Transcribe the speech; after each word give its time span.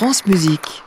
France 0.00 0.24
Musique. 0.24 0.82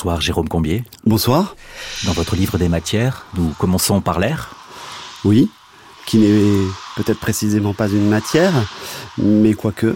Bonsoir 0.00 0.22
Jérôme 0.22 0.48
Combier. 0.48 0.82
Bonsoir. 1.04 1.56
Dans 2.06 2.14
votre 2.14 2.34
livre 2.34 2.56
des 2.56 2.70
matières, 2.70 3.26
nous 3.36 3.52
commençons 3.58 4.00
par 4.00 4.18
l'air. 4.18 4.48
Oui, 5.26 5.50
qui 6.06 6.16
n'est 6.16 6.70
peut-être 6.96 7.20
précisément 7.20 7.74
pas 7.74 7.86
une 7.86 8.08
matière, 8.08 8.54
mais 9.18 9.52
quoique, 9.52 9.94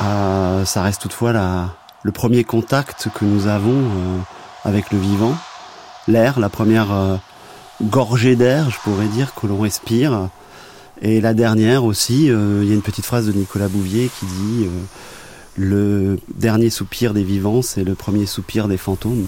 euh, 0.00 0.64
ça 0.64 0.82
reste 0.82 1.02
toutefois 1.02 1.34
la, 1.34 1.68
le 2.02 2.12
premier 2.12 2.44
contact 2.44 3.08
que 3.14 3.26
nous 3.26 3.46
avons 3.46 3.76
euh, 3.76 4.18
avec 4.64 4.90
le 4.90 4.98
vivant. 4.98 5.36
L'air, 6.08 6.40
la 6.40 6.48
première 6.48 6.90
euh, 6.90 7.16
gorgée 7.82 8.36
d'air, 8.36 8.70
je 8.70 8.78
pourrais 8.78 9.08
dire, 9.08 9.34
que 9.34 9.46
l'on 9.46 9.60
respire. 9.60 10.30
Et 11.02 11.20
la 11.20 11.34
dernière 11.34 11.84
aussi, 11.84 12.28
il 12.28 12.64
y 12.64 12.72
a 12.72 12.74
une 12.74 12.80
petite 12.80 13.04
phrase 13.04 13.26
de 13.26 13.32
Nicolas 13.32 13.68
Bouvier 13.68 14.10
qui 14.18 14.24
dit 14.24 14.66
le 15.60 16.18
dernier 16.34 16.70
soupir 16.70 17.12
des 17.12 17.22
vivants, 17.22 17.62
c'est 17.62 17.84
le 17.84 17.94
premier 17.94 18.26
soupir 18.26 18.66
des 18.66 18.78
fantômes. 18.78 19.26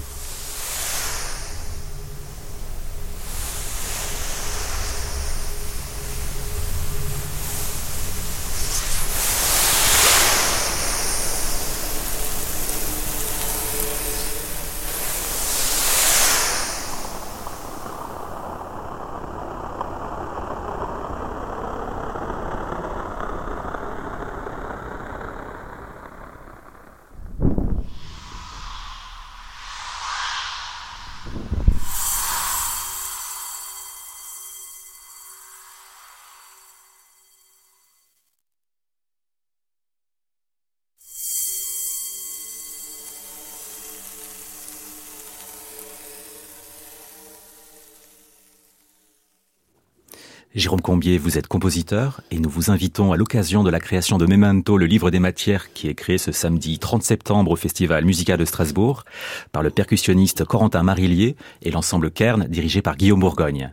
Jérôme 50.55 50.83
Combier, 50.83 51.17
vous 51.17 51.39
êtes 51.39 51.47
compositeur 51.47 52.21
et 52.31 52.39
nous 52.39 52.51
vous 52.51 52.71
invitons 52.71 53.13
à 53.13 53.17
l'occasion 53.17 53.65
de 53.65 53.71
la 53.71 53.81
création 53.81 54.19
de 54.19 54.27
Memento, 54.27 54.77
le 54.77 54.85
livre 54.85 55.11
des 55.11 55.19
matières 55.19 55.73
qui 55.73 55.89
est 55.89 55.95
créé 55.95 56.19
ce 56.19 56.31
samedi 56.31 56.79
30 56.79 57.03
septembre 57.03 57.53
au 57.53 57.57
Festival 57.57 58.05
musical 58.05 58.39
de 58.39 58.45
Strasbourg 58.45 59.05
par 59.53 59.63
le 59.63 59.71
percussionniste 59.71 60.45
Corentin 60.45 60.83
Marillier 60.83 61.37
et 61.63 61.71
l'ensemble 61.71 62.11
Kern 62.11 62.47
dirigé 62.49 62.83
par 62.83 62.99
Guillaume 62.99 63.21
Bourgogne. 63.21 63.73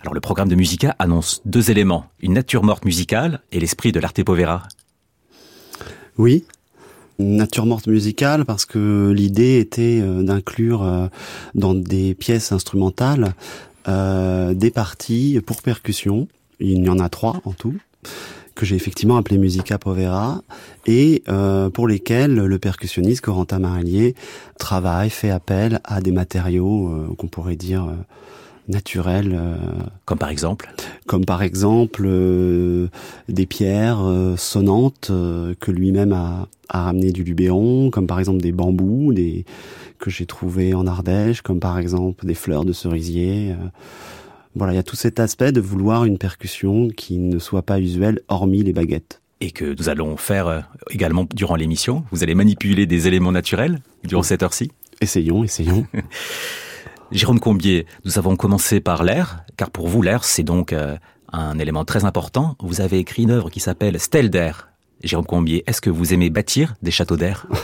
Alors 0.00 0.12
le 0.12 0.20
programme 0.20 0.48
de 0.48 0.56
Musica 0.56 0.96
annonce 0.98 1.40
deux 1.44 1.70
éléments, 1.70 2.06
une 2.18 2.32
nature 2.32 2.64
morte 2.64 2.84
musicale 2.84 3.40
et 3.52 3.60
l'esprit 3.60 3.92
de 3.92 4.00
l'arte 4.00 4.24
povera. 4.24 4.64
Oui, 6.16 6.46
nature 7.20 7.66
morte 7.66 7.86
musicale 7.86 8.44
parce 8.44 8.64
que 8.64 9.12
l'idée 9.14 9.58
était 9.58 10.00
euh, 10.00 10.22
d'inclure 10.22 10.82
euh, 10.82 11.06
dans 11.54 11.74
des 11.74 12.14
pièces 12.14 12.52
instrumentales 12.52 13.34
euh, 13.86 14.54
des 14.54 14.70
parties 14.70 15.40
pour 15.44 15.62
percussion. 15.62 16.28
Il 16.60 16.84
y 16.84 16.88
en 16.88 16.98
a 16.98 17.08
trois 17.08 17.40
en 17.44 17.52
tout 17.52 17.74
que 18.58 18.66
j'ai 18.66 18.74
effectivement 18.74 19.16
appelé 19.16 19.38
Musica 19.38 19.78
Povera 19.78 20.42
et 20.84 21.22
euh, 21.28 21.70
pour 21.70 21.86
lesquels 21.86 22.34
le 22.34 22.58
percussionniste 22.58 23.20
Corentin 23.20 23.60
Marillier 23.60 24.16
travaille, 24.58 25.10
fait 25.10 25.30
appel 25.30 25.80
à 25.84 26.00
des 26.00 26.10
matériaux 26.10 26.88
euh, 26.88 27.14
qu'on 27.16 27.28
pourrait 27.28 27.54
dire 27.54 27.88
naturels. 28.68 29.38
comme 30.04 30.18
par 30.18 30.28
exemple 30.30 30.70
Comme 31.06 31.24
par 31.24 31.42
exemple 31.42 32.08
des 33.28 33.46
pierres 33.46 34.02
sonnantes 34.36 35.10
que 35.60 35.70
lui-même 35.70 36.12
a, 36.12 36.48
a 36.68 36.82
ramené 36.82 37.12
du 37.12 37.24
Lubéron, 37.24 37.90
comme 37.90 38.06
par 38.06 38.18
exemple 38.18 38.40
des 38.40 38.52
bambous, 38.52 39.12
des 39.12 39.44
que 39.98 40.10
j'ai 40.10 40.26
trouvé 40.26 40.74
en 40.74 40.86
Ardèche, 40.86 41.42
comme 41.42 41.60
par 41.60 41.78
exemple 41.78 42.26
des 42.26 42.34
fleurs 42.34 42.64
de 42.64 42.72
cerisier. 42.72 43.52
Euh. 43.52 43.68
Voilà, 44.54 44.72
il 44.72 44.76
y 44.76 44.80
a 44.80 44.84
tout 44.84 44.96
cet 44.96 45.20
aspect 45.20 45.52
de 45.52 45.60
vouloir 45.60 46.04
une 46.04 46.18
percussion 46.18 46.88
qui 46.88 47.18
ne 47.18 47.38
soit 47.38 47.62
pas 47.62 47.80
usuelle, 47.80 48.20
hormis 48.28 48.62
les 48.62 48.72
baguettes. 48.72 49.20
Et 49.40 49.50
que 49.52 49.76
nous 49.78 49.88
allons 49.88 50.16
faire 50.16 50.48
euh, 50.48 50.60
également 50.90 51.26
durant 51.32 51.54
l'émission. 51.54 52.04
Vous 52.10 52.22
allez 52.22 52.34
manipuler 52.34 52.86
des 52.86 53.06
éléments 53.06 53.32
naturels 53.32 53.80
durant 54.04 54.22
cette 54.22 54.42
heure-ci 54.42 54.72
Essayons, 55.00 55.44
essayons. 55.44 55.86
Jérôme 57.10 57.40
Combier, 57.40 57.86
nous 58.04 58.18
avons 58.18 58.36
commencé 58.36 58.80
par 58.80 59.02
l'air, 59.02 59.44
car 59.56 59.70
pour 59.70 59.88
vous, 59.88 60.02
l'air, 60.02 60.24
c'est 60.24 60.42
donc 60.42 60.72
euh, 60.72 60.96
un 61.32 61.58
élément 61.58 61.84
très 61.84 62.04
important. 62.04 62.56
Vous 62.60 62.80
avez 62.80 62.98
écrit 62.98 63.22
une 63.22 63.30
œuvre 63.30 63.50
qui 63.50 63.60
s'appelle 63.60 63.98
Stelle 63.98 64.30
d'air. 64.30 64.68
Jérôme 65.02 65.26
Combier, 65.26 65.62
est-ce 65.66 65.80
que 65.80 65.90
vous 65.90 66.12
aimez 66.12 66.28
bâtir 66.28 66.74
des 66.82 66.90
châteaux 66.90 67.16
d'air? 67.16 67.46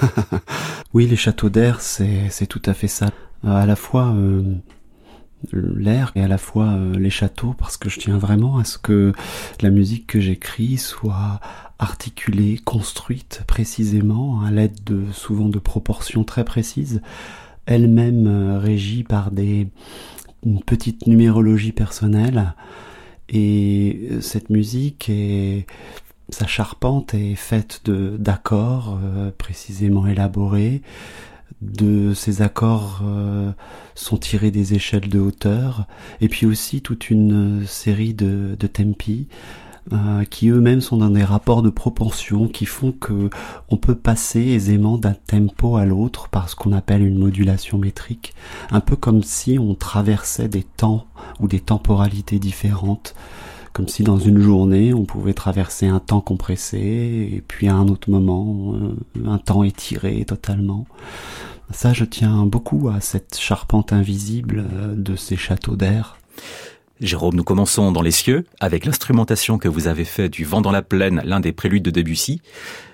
Oui, 0.94 1.08
les 1.08 1.16
châteaux 1.16 1.50
d'air, 1.50 1.80
c'est 1.80 2.46
tout 2.46 2.62
à 2.66 2.72
fait 2.72 2.86
ça. 2.86 3.10
Euh, 3.44 3.50
à 3.50 3.66
la 3.66 3.74
fois 3.74 4.14
euh, 4.14 4.54
l'air 5.52 6.12
et 6.14 6.22
à 6.22 6.28
la 6.28 6.38
fois 6.38 6.66
euh, 6.66 6.96
les 6.96 7.10
châteaux, 7.10 7.52
parce 7.58 7.76
que 7.76 7.88
je 7.88 7.98
tiens 7.98 8.16
vraiment 8.16 8.58
à 8.58 8.64
ce 8.64 8.78
que 8.78 9.12
la 9.60 9.70
musique 9.70 10.06
que 10.06 10.20
j'écris 10.20 10.78
soit 10.78 11.40
articulée, 11.80 12.60
construite 12.64 13.42
précisément, 13.48 14.42
à 14.44 14.52
l'aide 14.52 14.84
de 14.84 15.10
souvent 15.12 15.48
de 15.48 15.58
proportions 15.58 16.22
très 16.22 16.44
précises, 16.44 17.02
elle-même 17.66 18.58
régie 18.58 19.04
par 19.04 19.30
des 19.30 19.68
une 20.44 20.62
petite 20.62 21.06
numérologie 21.06 21.72
personnelle. 21.72 22.54
Et 23.30 24.10
cette 24.20 24.50
musique 24.50 25.08
est 25.08 25.66
sa 26.30 26.46
charpente 26.46 27.14
est 27.14 27.34
faite 27.34 27.82
de 27.84 28.16
d'accords 28.18 28.98
euh, 29.02 29.30
précisément 29.36 30.06
élaborés. 30.06 30.82
De 31.60 32.12
ces 32.14 32.42
accords 32.42 33.02
euh, 33.04 33.52
sont 33.94 34.16
tirés 34.16 34.50
des 34.50 34.74
échelles 34.74 35.08
de 35.08 35.18
hauteur, 35.18 35.86
et 36.20 36.28
puis 36.28 36.46
aussi 36.46 36.82
toute 36.82 37.08
une 37.10 37.64
série 37.66 38.12
de, 38.12 38.56
de 38.58 38.66
tempi 38.66 39.28
euh, 39.92 40.24
qui 40.24 40.48
eux-mêmes 40.48 40.80
sont 40.80 40.96
dans 40.96 41.10
des 41.10 41.24
rapports 41.24 41.62
de 41.62 41.70
proportion 41.70 42.48
qui 42.48 42.64
font 42.64 42.92
que 42.92 43.28
on 43.68 43.76
peut 43.76 43.94
passer 43.94 44.40
aisément 44.40 44.98
d'un 44.98 45.14
tempo 45.14 45.76
à 45.76 45.84
l'autre 45.84 46.28
par 46.28 46.48
ce 46.48 46.56
qu'on 46.56 46.72
appelle 46.72 47.02
une 47.02 47.18
modulation 47.18 47.78
métrique, 47.78 48.34
un 48.70 48.80
peu 48.80 48.96
comme 48.96 49.22
si 49.22 49.58
on 49.58 49.74
traversait 49.74 50.48
des 50.48 50.62
temps 50.62 51.06
ou 51.40 51.48
des 51.48 51.60
temporalités 51.60 52.38
différentes 52.38 53.14
comme 53.72 53.88
si 53.88 54.04
dans 54.04 54.18
une 54.18 54.40
journée 54.40 54.94
on 54.94 55.04
pouvait 55.04 55.34
traverser 55.34 55.88
un 55.88 55.98
temps 55.98 56.20
compressé 56.20 56.78
et 56.78 57.42
puis 57.46 57.68
à 57.68 57.74
un 57.74 57.88
autre 57.88 58.08
moment 58.08 58.74
euh, 58.74 59.28
un 59.28 59.38
temps 59.38 59.64
étiré 59.64 60.24
totalement. 60.24 60.86
Ça, 61.70 61.92
je 61.92 62.04
tiens 62.04 62.46
beaucoup 62.46 62.88
à 62.88 63.00
cette 63.00 63.36
charpente 63.38 63.92
invisible 63.92 64.64
euh, 64.72 64.94
de 64.94 65.16
ces 65.16 65.36
châteaux 65.36 65.76
d'air. 65.76 66.18
Jérôme, 67.00 67.34
nous 67.34 67.42
commençons 67.42 67.90
dans 67.90 68.02
les 68.02 68.12
cieux 68.12 68.44
avec 68.60 68.84
l'instrumentation 68.84 69.58
que 69.58 69.66
vous 69.66 69.88
avez 69.88 70.04
fait 70.04 70.28
du 70.28 70.44
vent 70.44 70.60
dans 70.60 70.70
la 70.70 70.82
plaine, 70.82 71.20
l'un 71.24 71.40
des 71.40 71.52
préludes 71.52 71.82
de 71.82 71.90
Debussy. 71.90 72.40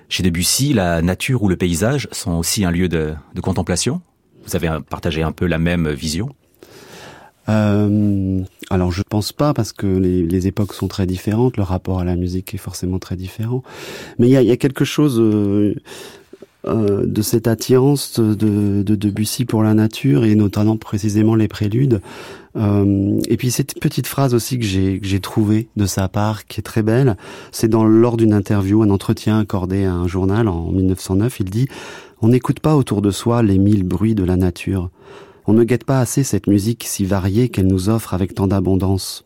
Chez 0.08 0.22
Debussy, 0.22 0.72
la 0.72 1.02
nature 1.02 1.42
ou 1.42 1.48
le 1.48 1.56
paysage 1.56 2.08
sont 2.10 2.32
aussi 2.32 2.64
un 2.64 2.70
lieu 2.70 2.88
de, 2.88 3.14
contemplation 3.42 4.00
Vous 4.46 4.56
avez 4.56 4.70
partagé 4.88 5.22
un 5.22 5.32
peu 5.32 5.46
la 5.46 5.58
même 5.58 5.90
vision? 5.90 6.30
Euh, 7.48 8.42
alors 8.70 8.92
je 8.92 9.02
pense 9.02 9.32
pas 9.32 9.52
parce 9.54 9.72
que 9.72 9.86
les, 9.86 10.22
les, 10.22 10.46
époques 10.46 10.72
sont 10.72 10.88
très 10.88 11.06
différentes, 11.06 11.56
le 11.56 11.62
rapport 11.62 11.98
à 11.98 12.04
la 12.04 12.14
musique 12.14 12.54
est 12.54 12.58
forcément 12.58 12.98
très 12.98 13.16
différent. 13.16 13.62
Mais 14.18 14.28
il 14.28 14.30
y 14.30 14.36
a, 14.36 14.42
y 14.42 14.50
a, 14.50 14.56
quelque 14.56 14.84
chose 14.84 15.18
euh, 15.18 15.74
euh, 16.66 17.06
de 17.06 17.22
cette 17.22 17.48
attirance 17.48 18.20
de, 18.20 18.82
de, 18.82 18.94
Debussy 18.94 19.46
pour 19.46 19.62
la 19.62 19.72
nature 19.72 20.24
et 20.24 20.34
notamment 20.34 20.76
précisément 20.76 21.34
les 21.34 21.48
préludes. 21.48 22.02
Euh, 22.56 23.18
et 23.28 23.38
puis 23.38 23.50
cette 23.50 23.80
petite 23.80 24.06
phrase 24.06 24.34
aussi 24.34 24.58
que 24.58 24.64
j'ai 24.64 24.98
que 24.98 25.06
j'ai 25.06 25.20
trouvée 25.20 25.68
de 25.76 25.86
sa 25.86 26.08
part 26.08 26.46
qui 26.46 26.60
est 26.60 26.62
très 26.62 26.82
belle, 26.82 27.16
c'est 27.50 27.68
dans 27.68 27.84
lors 27.84 28.18
d'une 28.18 28.34
interview, 28.34 28.82
un 28.82 28.90
entretien 28.90 29.38
accordé 29.38 29.84
à 29.84 29.94
un 29.94 30.06
journal 30.06 30.48
en 30.48 30.70
1909, 30.70 31.40
il 31.40 31.48
dit 31.48 31.66
on 32.20 32.28
n'écoute 32.28 32.60
pas 32.60 32.76
autour 32.76 33.00
de 33.00 33.10
soi 33.10 33.42
les 33.42 33.56
mille 33.56 33.84
bruits 33.84 34.14
de 34.14 34.24
la 34.24 34.36
nature. 34.36 34.90
On 35.46 35.54
ne 35.54 35.64
guette 35.64 35.84
pas 35.84 36.00
assez 36.00 36.24
cette 36.24 36.46
musique 36.46 36.84
si 36.86 37.06
variée 37.06 37.48
qu'elle 37.48 37.68
nous 37.68 37.88
offre 37.88 38.12
avec 38.12 38.34
tant 38.34 38.46
d'abondance. 38.46 39.24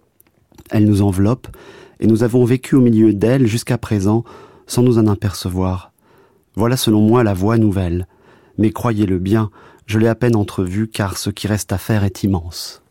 Elle 0.70 0.84
nous 0.84 1.02
enveloppe, 1.02 1.48
et 1.98 2.06
nous 2.06 2.22
avons 2.22 2.44
vécu 2.44 2.76
au 2.76 2.80
milieu 2.80 3.12
d'elle 3.12 3.46
jusqu'à 3.46 3.78
présent 3.78 4.22
sans 4.66 4.82
nous 4.82 4.98
en 4.98 5.08
apercevoir. 5.08 5.93
Voilà 6.56 6.76
selon 6.76 7.00
moi 7.00 7.24
la 7.24 7.34
voie 7.34 7.58
nouvelle. 7.58 8.06
Mais 8.58 8.70
croyez-le 8.70 9.18
bien, 9.18 9.50
je 9.86 9.98
l'ai 9.98 10.08
à 10.08 10.14
peine 10.14 10.36
entrevue 10.36 10.88
car 10.88 11.18
ce 11.18 11.30
qui 11.30 11.46
reste 11.46 11.72
à 11.72 11.78
faire 11.78 12.04
est 12.04 12.22
immense. 12.22 12.82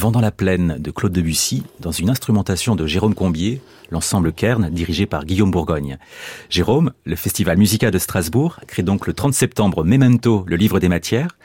Vent 0.00 0.10
dans 0.10 0.22
la 0.22 0.30
plaine 0.30 0.76
de 0.78 0.90
Claude 0.90 1.12
Debussy 1.12 1.62
dans 1.80 1.92
une 1.92 2.08
instrumentation 2.08 2.74
de 2.74 2.86
Jérôme 2.86 3.14
Combier, 3.14 3.60
l'ensemble 3.90 4.32
Kern 4.32 4.70
dirigé 4.70 5.04
par 5.04 5.26
Guillaume 5.26 5.50
Bourgogne. 5.50 5.98
Jérôme, 6.48 6.92
le 7.04 7.16
Festival 7.16 7.58
Musica 7.58 7.90
de 7.90 7.98
Strasbourg 7.98 8.60
crée 8.66 8.82
donc 8.82 9.06
le 9.06 9.12
30 9.12 9.34
septembre 9.34 9.84
Memento, 9.84 10.44
le 10.46 10.56
livre 10.56 10.80
des 10.80 10.88
matières. 10.88 11.36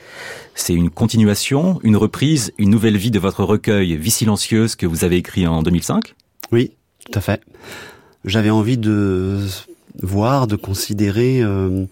C'est 0.54 0.74
une 0.74 0.90
continuation, 0.90 1.82
une 1.84 1.98
reprise, 1.98 2.54
une 2.58 2.70
nouvelle 2.70 2.96
vie 2.96 3.12
de 3.12 3.20
votre 3.20 3.44
recueil 3.44 3.98
Vie 3.98 4.10
silencieuse 4.10 4.78
que 4.78 4.86
vous 4.86 5.04
avez 5.04 5.18
écrit 5.18 5.46
en 5.46 5.62
2005 5.62 6.16
Oui, 6.54 6.72
tout 7.06 7.20
à 7.20 7.20
fait. 7.20 7.42
J'avais 8.24 8.52
envie 8.52 8.78
de 8.78 9.46
voir, 10.02 10.48
de 10.48 10.56
considérer, 10.56 11.42
euh, 11.44 11.86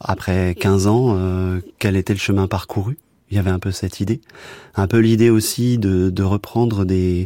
après 0.00 0.56
15 0.56 0.88
ans, 0.88 1.14
euh, 1.16 1.60
quel 1.78 1.94
était 1.94 2.12
le 2.12 2.18
chemin 2.18 2.48
parcouru 2.48 2.98
il 3.32 3.36
y 3.36 3.38
avait 3.38 3.50
un 3.50 3.58
peu 3.58 3.72
cette 3.72 4.00
idée. 4.00 4.20
Un 4.74 4.86
peu 4.86 4.98
l'idée 4.98 5.30
aussi 5.30 5.78
de, 5.78 6.10
de 6.10 6.22
reprendre 6.22 6.84
des, 6.84 7.24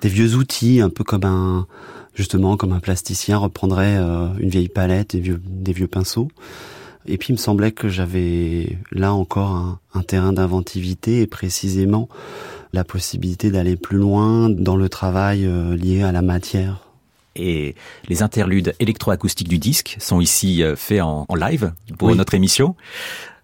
des 0.00 0.08
vieux 0.08 0.36
outils, 0.36 0.80
un 0.80 0.88
peu 0.88 1.04
comme 1.04 1.24
un, 1.24 1.66
justement, 2.14 2.56
comme 2.56 2.72
un 2.72 2.80
plasticien 2.80 3.36
reprendrait 3.36 3.98
euh, 3.98 4.28
une 4.38 4.48
vieille 4.48 4.70
palette, 4.70 5.10
des 5.14 5.20
vieux, 5.20 5.40
des 5.44 5.74
vieux 5.74 5.86
pinceaux. 5.86 6.28
Et 7.06 7.18
puis 7.18 7.28
il 7.28 7.32
me 7.32 7.38
semblait 7.38 7.72
que 7.72 7.90
j'avais 7.90 8.78
là 8.90 9.12
encore 9.12 9.50
un, 9.50 9.78
un 9.92 10.02
terrain 10.02 10.32
d'inventivité 10.32 11.20
et 11.20 11.26
précisément 11.26 12.08
la 12.72 12.82
possibilité 12.82 13.50
d'aller 13.50 13.76
plus 13.76 13.98
loin 13.98 14.48
dans 14.48 14.76
le 14.76 14.88
travail 14.88 15.44
euh, 15.44 15.76
lié 15.76 16.02
à 16.02 16.10
la 16.10 16.22
matière. 16.22 16.88
Et 17.36 17.74
les 18.08 18.22
interludes 18.22 18.74
électroacoustiques 18.80 19.48
du 19.48 19.58
disque 19.58 19.96
sont 20.00 20.22
ici 20.22 20.62
euh, 20.62 20.74
faits 20.74 21.02
en, 21.02 21.26
en 21.28 21.34
live 21.34 21.74
pour 21.98 22.16
notre 22.16 22.32
émission. 22.32 22.76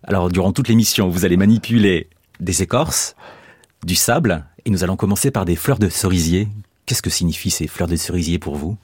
Alors, 0.05 0.31
durant 0.31 0.53
toute 0.53 0.69
l'émission, 0.69 1.09
vous 1.09 1.25
allez 1.25 1.37
manipuler 1.37 2.09
des 2.41 2.63
écorces, 2.63 3.17
du 3.85 3.95
sable, 3.95 4.45
et 4.65 4.71
nous 4.71 4.85
allons 4.85 4.97
commencer 4.97 5.31
par 5.31 5.45
des 5.45 5.57
fleurs 5.57 5.79
de 5.79 5.89
cerisier. 5.89 6.49
Qu'est-ce 6.87 7.03
que 7.03 7.11
signifient 7.11 7.51
ces 7.51 7.67
fleurs 7.67 7.89
de 7.89 7.97
cerisier 7.97 8.39
pour 8.39 8.57
vous? 8.57 8.77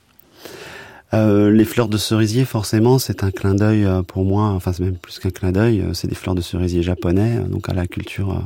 Euh, 1.14 1.50
les 1.50 1.64
fleurs 1.64 1.88
de 1.88 1.96
cerisier, 1.98 2.44
forcément, 2.44 2.98
c'est 2.98 3.22
un 3.22 3.30
clin 3.30 3.54
d'œil 3.54 3.84
euh, 3.84 4.02
pour 4.02 4.24
moi. 4.24 4.48
Enfin, 4.48 4.72
c'est 4.72 4.82
même 4.82 4.96
plus 4.96 5.18
qu'un 5.18 5.30
clin 5.30 5.52
d'œil. 5.52 5.80
Euh, 5.80 5.94
c'est 5.94 6.08
des 6.08 6.14
fleurs 6.14 6.34
de 6.34 6.40
cerisier 6.40 6.82
japonais, 6.82 7.38
donc 7.48 7.68
à 7.68 7.74
la 7.74 7.86
culture 7.86 8.42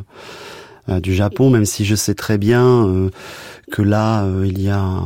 du 0.88 1.14
Japon. 1.14 1.50
Même 1.50 1.64
si 1.64 1.84
je 1.84 1.94
sais 1.94 2.14
très 2.14 2.38
bien 2.38 3.08
que 3.70 3.82
là, 3.82 4.26
il 4.44 4.60
y 4.60 4.68
a 4.68 5.02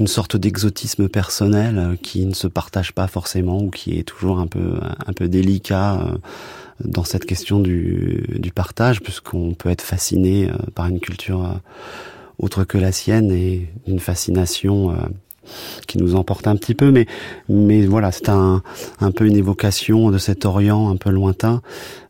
une 0.00 0.06
sorte 0.06 0.36
d'exotisme 0.36 1.08
personnel 1.08 1.98
qui 2.02 2.26
ne 2.26 2.34
se 2.34 2.46
partage 2.46 2.92
pas 2.92 3.06
forcément 3.06 3.62
ou 3.62 3.70
qui 3.70 3.98
est 3.98 4.04
toujours 4.04 4.38
un 4.38 4.46
peu 4.46 4.78
un 5.06 5.12
peu 5.12 5.28
délicat 5.28 6.00
dans 6.84 7.04
cette 7.04 7.24
question 7.24 7.60
du, 7.60 8.24
du 8.38 8.52
partage, 8.52 9.00
puisqu'on 9.00 9.54
peut 9.54 9.70
être 9.70 9.82
fasciné 9.82 10.48
euh, 10.48 10.54
par 10.74 10.86
une 10.86 11.00
culture 11.00 11.44
euh, 11.44 11.54
autre 12.38 12.64
que 12.64 12.78
la 12.78 12.92
sienne 12.92 13.32
et 13.32 13.68
une 13.86 13.98
fascination 13.98 14.92
euh, 14.92 14.94
qui 15.86 15.98
nous 15.98 16.14
emporte 16.14 16.46
un 16.46 16.56
petit 16.56 16.74
peu, 16.74 16.90
mais 16.90 17.06
mais 17.48 17.86
voilà, 17.86 18.12
c'est 18.12 18.28
un 18.28 18.62
un 19.00 19.10
peu 19.10 19.26
une 19.26 19.36
évocation 19.36 20.10
de 20.10 20.18
cet 20.18 20.44
Orient 20.44 20.90
un 20.90 20.96
peu 20.96 21.10
lointain. 21.10 21.62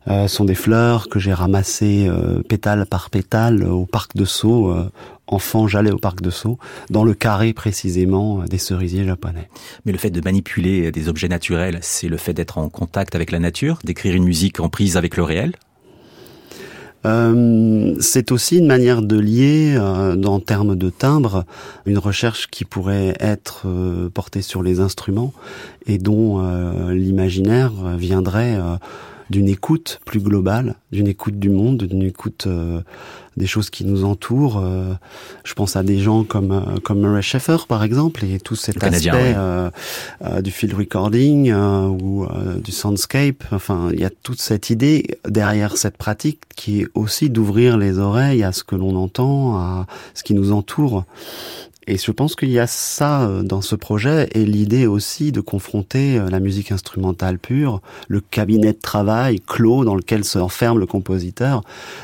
Euh, 0.07 0.27
sont 0.27 0.45
des 0.45 0.55
fleurs 0.55 1.07
que 1.07 1.19
j'ai 1.19 1.33
ramassées 1.33 2.07
euh, 2.07 2.41
pétale 2.41 2.85
par 2.87 3.09
pétale 3.09 3.63
au 3.63 3.85
parc 3.85 4.15
de 4.15 4.25
Sceaux. 4.25 4.71
Euh, 4.71 4.89
enfant, 5.27 5.67
j'allais 5.67 5.91
au 5.91 5.99
parc 5.99 6.21
de 6.21 6.31
Sceaux, 6.31 6.57
dans 6.89 7.03
le 7.03 7.13
carré 7.13 7.53
précisément 7.53 8.39
des 8.45 8.57
cerisiers 8.57 9.05
japonais. 9.05 9.49
Mais 9.85 9.91
le 9.91 9.99
fait 9.99 10.09
de 10.09 10.21
manipuler 10.21 10.91
des 10.91 11.07
objets 11.09 11.27
naturels, 11.27 11.77
c'est 11.81 12.07
le 12.07 12.17
fait 12.17 12.33
d'être 12.33 12.57
en 12.57 12.69
contact 12.69 13.13
avec 13.13 13.29
la 13.29 13.37
nature, 13.37 13.77
d'écrire 13.83 14.15
une 14.15 14.23
musique 14.23 14.59
en 14.59 14.69
prise 14.69 14.97
avec 14.97 15.15
le 15.17 15.23
réel? 15.23 15.53
Euh, 17.05 17.95
c'est 17.99 18.31
aussi 18.31 18.57
une 18.57 18.67
manière 18.67 19.01
de 19.01 19.17
lier, 19.17 19.75
euh, 19.77 20.21
en 20.23 20.39
termes 20.39 20.75
de 20.75 20.89
timbre, 20.89 21.45
une 21.85 21.97
recherche 21.97 22.47
qui 22.47 22.65
pourrait 22.65 23.15
être 23.19 23.63
euh, 23.65 24.09
portée 24.09 24.41
sur 24.41 24.63
les 24.63 24.79
instruments 24.79 25.33
et 25.85 25.97
dont 25.97 26.39
euh, 26.39 26.93
l'imaginaire 26.93 27.71
viendrait 27.97 28.57
d'une 29.29 29.47
écoute 29.47 29.99
plus 30.05 30.19
globale, 30.19 30.75
d'une 30.91 31.07
écoute 31.07 31.37
du 31.37 31.49
monde, 31.49 31.83
d'une 31.83 32.01
écoute 32.03 32.45
euh, 32.47 32.81
des 33.37 33.45
choses 33.45 33.69
qui 33.69 33.85
nous 33.85 34.03
entourent. 34.03 34.59
Euh, 34.59 34.93
je 35.43 35.53
pense 35.53 35.75
à 35.75 35.83
des 35.83 35.99
gens 35.99 36.23
comme 36.23 36.51
euh, 36.51 36.79
comme 36.83 36.99
Murray 36.99 37.21
Schaeffer 37.21 37.57
par 37.67 37.83
exemple 37.83 38.25
et 38.25 38.39
tout 38.39 38.55
cet 38.55 38.83
aspect 38.83 39.35
du 40.41 40.51
field 40.51 40.73
recording 40.73 41.53
ou 41.53 42.25
du 42.63 42.71
soundscape. 42.71 43.43
Enfin, 43.51 43.89
il 43.93 43.99
y 43.99 44.05
a 44.05 44.09
toute 44.09 44.41
cette 44.41 44.69
idée 44.69 45.19
derrière 45.27 45.77
cette 45.77 45.97
pratique 45.97 46.41
qui 46.55 46.81
est 46.81 46.87
aussi 46.93 47.29
d'ouvrir 47.29 47.77
les 47.77 47.99
oreilles 47.99 48.43
à 48.43 48.51
ce 48.51 48.63
que 48.63 48.75
l'on 48.75 48.95
entend, 48.95 49.57
à 49.57 49.85
ce 50.13 50.23
qui 50.23 50.33
nous 50.33 50.51
entoure. 50.51 51.05
Et 51.89 51.97
je 51.97 52.11
pense 52.11 52.35
qu'il 52.35 52.51
y 52.51 52.59
a 52.59 52.67
ça 52.67 53.23
euh, 53.23 53.41
dans 53.41 53.61
ce 53.61 53.73
projet 53.73 54.29
et 54.33 54.45
l'idée 54.45 54.85
aussi 54.85 55.31
de 55.31 55.41
confronter 55.41 56.19
euh, 56.19 56.29
la 56.29 56.39
musique 56.39 56.71
instrumentale 56.71 57.39
pure, 57.39 57.81
le 58.07 58.21
cabinet 58.21 58.73
de 58.73 58.79
travail 58.79 59.39
clos 59.39 59.83
dans 59.83 59.95
lequel 59.95 60.23
se 60.23 60.37
enferme 60.37 60.77
le 60.77 60.85
compositeur, 60.85 61.63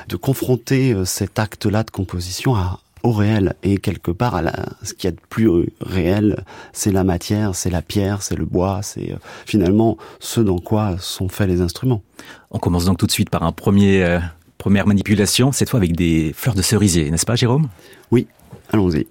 de 0.09 0.15
confronter 0.15 0.91
euh, 0.91 1.05
cet 1.05 1.37
acte-là 1.37 1.83
de 1.83 1.91
composition 1.91 2.55
à, 2.55 2.79
au 3.03 3.11
réel 3.11 3.53
et 3.61 3.77
quelque 3.77 4.09
part 4.09 4.33
à 4.33 4.41
la, 4.41 4.55
ce 4.81 4.95
qu'il 4.95 5.03
y 5.03 5.07
a 5.09 5.11
de 5.11 5.21
plus 5.29 5.51
réel, 5.81 6.43
c'est 6.73 6.91
la 6.91 7.03
matière, 7.03 7.53
c'est 7.53 7.69
la 7.69 7.83
pierre, 7.83 8.23
c'est 8.23 8.35
le 8.35 8.45
bois, 8.45 8.79
c'est 8.81 9.15
finalement 9.45 9.99
ce 10.19 10.41
dans 10.41 10.57
quoi 10.57 10.95
sont 10.99 11.29
faits 11.29 11.47
les 11.47 11.61
instruments. 11.61 12.01
On 12.49 12.57
commence 12.57 12.85
donc 12.85 12.97
tout 12.97 13.05
de 13.05 13.11
suite 13.11 13.29
par 13.29 13.43
un 13.43 13.51
premier 13.51 14.19
première 14.57 14.87
manipulation, 14.87 15.51
cette 15.51 15.69
fois 15.69 15.77
avec 15.77 15.95
des 15.95 16.33
fleurs 16.33 16.55
de 16.55 16.63
cerisier, 16.63 17.11
n'est-ce 17.11 17.27
pas 17.27 17.35
Jérôme? 17.35 17.67
Oui, 18.09 18.25
allons-y. 18.71 19.05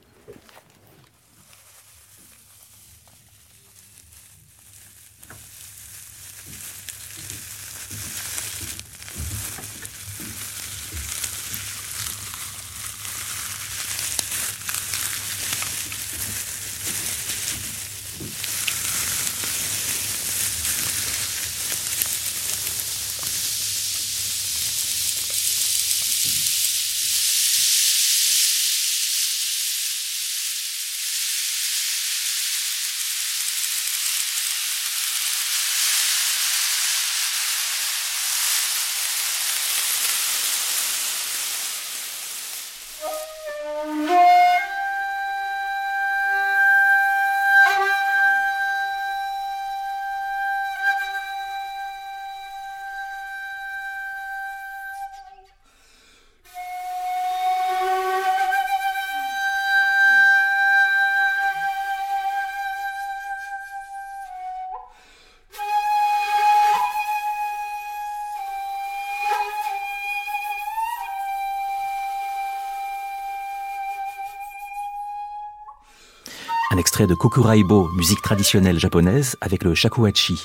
Extrait 76.94 77.08
de 77.08 77.14
Kokuraibo, 77.16 77.88
musique 77.96 78.22
traditionnelle 78.22 78.78
japonaise, 78.78 79.36
avec 79.40 79.64
le 79.64 79.74
shakuhachi. 79.74 80.40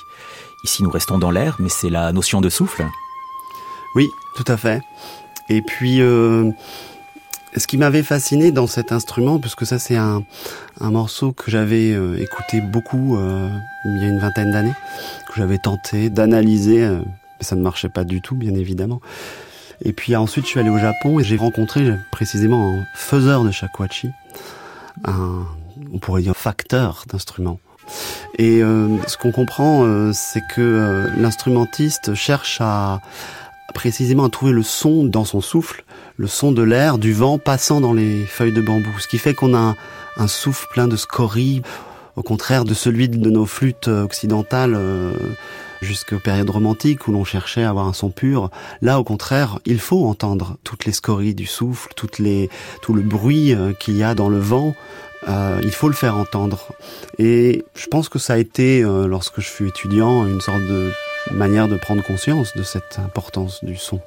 Ici, 0.63 0.81
nous 0.81 0.89
restons 0.89 1.19
dans 1.19 1.29
l'air, 1.29 1.57
mais 1.59 1.69
c'est 1.69 1.91
la 1.91 2.11
notion 2.11 2.41
de 2.41 2.49
souffle. 2.49 2.87
Oui, 3.93 4.09
tout 4.35 4.45
à 4.47 4.57
fait. 4.57 4.81
Et 5.49 5.61
puis, 5.61 6.01
euh, 6.01 6.49
ce 7.55 7.67
qui 7.67 7.77
m'avait 7.77 8.01
fasciné 8.01 8.51
dans 8.51 8.65
cet 8.65 8.91
instrument, 8.91 9.37
puisque 9.37 9.63
ça 9.63 9.77
c'est 9.77 9.95
un, 9.95 10.23
morceau 10.81 11.33
que 11.33 11.51
j'avais 11.51 11.91
euh, 11.91 12.19
écouté 12.19 12.61
beaucoup 12.61 13.15
euh, 13.15 13.47
il 13.85 14.01
y 14.01 14.05
a 14.05 14.07
une 14.07 14.19
vingtaine 14.19 14.51
d'années, 14.51 14.75
que 15.27 15.33
j'avais 15.37 15.59
tenté 15.59 16.09
d'analyser, 16.09 16.79
mais 16.79 17.43
ça 17.43 17.55
ne 17.55 17.61
marchait 17.61 17.89
pas 17.89 18.05
du 18.05 18.23
tout, 18.23 18.33
bien 18.33 18.55
évidemment. 18.55 19.01
Et 19.83 19.93
puis 19.93 20.15
ensuite, 20.15 20.45
je 20.45 20.49
suis 20.49 20.59
allé 20.59 20.71
au 20.71 20.79
Japon 20.79 21.19
et 21.19 21.23
j'ai 21.23 21.37
rencontré 21.37 21.93
précisément 22.11 22.73
un 22.73 22.83
faiseur 22.95 23.43
de 23.43 23.51
shakuhachi, 23.51 24.09
un 25.05 25.45
on 25.93 25.99
pourrait 25.99 26.21
dire 26.21 26.35
facteur 26.35 27.03
d'instruments. 27.07 27.59
Et 28.37 28.61
euh, 28.61 28.97
ce 29.07 29.17
qu'on 29.17 29.31
comprend, 29.31 29.83
euh, 29.83 30.11
c'est 30.13 30.41
que 30.55 30.61
euh, 30.61 31.07
l'instrumentiste 31.17 32.13
cherche 32.13 32.59
à 32.61 33.01
précisément 33.73 34.25
à 34.25 34.29
trouver 34.29 34.51
le 34.51 34.63
son 34.63 35.03
dans 35.03 35.25
son 35.25 35.41
souffle, 35.41 35.83
le 36.17 36.27
son 36.27 36.51
de 36.51 36.63
l'air, 36.63 36.97
du 36.97 37.13
vent 37.13 37.37
passant 37.37 37.81
dans 37.81 37.93
les 37.93 38.25
feuilles 38.25 38.53
de 38.53 38.61
bambou. 38.61 38.89
Ce 38.99 39.07
qui 39.07 39.19
fait 39.19 39.33
qu'on 39.33 39.53
a 39.53 39.75
un, 40.17 40.27
souffle 40.27 40.67
plein 40.71 40.87
de 40.87 40.95
scories, 40.95 41.61
au 42.15 42.23
contraire 42.23 42.65
de 42.65 42.73
celui 42.73 43.09
de 43.09 43.29
nos 43.29 43.45
flûtes 43.45 43.87
occidentales 43.87 44.77
jusqu'aux 45.81 46.17
périodes 46.17 46.49
romantiques 46.49 47.07
où 47.07 47.11
l'on 47.11 47.23
cherchait 47.23 47.63
à 47.63 47.69
avoir 47.69 47.87
un 47.87 47.93
son 47.93 48.09
pur. 48.09 48.49
Là, 48.81 48.99
au 48.99 49.03
contraire, 49.03 49.59
il 49.65 49.79
faut 49.79 50.03
entendre 50.07 50.57
toutes 50.63 50.85
les 50.85 50.91
scories 50.91 51.35
du 51.35 51.45
souffle, 51.45 51.93
toutes 51.95 52.17
les, 52.17 52.49
tout 52.81 52.95
le 52.95 53.03
bruit 53.03 53.55
qu'il 53.79 53.95
y 53.95 54.03
a 54.03 54.15
dans 54.15 54.29
le 54.29 54.39
vent 54.39 54.73
euh, 55.27 55.59
il 55.63 55.71
faut 55.71 55.87
le 55.87 55.93
faire 55.93 56.17
entendre. 56.17 56.67
Et 57.17 57.65
je 57.75 57.87
pense 57.87 58.09
que 58.09 58.19
ça 58.19 58.33
a 58.33 58.37
été, 58.37 58.83
euh, 58.83 59.07
lorsque 59.07 59.41
je 59.41 59.47
fus 59.47 59.67
étudiant, 59.67 60.25
une 60.25 60.41
sorte 60.41 60.61
de 60.61 60.91
manière 61.31 61.67
de 61.67 61.77
prendre 61.77 62.03
conscience 62.03 62.55
de 62.55 62.63
cette 62.63 62.99
importance 62.99 63.63
du 63.63 63.75
son. 63.75 63.99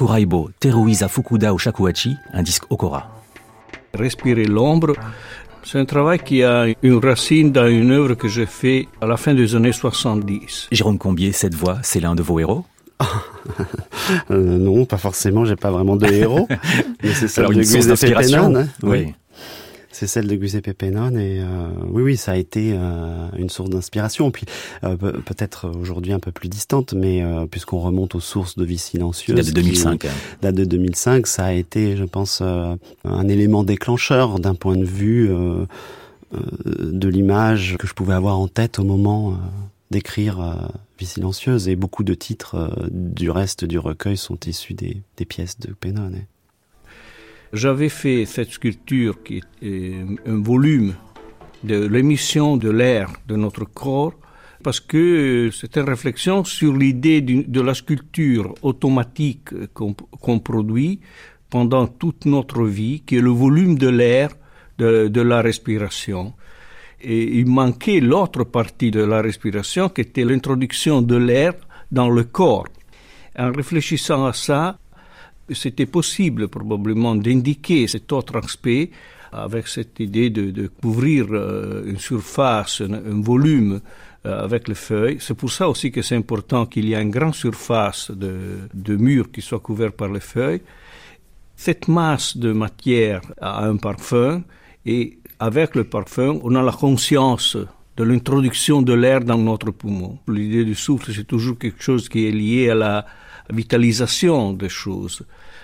Kokuraibo, 0.00 0.50
Teruisa 0.58 1.08
Fukuda 1.08 1.52
ou 1.52 1.58
Shakuhachi, 1.58 2.16
un 2.32 2.42
disque 2.42 2.64
Okora. 2.70 3.06
Respirer 3.92 4.46
l'ombre, 4.46 4.94
c'est 5.62 5.78
un 5.78 5.84
travail 5.84 6.18
qui 6.20 6.42
a 6.42 6.68
une 6.82 6.96
racine 7.04 7.52
dans 7.52 7.66
une 7.66 7.90
œuvre 7.90 8.14
que 8.14 8.26
j'ai 8.26 8.46
faite 8.46 8.86
à 9.02 9.06
la 9.06 9.18
fin 9.18 9.34
des 9.34 9.54
années 9.54 9.72
70. 9.72 10.68
Jérôme 10.72 10.96
Combier, 10.96 11.32
cette 11.32 11.54
voix, 11.54 11.80
c'est 11.82 12.00
l'un 12.00 12.14
de 12.14 12.22
vos 12.22 12.40
héros? 12.40 12.64
Non, 14.30 14.86
pas 14.86 14.96
forcément. 14.96 15.44
J'ai 15.44 15.56
pas 15.56 15.70
vraiment 15.70 15.96
de 15.96 16.06
héros. 16.06 16.48
mais 17.02 17.14
c'est 17.14 17.28
celle 17.28 17.46
de 17.48 17.62
Giuseppe 17.62 18.14
Pennone. 18.14 18.56
Hein. 18.56 18.68
oui. 18.82 19.14
C'est 20.00 20.06
celle 20.06 20.26
de 20.26 20.34
Giuseppe 20.34 20.72
Pennone 20.72 21.18
et 21.18 21.42
oui, 21.90 22.02
oui, 22.02 22.16
ça 22.16 22.32
a 22.32 22.36
été 22.36 22.74
une 23.36 23.50
source 23.50 23.68
d'inspiration. 23.68 24.30
Puis 24.30 24.46
peut-être 24.80 25.68
aujourd'hui 25.68 26.14
un 26.14 26.18
peu 26.18 26.32
plus 26.32 26.48
distante, 26.48 26.94
mais 26.94 27.22
puisqu'on 27.50 27.80
remonte 27.80 28.14
aux 28.14 28.20
sources 28.20 28.56
de 28.56 28.64
Vie 28.64 28.78
silencieuse, 28.78 29.36
date 29.36 29.46
de 29.48 29.52
2005, 29.52 30.06
hein. 30.06 30.08
date 30.40 30.54
de 30.54 30.64
2005, 30.64 31.26
ça 31.26 31.44
a 31.44 31.52
été, 31.52 31.98
je 31.98 32.04
pense, 32.04 32.40
un 32.40 33.28
élément 33.28 33.62
déclencheur 33.62 34.38
d'un 34.38 34.54
point 34.54 34.76
de 34.76 34.86
vue 34.86 35.30
euh, 36.34 36.92
de 36.92 37.08
l'image 37.08 37.76
que 37.76 37.88
je 37.88 37.94
pouvais 37.94 38.14
avoir 38.14 38.38
en 38.38 38.46
tête 38.46 38.78
au 38.78 38.84
moment 38.84 39.32
euh, 39.32 39.34
d'écrire 39.90 40.40
euh, 40.40 40.54
Vie 40.98 41.06
silencieuse. 41.06 41.68
Et 41.68 41.74
beaucoup 41.74 42.04
de 42.04 42.14
titres 42.14 42.78
du 42.90 43.30
reste 43.30 43.64
du 43.64 43.78
recueil 43.78 44.16
sont 44.16 44.38
issus 44.46 44.74
des, 44.74 45.02
pièces 45.24 45.58
de 45.58 45.72
Penone. 45.72 46.22
J'avais 47.52 47.88
fait 47.88 48.26
cette 48.26 48.50
sculpture 48.50 49.22
qui 49.24 49.42
est 49.62 49.94
un 50.26 50.40
volume 50.40 50.94
de 51.64 51.86
l'émission 51.86 52.56
de 52.56 52.70
l'air 52.70 53.10
de 53.26 53.36
notre 53.36 53.64
corps 53.64 54.14
parce 54.62 54.80
que 54.80 55.50
c'est 55.52 55.76
une 55.76 55.88
réflexion 55.88 56.44
sur 56.44 56.76
l'idée 56.76 57.20
de 57.22 57.60
la 57.60 57.74
sculpture 57.74 58.54
automatique 58.62 59.48
qu'on 59.74 60.38
produit 60.38 61.00
pendant 61.48 61.86
toute 61.86 62.26
notre 62.26 62.64
vie, 62.64 63.00
qui 63.00 63.16
est 63.16 63.20
le 63.20 63.30
volume 63.30 63.76
de 63.76 63.88
l'air 63.88 64.30
de, 64.78 65.20
la 65.20 65.42
respiration. 65.42 66.34
Et 67.02 67.38
il 67.38 67.46
manquait 67.46 68.00
l'autre 68.00 68.44
partie 68.44 68.90
de 68.90 69.02
la 69.02 69.20
respiration 69.22 69.88
qui 69.88 70.02
était 70.02 70.24
l'introduction 70.24 71.02
de 71.02 71.16
l'air 71.16 71.54
dans 71.90 72.08
le 72.08 72.24
corps. 72.24 72.68
En 73.38 73.50
réfléchissant 73.52 74.26
à 74.26 74.32
ça, 74.32 74.78
c'était 75.54 75.86
possible 75.86 76.48
probablement 76.48 77.14
d'indiquer 77.14 77.86
cet 77.86 78.12
autre 78.12 78.36
aspect 78.36 78.90
avec 79.32 79.68
cette 79.68 80.00
idée 80.00 80.30
de, 80.30 80.66
couvrir 80.66 81.26
euh, 81.30 81.84
une 81.86 81.98
surface, 81.98 82.80
un, 82.80 83.20
volume 83.20 83.80
euh, 84.26 84.44
avec 84.44 84.66
les 84.68 84.74
feuilles. 84.74 85.18
C'est 85.20 85.34
pour 85.34 85.50
ça 85.52 85.68
aussi 85.68 85.92
que 85.92 86.02
c'est 86.02 86.16
important 86.16 86.66
qu'il 86.66 86.88
y 86.88 86.94
ait 86.94 87.02
une 87.02 87.10
grande 87.10 87.34
surface 87.34 88.10
de, 88.10 88.58
de 88.74 88.96
mur 88.96 89.30
qui 89.30 89.40
soit 89.40 89.60
couvert 89.60 89.92
par 89.92 90.08
les 90.08 90.20
feuilles. 90.20 90.62
Cette 91.56 91.88
masse 91.88 92.36
de 92.36 92.52
matière 92.52 93.20
a 93.40 93.66
un 93.66 93.76
parfum 93.76 94.42
et 94.84 95.18
avec 95.38 95.74
le 95.74 95.84
parfum, 95.84 96.38
on 96.42 96.54
a 96.54 96.62
la 96.62 96.72
conscience 96.72 97.56
de 97.96 98.04
l'introduction 98.04 98.82
de 98.82 98.94
l'air 98.94 99.20
dans 99.20 99.38
notre 99.38 99.70
poumon. 99.70 100.18
L'idée 100.28 100.64
du 100.64 100.74
souffle, 100.74 101.12
c'est 101.12 101.26
toujours 101.26 101.58
quelque 101.58 101.82
chose 101.82 102.08
qui 102.08 102.26
est 102.26 102.30
lié 102.30 102.70
à 102.70 102.74
la 102.74 103.06
vitalisation 103.52 104.52
des 104.52 104.68
choses. 104.68 105.22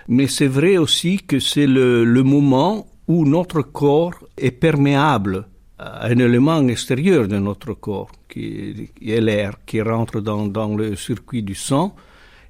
Mais 0.09 0.27
c'est 0.27 0.47
vrai 0.47 0.77
aussi 0.77 1.19
que 1.19 1.41
c'est 1.41 1.67
le, 1.67 2.23
moment 2.23 2.87
où 3.09 3.25
notre 3.25 3.63
corps 3.63 4.15
est 4.37 4.51
perméable 4.51 5.47
à 5.79 6.07
un 6.07 6.19
élément 6.19 6.67
extérieur 6.69 7.29
de 7.29 7.39
notre 7.39 7.75
corps, 7.75 8.11
qui 8.29 8.91
est 9.03 9.21
l'air, 9.21 9.59
qui 9.67 9.81
rentre 9.83 10.21
dans, 10.21 10.47
dans 10.47 10.75
le 10.75 10.97
circuit 10.97 11.43
du 11.43 11.55
sang 11.55 11.95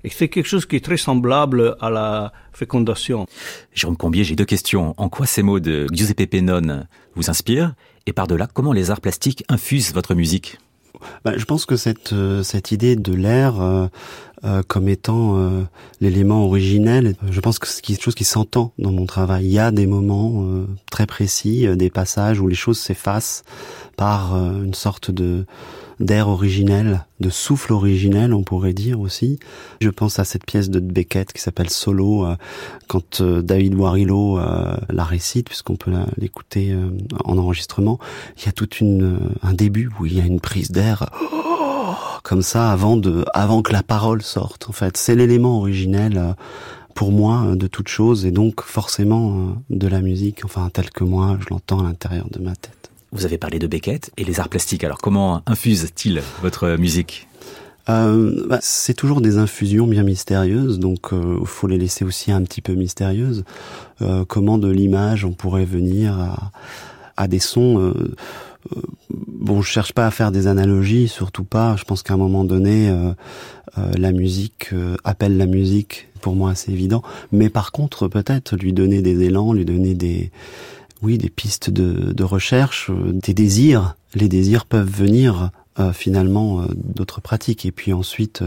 et 0.06 0.08
c'est 0.08 0.28
quelque 0.28 0.46
chose 0.46 0.66
qui 0.66 0.76
est 0.76 0.84
très 0.84 0.96
semblable 0.96 1.76
à 1.80 1.90
la 1.90 2.32
fécondation. 2.52 3.26
Jérôme 3.74 3.96
Combier, 3.96 4.22
j'ai 4.22 4.36
deux 4.36 4.44
questions. 4.44 4.94
En 4.98 5.08
quoi 5.08 5.26
ces 5.26 5.42
mots 5.42 5.58
de 5.58 5.88
Giuseppe 5.92 6.30
Pennone 6.30 6.86
vous 7.16 7.28
inspirent? 7.28 7.74
Et 8.06 8.12
par-delà, 8.12 8.46
comment 8.46 8.72
les 8.72 8.92
arts 8.92 9.00
plastiques 9.00 9.42
infusent 9.48 9.92
votre 9.92 10.14
musique? 10.14 10.58
Bah, 11.24 11.32
je 11.36 11.44
pense 11.44 11.66
que 11.66 11.76
cette 11.76 12.12
euh, 12.12 12.42
cette 12.42 12.72
idée 12.72 12.96
de 12.96 13.12
l'air 13.12 13.60
euh, 13.60 13.86
euh, 14.44 14.62
comme 14.66 14.88
étant 14.88 15.36
l'élément 16.00 16.44
originel, 16.44 17.14
je 17.30 17.40
pense 17.40 17.58
que 17.58 17.66
c'est 17.66 17.82
quelque 17.82 18.02
chose 18.02 18.14
qui 18.14 18.24
s'entend 18.24 18.72
dans 18.78 18.92
mon 18.92 19.06
travail. 19.06 19.46
Il 19.46 19.52
y 19.52 19.58
a 19.58 19.70
des 19.70 19.86
moments 19.86 20.46
très 20.90 21.06
précis, 21.06 21.66
des 21.74 21.90
passages 21.90 22.38
où 22.38 22.46
les 22.46 22.54
choses 22.54 22.78
s'effacent 22.78 23.44
par 23.96 24.36
une 24.36 24.74
sorte 24.74 25.10
de 25.10 25.46
d'air 26.00 26.28
originel, 26.28 27.06
de 27.20 27.30
souffle 27.30 27.72
originel, 27.72 28.34
on 28.34 28.42
pourrait 28.42 28.74
dire 28.74 29.00
aussi. 29.00 29.38
Je 29.80 29.88
pense 29.88 30.18
à 30.18 30.24
cette 30.24 30.44
pièce 30.44 30.68
de 30.68 30.80
Beckett 30.80 31.32
qui 31.32 31.40
s'appelle 31.40 31.70
Solo, 31.70 32.26
euh, 32.26 32.36
quand 32.86 33.20
euh, 33.20 33.40
David 33.40 33.74
Warillo 33.74 34.38
euh, 34.38 34.76
la 34.90 35.04
récite, 35.04 35.48
puisqu'on 35.48 35.76
peut 35.76 35.92
l'écouter 36.18 36.76
en 37.24 37.38
enregistrement. 37.38 37.98
Il 38.38 38.46
y 38.46 38.48
a 38.48 38.52
tout 38.52 38.68
un 39.42 39.52
début 39.52 39.90
où 39.98 40.06
il 40.06 40.14
y 40.16 40.20
a 40.20 40.24
une 40.24 40.40
prise 40.40 40.70
d'air 40.70 41.08
comme 42.22 42.42
ça 42.42 42.72
avant 42.72 42.96
de, 42.96 43.24
avant 43.32 43.62
que 43.62 43.72
la 43.72 43.82
parole 43.82 44.22
sorte. 44.22 44.68
En 44.68 44.72
fait, 44.72 44.96
c'est 44.96 45.14
l'élément 45.14 45.58
originel 45.58 46.34
pour 46.94 47.12
moi 47.12 47.54
de 47.54 47.66
toute 47.66 47.88
chose 47.88 48.26
et 48.26 48.30
donc 48.30 48.62
forcément 48.62 49.56
de 49.70 49.86
la 49.86 50.00
musique, 50.00 50.44
enfin 50.44 50.68
tel 50.72 50.90
que 50.90 51.04
moi 51.04 51.38
je 51.40 51.46
l'entends 51.50 51.80
à 51.80 51.84
l'intérieur 51.84 52.28
de 52.30 52.40
ma 52.40 52.56
tête. 52.56 52.90
Vous 53.12 53.24
avez 53.24 53.38
parlé 53.38 53.58
de 53.58 53.66
Beckett 53.66 54.10
et 54.16 54.24
les 54.24 54.40
arts 54.40 54.48
plastiques. 54.48 54.84
Alors 54.84 54.98
comment 54.98 55.42
infuse-t-il 55.46 56.22
votre 56.42 56.76
musique 56.76 57.26
euh, 57.88 58.46
bah, 58.48 58.58
c'est 58.62 58.94
toujours 58.94 59.20
des 59.20 59.38
infusions 59.38 59.86
bien 59.86 60.02
mystérieuses, 60.02 60.80
donc 60.80 61.10
il 61.12 61.18
euh, 61.18 61.44
faut 61.44 61.68
les 61.68 61.78
laisser 61.78 62.04
aussi 62.04 62.32
un 62.32 62.42
petit 62.42 62.60
peu 62.60 62.74
mystérieuses. 62.74 63.44
Euh, 64.02 64.24
comment 64.26 64.58
de 64.58 64.68
l'image 64.68 65.24
on 65.24 65.32
pourrait 65.32 65.64
venir 65.64 66.18
à, 66.18 66.50
à 67.16 67.28
des 67.28 67.38
sons. 67.38 67.78
Euh, 67.78 68.14
euh, 68.74 68.82
bon, 69.10 69.62
je 69.62 69.70
cherche 69.70 69.92
pas 69.92 70.06
à 70.06 70.10
faire 70.10 70.32
des 70.32 70.48
analogies, 70.48 71.06
surtout 71.06 71.44
pas. 71.44 71.76
Je 71.76 71.84
pense 71.84 72.02
qu'à 72.02 72.14
un 72.14 72.18
moment 72.18 72.42
donné, 72.42 72.92
la 73.96 74.10
musique 74.10 74.70
appelle 75.04 75.36
la 75.36 75.46
musique. 75.46 76.08
Pour 76.20 76.34
moi, 76.34 76.56
c'est 76.56 76.72
évident. 76.72 77.02
Mais 77.30 77.48
par 77.48 77.70
contre, 77.70 78.08
peut-être 78.08 78.56
lui 78.56 78.72
donner 78.72 79.02
des 79.02 79.22
élans, 79.22 79.52
lui 79.52 79.64
donner 79.64 79.94
des 79.94 80.32
oui, 81.06 81.18
des 81.18 81.30
pistes 81.30 81.70
de, 81.70 82.12
de 82.12 82.24
recherche, 82.24 82.90
euh, 82.90 83.12
des 83.12 83.32
désirs. 83.32 83.94
Les 84.14 84.28
désirs 84.28 84.66
peuvent 84.66 84.90
venir 84.90 85.50
euh, 85.78 85.92
finalement 85.92 86.62
euh, 86.62 86.66
d'autres 86.74 87.20
pratiques. 87.20 87.64
Et 87.64 87.70
puis 87.70 87.92
ensuite, 87.92 88.42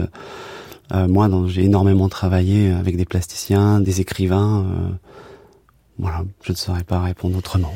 moi, 0.92 1.30
j'ai 1.46 1.64
énormément 1.64 2.08
travaillé 2.08 2.70
avec 2.72 2.96
des 2.96 3.04
plasticiens, 3.04 3.80
des 3.80 4.00
écrivains. 4.00 4.66
voilà, 5.98 6.24
je 6.42 6.50
ne 6.50 6.56
saurais 6.56 6.82
pas 6.82 7.00
répondre 7.00 7.38
autrement. 7.38 7.72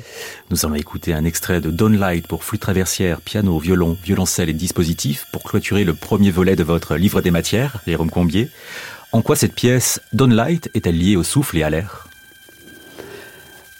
Nous 0.51 0.67
allons 0.67 0.75
écouter 0.75 1.15
un 1.15 1.25
extrait 1.25 1.61
de 1.61 1.87
Light 1.87 2.27
pour 2.27 2.43
flûte 2.43 2.63
traversière, 2.63 3.21
piano, 3.21 3.57
violon, 3.61 3.97
violoncelle 4.03 4.49
et 4.49 4.53
dispositif 4.53 5.27
pour 5.33 5.45
clôturer 5.45 5.85
le 5.85 5.95
premier 5.95 6.33
volet 6.33 6.57
de 6.57 6.65
votre 6.65 6.97
livre 6.97 7.21
des 7.21 7.31
matières, 7.31 7.81
Jérôme 7.87 8.11
Combier. 8.11 8.49
En 9.13 9.23
quoi 9.23 9.37
cette 9.37 9.55
pièce 9.55 10.01
Light 10.13 10.69
est-elle 10.75 10.99
liée 10.99 11.15
au 11.15 11.23
souffle 11.23 11.57
et 11.59 11.63
à 11.63 11.71
l'air? 11.71 12.09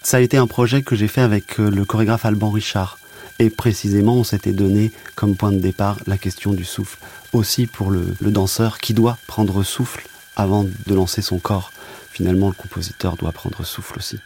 Ça 0.05 0.19
a 0.19 0.21
été 0.21 0.37
un 0.37 0.47
projet 0.47 0.83
que 0.83 0.95
j'ai 0.95 1.09
fait 1.09 1.23
avec 1.23 1.59
euh, 1.59 1.71
le 1.71 1.85
chorégraphe 1.85 2.27
Alban 2.27 2.51
Richard. 2.51 2.99
Et 3.39 3.49
précisément, 3.51 4.17
on 4.17 4.23
s'était 4.23 4.53
donné 4.53 4.93
comme 5.17 5.35
point 5.35 5.51
de 5.51 5.59
départ 5.59 5.99
la 6.07 6.19
question 6.19 6.53
du 6.53 6.65
souffle. 6.65 6.99
Aussi 7.33 7.67
pour 7.67 7.91
le, 7.91 8.15
le 8.21 8.31
danseur 8.31 8.79
qui 8.79 8.93
doit 8.95 9.19
prendre 9.27 9.63
souffle 9.65 10.07
avant 10.37 10.65
de 10.65 10.95
lancer 10.95 11.23
son 11.23 11.39
corps. 11.39 11.73
Finalement, 12.13 12.49
le 12.49 12.55
compositeur 12.55 13.17
doit 13.17 13.33
prendre 13.33 13.65
souffle 13.65 13.99
aussi. 13.99 14.19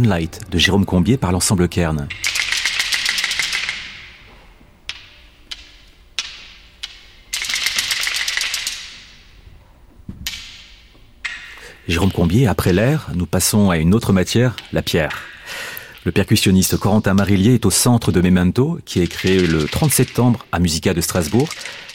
De 0.00 0.58
Jérôme 0.58 0.86
Combier 0.86 1.18
par 1.18 1.30
l'ensemble 1.30 1.68
Kern. 1.68 2.08
Jérôme 11.86 12.12
Combier, 12.12 12.46
après 12.46 12.72
l'air, 12.72 13.10
nous 13.14 13.26
passons 13.26 13.68
à 13.68 13.76
une 13.76 13.94
autre 13.94 14.14
matière, 14.14 14.56
la 14.72 14.80
pierre. 14.80 15.18
Le 16.06 16.12
percussionniste 16.12 16.78
Corentin 16.78 17.12
Marillier 17.12 17.54
est 17.54 17.66
au 17.66 17.70
centre 17.70 18.10
de 18.10 18.22
Memento, 18.22 18.78
qui 18.86 19.02
est 19.02 19.06
créé 19.06 19.46
le 19.46 19.66
30 19.66 19.90
septembre 19.92 20.46
à 20.50 20.60
Musica 20.60 20.94
de 20.94 21.00
Strasbourg. 21.02 21.50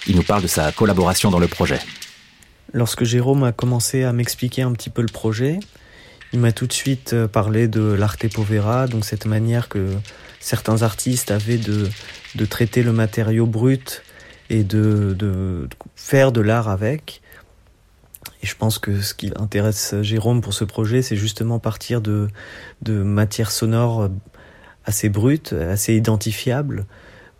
Il 0.05 0.15
nous 0.15 0.23
parle 0.23 0.43
de 0.43 0.47
sa 0.47 0.71
collaboration 0.71 1.31
dans 1.31 1.39
le 1.39 1.47
projet. 1.47 1.79
Lorsque 2.71 3.03
Jérôme 3.03 3.43
a 3.43 3.51
commencé 3.51 4.03
à 4.03 4.13
m'expliquer 4.13 4.61
un 4.61 4.73
petit 4.73 4.91
peu 4.91 5.01
le 5.01 5.07
projet, 5.07 5.59
il 6.33 6.39
m'a 6.39 6.51
tout 6.51 6.67
de 6.67 6.73
suite 6.73 7.13
euh, 7.13 7.27
parlé 7.27 7.67
de 7.67 7.81
l'arte 7.81 8.31
povera, 8.33 8.87
donc 8.87 9.05
cette 9.05 9.25
manière 9.25 9.69
que 9.69 9.89
certains 10.39 10.81
artistes 10.81 11.31
avaient 11.31 11.57
de, 11.57 11.89
de 12.35 12.45
traiter 12.45 12.83
le 12.83 12.91
matériau 12.91 13.45
brut 13.45 14.03
et 14.49 14.63
de, 14.63 15.15
de 15.17 15.67
faire 15.95 16.31
de 16.31 16.41
l'art 16.41 16.69
avec. 16.69 17.21
Et 18.43 18.47
je 18.47 18.55
pense 18.55 18.79
que 18.79 19.01
ce 19.01 19.13
qui 19.13 19.31
intéresse 19.37 19.95
Jérôme 20.01 20.41
pour 20.41 20.53
ce 20.53 20.63
projet, 20.63 21.01
c'est 21.01 21.15
justement 21.15 21.59
partir 21.59 22.01
de, 22.01 22.27
de 22.81 23.01
matières 23.01 23.51
sonores 23.51 24.09
assez 24.85 25.09
brutes, 25.09 25.53
assez 25.53 25.95
identifiables, 25.95 26.85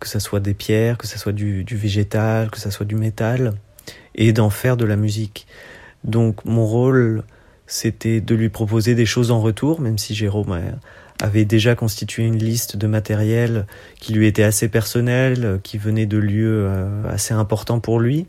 que 0.00 0.08
ce 0.08 0.18
soit 0.18 0.40
des 0.40 0.54
pierres, 0.54 0.98
que 0.98 1.06
ce 1.06 1.18
soit 1.18 1.32
du, 1.32 1.64
du 1.64 1.76
végétal, 1.76 2.50
que 2.50 2.58
ce 2.58 2.70
soit 2.70 2.86
du 2.86 2.96
métal, 2.96 3.54
et 4.14 4.32
d'en 4.32 4.50
faire 4.50 4.76
de 4.76 4.84
la 4.84 4.96
musique. 4.96 5.46
Donc 6.02 6.44
mon 6.44 6.66
rôle, 6.66 7.22
c'était 7.66 8.20
de 8.20 8.34
lui 8.34 8.48
proposer 8.48 8.94
des 8.94 9.06
choses 9.06 9.30
en 9.30 9.40
retour, 9.40 9.80
même 9.80 9.98
si 9.98 10.14
Jérôme 10.14 10.60
avait 11.22 11.44
déjà 11.44 11.74
constitué 11.74 12.24
une 12.24 12.38
liste 12.38 12.76
de 12.76 12.86
matériel 12.86 13.66
qui 14.00 14.12
lui 14.12 14.26
était 14.26 14.42
assez 14.42 14.68
personnel, 14.68 15.60
qui 15.62 15.78
venait 15.78 16.06
de 16.06 16.18
lieux 16.18 16.66
euh, 16.68 17.02
assez 17.08 17.34
importants 17.34 17.80
pour 17.80 18.00
lui. 18.00 18.26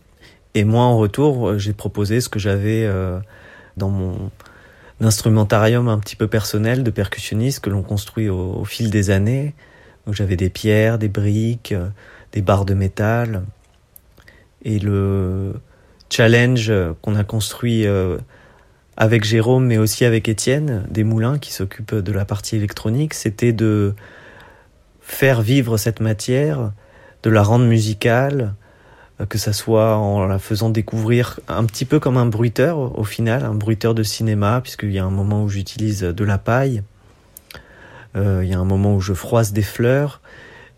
Et 0.55 0.63
moi, 0.63 0.83
en 0.83 0.97
retour, 0.97 1.59
j'ai 1.59 1.73
proposé 1.73 2.21
ce 2.21 2.29
que 2.29 2.39
j'avais 2.39 2.85
euh, 2.85 3.19
dans 3.75 3.89
mon 3.89 4.31
instrumentarium 5.01 5.87
un 5.87 5.99
petit 5.99 6.15
peu 6.15 6.27
personnel 6.27 6.83
de 6.83 6.89
percussionniste 6.89 7.59
que 7.59 7.69
l'on 7.69 7.83
construit 7.83 8.29
au, 8.29 8.63
fil 8.65 8.89
des 8.89 9.11
années. 9.11 9.53
Donc 10.05 10.15
j'avais 10.15 10.37
des 10.37 10.49
pierres, 10.49 10.97
des 10.97 11.09
briques, 11.09 11.73
euh, 11.73 11.89
des 12.31 12.41
barres 12.41 12.65
de 12.65 12.73
métal. 12.73 13.43
Et 14.63 14.79
le 14.79 15.53
challenge 16.09 16.73
qu'on 17.01 17.15
a 17.15 17.23
construit 17.23 17.85
avec 18.97 19.23
Jérôme, 19.23 19.67
mais 19.67 19.77
aussi 19.77 20.05
avec 20.05 20.27
Étienne 20.27 20.83
Desmoulins, 20.89 21.37
qui 21.37 21.53
s'occupe 21.53 21.93
de 21.93 22.11
la 22.11 22.25
partie 22.25 22.55
électronique, 22.55 23.13
c'était 23.13 23.53
de 23.53 23.93
faire 25.01 25.41
vivre 25.41 25.77
cette 25.77 25.99
matière, 25.99 26.71
de 27.21 27.29
la 27.29 27.43
rendre 27.43 27.65
musicale, 27.65 28.55
euh, 29.21 29.25
que 29.25 29.37
ça 29.37 29.53
soit 29.53 29.97
en 29.97 30.25
la 30.25 30.39
faisant 30.39 30.69
découvrir 30.69 31.39
un 31.47 31.63
petit 31.65 31.85
peu 31.85 31.99
comme 31.99 32.17
un 32.17 32.25
bruiteur 32.25 32.97
au 32.97 33.03
final, 33.03 33.45
un 33.45 33.53
bruiteur 33.53 33.93
de 33.93 34.01
cinéma, 34.03 34.61
puisqu'il 34.61 34.91
y 34.91 34.99
a 34.99 35.05
un 35.05 35.11
moment 35.11 35.43
où 35.43 35.49
j'utilise 35.49 36.01
de 36.01 36.23
la 36.23 36.39
paille, 36.39 36.81
euh, 38.15 38.41
il 38.43 38.49
y 38.49 38.53
a 38.55 38.59
un 38.59 38.65
moment 38.65 38.95
où 38.95 38.99
je 38.99 39.13
froisse 39.13 39.53
des 39.53 39.61
fleurs, 39.61 40.21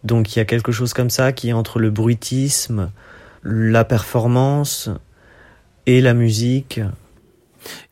donc 0.04 0.36
il 0.36 0.40
y 0.40 0.42
a 0.42 0.46
quelque 0.46 0.74
chose 0.74 0.94
comme 0.94 1.10
ça 1.10 1.32
qui 1.32 1.50
est 1.50 1.54
entre 1.54 1.80
le 1.80 1.90
bruitisme, 1.90 2.92
la 3.44 3.86
performance 3.86 4.90
et 5.86 6.02
la 6.02 6.14
musique, 6.14 6.82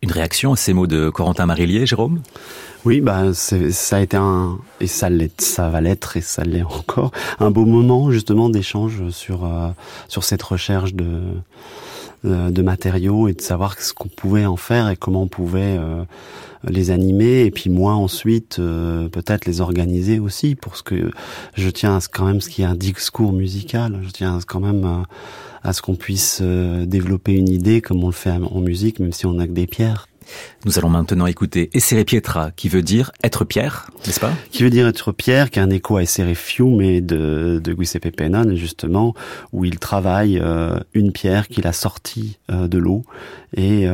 une 0.01 0.11
réaction 0.11 0.53
à 0.53 0.55
ces 0.55 0.73
mots 0.73 0.87
de 0.87 1.09
Corentin 1.09 1.45
Marillier, 1.45 1.85
Jérôme? 1.85 2.21
Oui, 2.85 3.01
bah 3.01 3.33
ça 3.33 3.97
a 3.97 3.99
été 3.99 4.15
un 4.15 4.59
et 4.79 4.87
ça 4.87 5.09
ça 5.39 5.69
va 5.69 5.81
l'être 5.81 6.15
et 6.15 6.21
ça 6.21 6.43
l'est 6.43 6.63
encore 6.63 7.11
un 7.39 7.51
beau 7.51 7.65
moment 7.65 8.11
justement 8.11 8.49
d'échange 8.49 9.09
sur 9.09 9.43
euh, 9.45 9.69
sur 10.07 10.23
cette 10.23 10.43
recherche 10.43 10.93
de 10.93 11.21
euh, 12.25 12.49
de 12.49 12.61
matériaux 12.61 13.27
et 13.27 13.33
de 13.33 13.41
savoir 13.41 13.79
ce 13.79 13.93
qu'on 13.93 14.07
pouvait 14.07 14.45
en 14.45 14.55
faire 14.55 14.89
et 14.89 14.95
comment 14.95 15.23
on 15.23 15.27
pouvait 15.27 15.77
euh, 15.77 16.03
les 16.63 16.91
animer 16.91 17.45
et 17.45 17.51
puis 17.51 17.69
moi 17.69 17.93
ensuite 17.93 18.57
peut-être 18.57 19.45
les 19.45 19.61
organiser 19.61 20.19
aussi 20.19 20.55
pour 20.55 20.75
ce 20.75 20.83
que 20.83 21.11
je 21.55 21.69
tiens 21.69 21.97
à 21.97 21.99
ce, 21.99 22.09
quand 22.09 22.25
même 22.25 22.41
ce 22.41 22.49
qui 22.49 22.61
est 22.63 22.65
un 22.65 22.75
discours 22.75 23.33
musical 23.33 23.99
je 24.03 24.09
tiens 24.09 24.39
quand 24.45 24.59
même 24.59 25.05
à 25.67 25.73
ce 25.73 25.81
qu'on 25.81 25.95
puisse 25.95 26.39
euh, 26.41 26.85
développer 26.85 27.33
une 27.33 27.49
idée 27.49 27.81
comme 27.81 28.03
on 28.03 28.07
le 28.07 28.13
fait 28.13 28.31
en 28.31 28.59
musique, 28.61 28.99
même 28.99 29.11
si 29.11 29.25
on 29.25 29.33
n'a 29.33 29.47
que 29.47 29.51
des 29.51 29.67
pierres. 29.67 30.06
Nous 30.65 30.77
allons 30.77 30.89
maintenant 30.89 31.25
écouter 31.25 31.69
Essere 31.73 32.03
Pietra, 32.03 32.51
qui 32.51 32.69
veut 32.69 32.81
dire 32.81 33.11
être 33.23 33.45
pierre, 33.45 33.89
n'est-ce 34.05 34.19
pas? 34.19 34.31
Qui 34.51 34.63
veut 34.63 34.69
dire 34.69 34.87
être 34.87 35.11
pierre, 35.11 35.49
qui 35.49 35.59
est 35.59 35.61
un 35.61 35.69
écho 35.69 35.97
à 35.97 36.03
Essere 36.03 36.35
Fiume 36.35 37.01
de, 37.01 37.61
de 37.63 37.75
Giuseppe 37.77 38.15
Penna, 38.15 38.43
justement, 38.55 39.13
où 39.53 39.65
il 39.65 39.79
travaille 39.79 40.39
euh, 40.39 40.79
une 40.93 41.11
pierre 41.11 41.47
qu'il 41.47 41.67
a 41.67 41.73
sortie 41.73 42.37
euh, 42.51 42.67
de 42.67 42.77
l'eau 42.77 43.03
et 43.55 43.87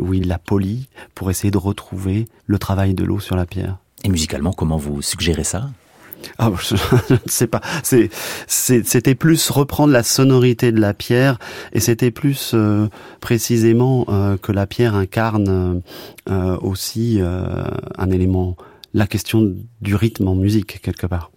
où 0.00 0.12
il 0.12 0.26
la 0.26 0.38
polie 0.38 0.88
pour 1.14 1.30
essayer 1.30 1.50
de 1.50 1.58
retrouver 1.58 2.26
le 2.46 2.58
travail 2.58 2.94
de 2.94 3.04
l'eau 3.04 3.20
sur 3.20 3.36
la 3.36 3.46
pierre. 3.46 3.78
Et 4.04 4.08
musicalement, 4.08 4.52
comment 4.52 4.76
vous 4.76 5.02
suggérez 5.02 5.44
ça? 5.44 5.70
Ah, 6.38 6.50
je, 6.60 6.74
ne 7.14 7.18
sais 7.26 7.46
pas. 7.46 7.60
C'était 8.46 9.14
plus 9.14 9.50
reprendre 9.50 9.92
la 9.92 10.02
sonorité 10.02 10.72
de 10.72 10.80
la 10.80 10.94
pierre, 10.94 11.38
et 11.72 11.80
c'était 11.80 12.10
plus 12.10 12.52
euh, 12.54 12.88
précisément 13.20 14.06
euh, 14.08 14.36
que 14.36 14.52
la 14.52 14.66
pierre 14.66 14.94
incarne 14.94 15.82
euh, 16.28 16.56
aussi 16.58 17.20
un 17.20 18.10
élément, 18.10 18.56
la 18.94 19.06
question 19.06 19.54
du 19.80 19.94
rythme 19.94 20.28
en 20.28 20.34
musique 20.34 20.80
quelque 20.82 21.06
part. 21.06 21.30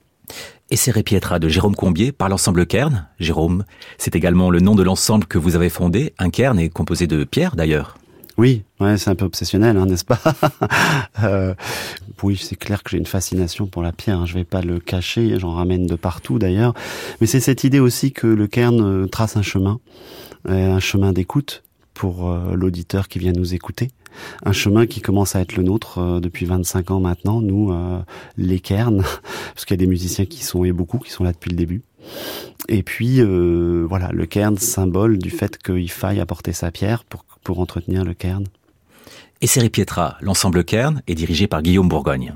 Et 0.72 0.78
c'est 0.78 1.04
Pietra 1.04 1.38
de 1.38 1.48
Jérôme 1.48 1.76
Combier 1.76 2.12
par 2.12 2.28
l'ensemble 2.28 2.66
Kern. 2.66 3.08
Jérôme, 3.20 3.66
c'est 4.00 4.16
également 4.16 4.50
le 4.50 4.60
nom 4.60 4.74
de 4.74 4.82
l'ensemble 4.82 5.26
que 5.26 5.38
vous 5.38 5.56
avez 5.56 5.70
fondé. 5.70 6.14
Un 6.18 6.32
Kern 6.32 6.58
est 6.58 6.70
composé 6.70 7.06
de 7.06 7.24
pierres 7.24 7.56
d'ailleurs. 7.56 7.98
Oui, 8.38 8.64
ouais, 8.82 8.98
c'est 8.98 9.10
un 9.10 9.16
peu 9.16 9.24
obsessionnel, 9.24 9.78
hein, 9.78 9.86
n'est-ce 9.86 10.04
pas 10.04 10.20
euh, 11.24 11.54
Oui, 12.22 12.36
c'est 12.36 12.58
clair 12.58 12.84
que 12.84 12.90
j'ai 12.90 12.98
une 12.98 13.06
fascination 13.06 13.66
pour 13.66 13.82
la 13.82 13.94
pierre. 13.94 14.20
Hein, 14.20 14.26
je 14.26 14.34
vais 14.34 14.44
pas 14.44 14.62
le 14.62 14.80
cacher, 14.80 15.40
j'en 15.40 15.54
ramène 15.54 15.88
de 15.88 15.96
partout 15.96 16.38
d'ailleurs. 16.38 16.74
Mais 17.22 17.28
c'est 17.28 17.40
cette 17.40 17.64
idée 17.64 17.80
aussi 17.80 18.12
que 18.12 18.28
le 18.28 18.48
Cairn 18.48 18.82
euh, 18.82 19.08
trace 19.08 19.38
un 19.38 19.42
chemin, 19.42 19.80
euh, 20.50 20.74
un 20.74 20.80
chemin 20.80 21.14
d'écoute 21.14 21.64
pour 21.94 22.30
l'auditeur 22.54 23.08
qui 23.08 23.20
vient 23.20 23.32
nous 23.32 23.54
écouter. 23.54 23.90
Un 24.44 24.52
chemin 24.52 24.86
qui 24.86 25.00
commence 25.00 25.34
à 25.38 25.40
être 25.40 25.56
le 25.56 25.64
nôtre 25.64 26.20
depuis 26.20 26.46
25 26.46 26.92
ans 26.92 27.00
maintenant, 27.00 27.40
nous, 27.40 27.74
les 28.36 28.60
Cairns, 28.60 29.02
parce 29.54 29.64
qu'il 29.64 29.76
y 29.76 29.80
a 29.80 29.86
des 29.86 29.88
musiciens 29.88 30.26
qui 30.26 30.44
sont, 30.44 30.66
et 30.66 30.74
beaucoup, 30.74 30.98
qui 30.98 31.10
sont 31.10 31.24
là 31.24 31.32
depuis 31.32 31.52
le 31.52 31.56
début. 31.56 31.84
Et 32.68 32.84
puis, 32.84 33.22
voilà, 33.22 34.10
le 34.12 34.26
Cairn, 34.26 34.58
symbole 34.58 35.20
du 35.20 35.30
fait 35.30 35.58
qu'il 35.58 35.90
faille 35.90 36.20
apporter 36.20 36.52
sa 36.52 36.70
pierre 36.70 37.06
pour 37.06 37.24
pour 37.46 37.60
entretenir 37.60 38.04
le 38.04 38.14
cairn. 38.14 38.44
Et 39.40 39.48
Série 39.48 39.70
Pietra, 39.70 40.18
l'ensemble 40.20 40.66
cairn, 40.66 41.02
est 41.08 41.16
dirigé 41.16 41.48
par 41.48 41.62
Guillaume 41.62 41.88
Bourgogne. 41.88 42.34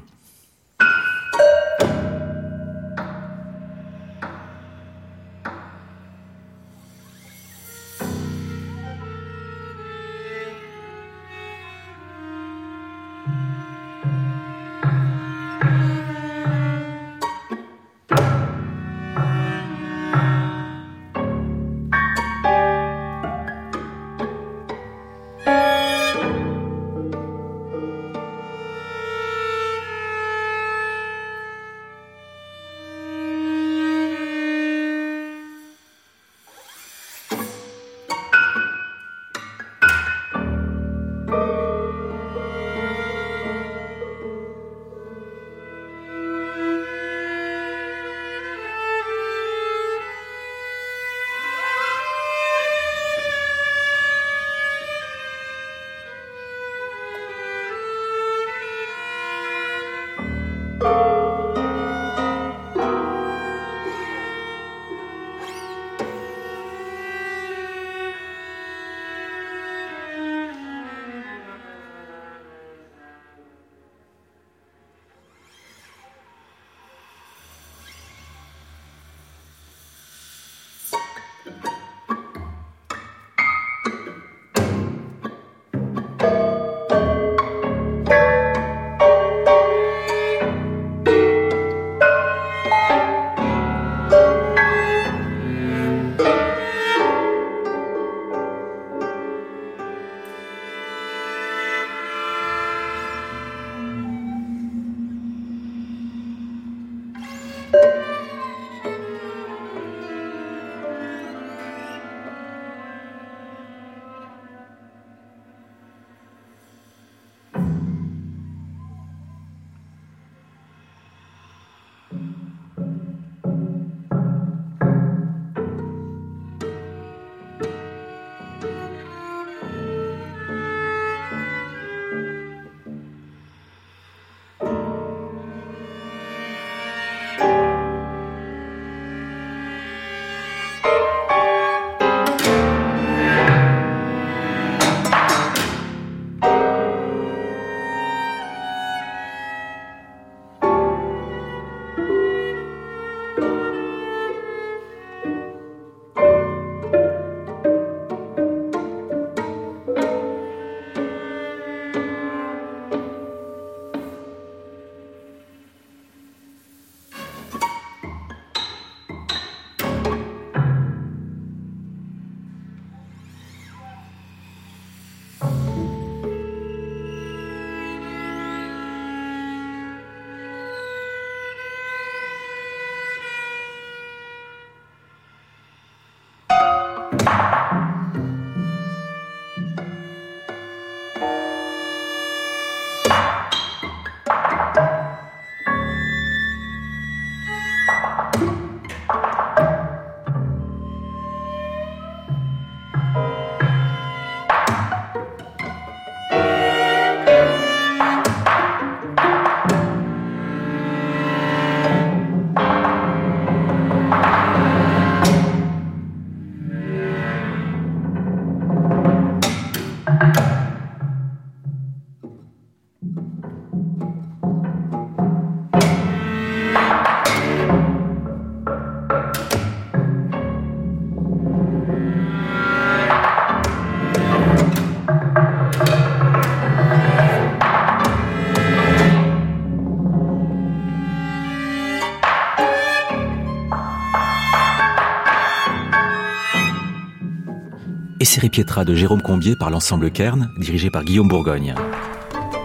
Série 248.30 248.52
Pietra 248.52 248.86
de 248.86 248.94
Jérôme 248.94 249.24
Combier 249.24 249.56
par 249.56 249.72
l'ensemble 249.72 250.12
Kern, 250.12 250.52
dirigé 250.56 250.92
par 250.92 251.04
Guillaume 251.04 251.28
Bourgogne. 251.28 251.74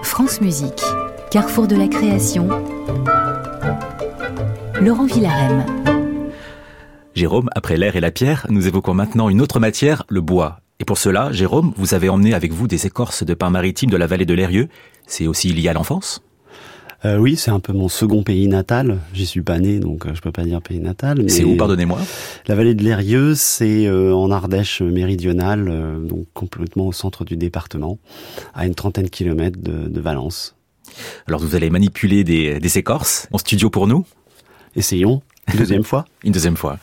France 0.03 0.43
Musique, 0.43 0.83
carrefour 1.31 1.67
de 1.67 1.75
la 1.75 1.89
création. 1.89 2.51
Laurent 4.79 5.07
Villarem. 5.07 5.65
Jérôme, 7.15 7.49
après 7.55 7.79
l'air 7.79 7.97
et 7.97 8.03
la 8.03 8.11
pierre, 8.11 8.47
nous 8.51 8.69
évoquons 8.69 8.93
maintenant 8.93 9.31
une 9.31 9.41
autre 9.41 9.59
matière, 9.59 10.05
le 10.11 10.21
bois. 10.21 10.61
Et 10.81 10.85
pour 10.85 10.99
cela, 10.99 11.33
Jérôme, 11.33 11.73
vous 11.79 11.95
avez 11.95 12.11
emmené 12.11 12.35
avec 12.35 12.53
vous 12.53 12.69
des 12.69 12.85
écorces 12.85 13.25
de 13.25 13.33
pin 13.33 13.49
maritime 13.49 13.89
de 13.89 13.97
la 13.97 14.07
vallée 14.07 14.27
de 14.27 14.35
l'Erieux. 14.35 14.69
C'est 15.07 15.27
aussi 15.27 15.51
lié 15.55 15.71
à 15.71 15.73
l'enfance 15.73 16.23
euh, 17.05 17.19
oui, 17.19 17.37
c'est 17.37 17.51
un 17.51 17.61
peu 17.61 17.73
mon 17.73 17.89
second 17.89 18.23
pays 18.23 18.49
natal. 18.49 18.99
J'y 19.13 19.27
suis 19.27 19.43
pas 19.43 19.59
né, 19.59 19.79
donc 19.79 20.07
euh, 20.07 20.15
je 20.15 20.21
peux 20.21 20.33
pas 20.33 20.45
dire 20.45 20.63
pays 20.63 20.81
natal. 20.81 21.29
C'est 21.29 21.45
où, 21.45 21.57
pardonnez-moi? 21.57 22.01
La 22.47 22.55
vallée 22.55 22.75
de 22.75 22.83
l'Erieux, 22.83 23.35
c'est 23.35 23.87
euh, 23.87 24.15
en 24.15 24.31
Ardèche 24.31 24.81
méridionale, 24.81 26.01
donc 26.07 26.27
complètement 26.33 26.87
au 26.87 26.93
centre 26.93 27.25
du 27.25 27.37
département, 27.37 27.99
à 28.55 28.67
une 28.67 28.75
trentaine 28.75 29.05
de 29.05 29.11
kilomètres 29.11 29.59
de, 29.61 30.01
Valence. 30.01 30.55
Alors 31.27 31.41
vous 31.41 31.57
allez 31.57 31.71
manipuler 31.71 32.25
des, 32.25 32.61
des 32.61 32.79
écorces 32.79 33.27
en 33.33 33.39
studio 33.39 33.71
pour 33.71 33.87
nous? 33.87 34.05
Essayons. 34.77 35.23
Une 35.53 35.59
deuxième 35.59 35.85
fois 35.85 36.05
Une 36.25 36.33
deuxième 36.33 36.57
fois. 36.57 36.79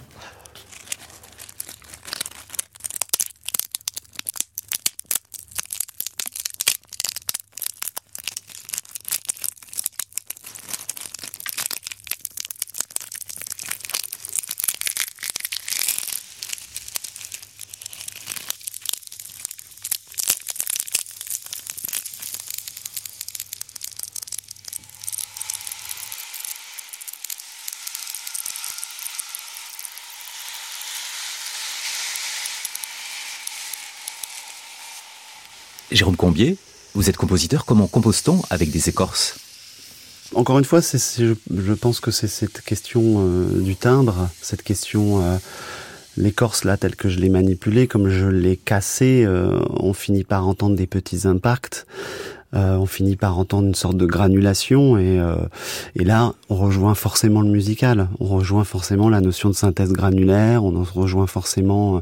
Jérôme 35.91 36.15
Combier, 36.15 36.57
vous 36.93 37.09
êtes 37.09 37.17
compositeur, 37.17 37.65
comment 37.65 37.87
compose-t-on 37.87 38.41
avec 38.49 38.71
des 38.71 38.89
écorces? 38.89 39.35
Encore 40.33 40.57
une 40.57 40.65
fois, 40.65 40.79
je, 40.79 41.73
pense 41.73 41.99
que 41.99 42.11
c'est 42.11 42.29
cette 42.29 42.61
question 42.61 43.01
euh, 43.19 43.61
du 43.61 43.75
timbre, 43.75 44.29
cette 44.41 44.63
question, 44.63 45.21
euh, 45.21 45.37
l'écorce 46.15 46.63
là, 46.63 46.77
telle 46.77 46.95
que 46.95 47.09
je 47.09 47.19
l'ai 47.19 47.27
manipulée, 47.27 47.87
comme 47.87 48.09
je 48.09 48.27
l'ai 48.27 48.55
cassée, 48.55 49.25
euh, 49.25 49.59
on 49.71 49.91
finit 49.91 50.23
par 50.23 50.47
entendre 50.47 50.77
des 50.77 50.87
petits 50.87 51.27
impacts. 51.27 51.85
Euh, 52.53 52.75
on 52.75 52.85
finit 52.85 53.15
par 53.15 53.39
entendre 53.39 53.67
une 53.67 53.75
sorte 53.75 53.95
de 53.95 54.05
granulation 54.05 54.97
et, 54.97 55.21
euh, 55.21 55.35
et 55.95 56.03
là 56.03 56.33
on 56.49 56.55
rejoint 56.55 56.95
forcément 56.95 57.41
le 57.41 57.49
musical, 57.49 58.09
on 58.19 58.25
rejoint 58.25 58.65
forcément 58.65 59.07
la 59.07 59.21
notion 59.21 59.47
de 59.49 59.55
synthèse 59.55 59.93
granulaire, 59.93 60.65
on 60.65 60.83
rejoint 60.83 61.27
forcément 61.27 61.97
euh, 61.97 61.99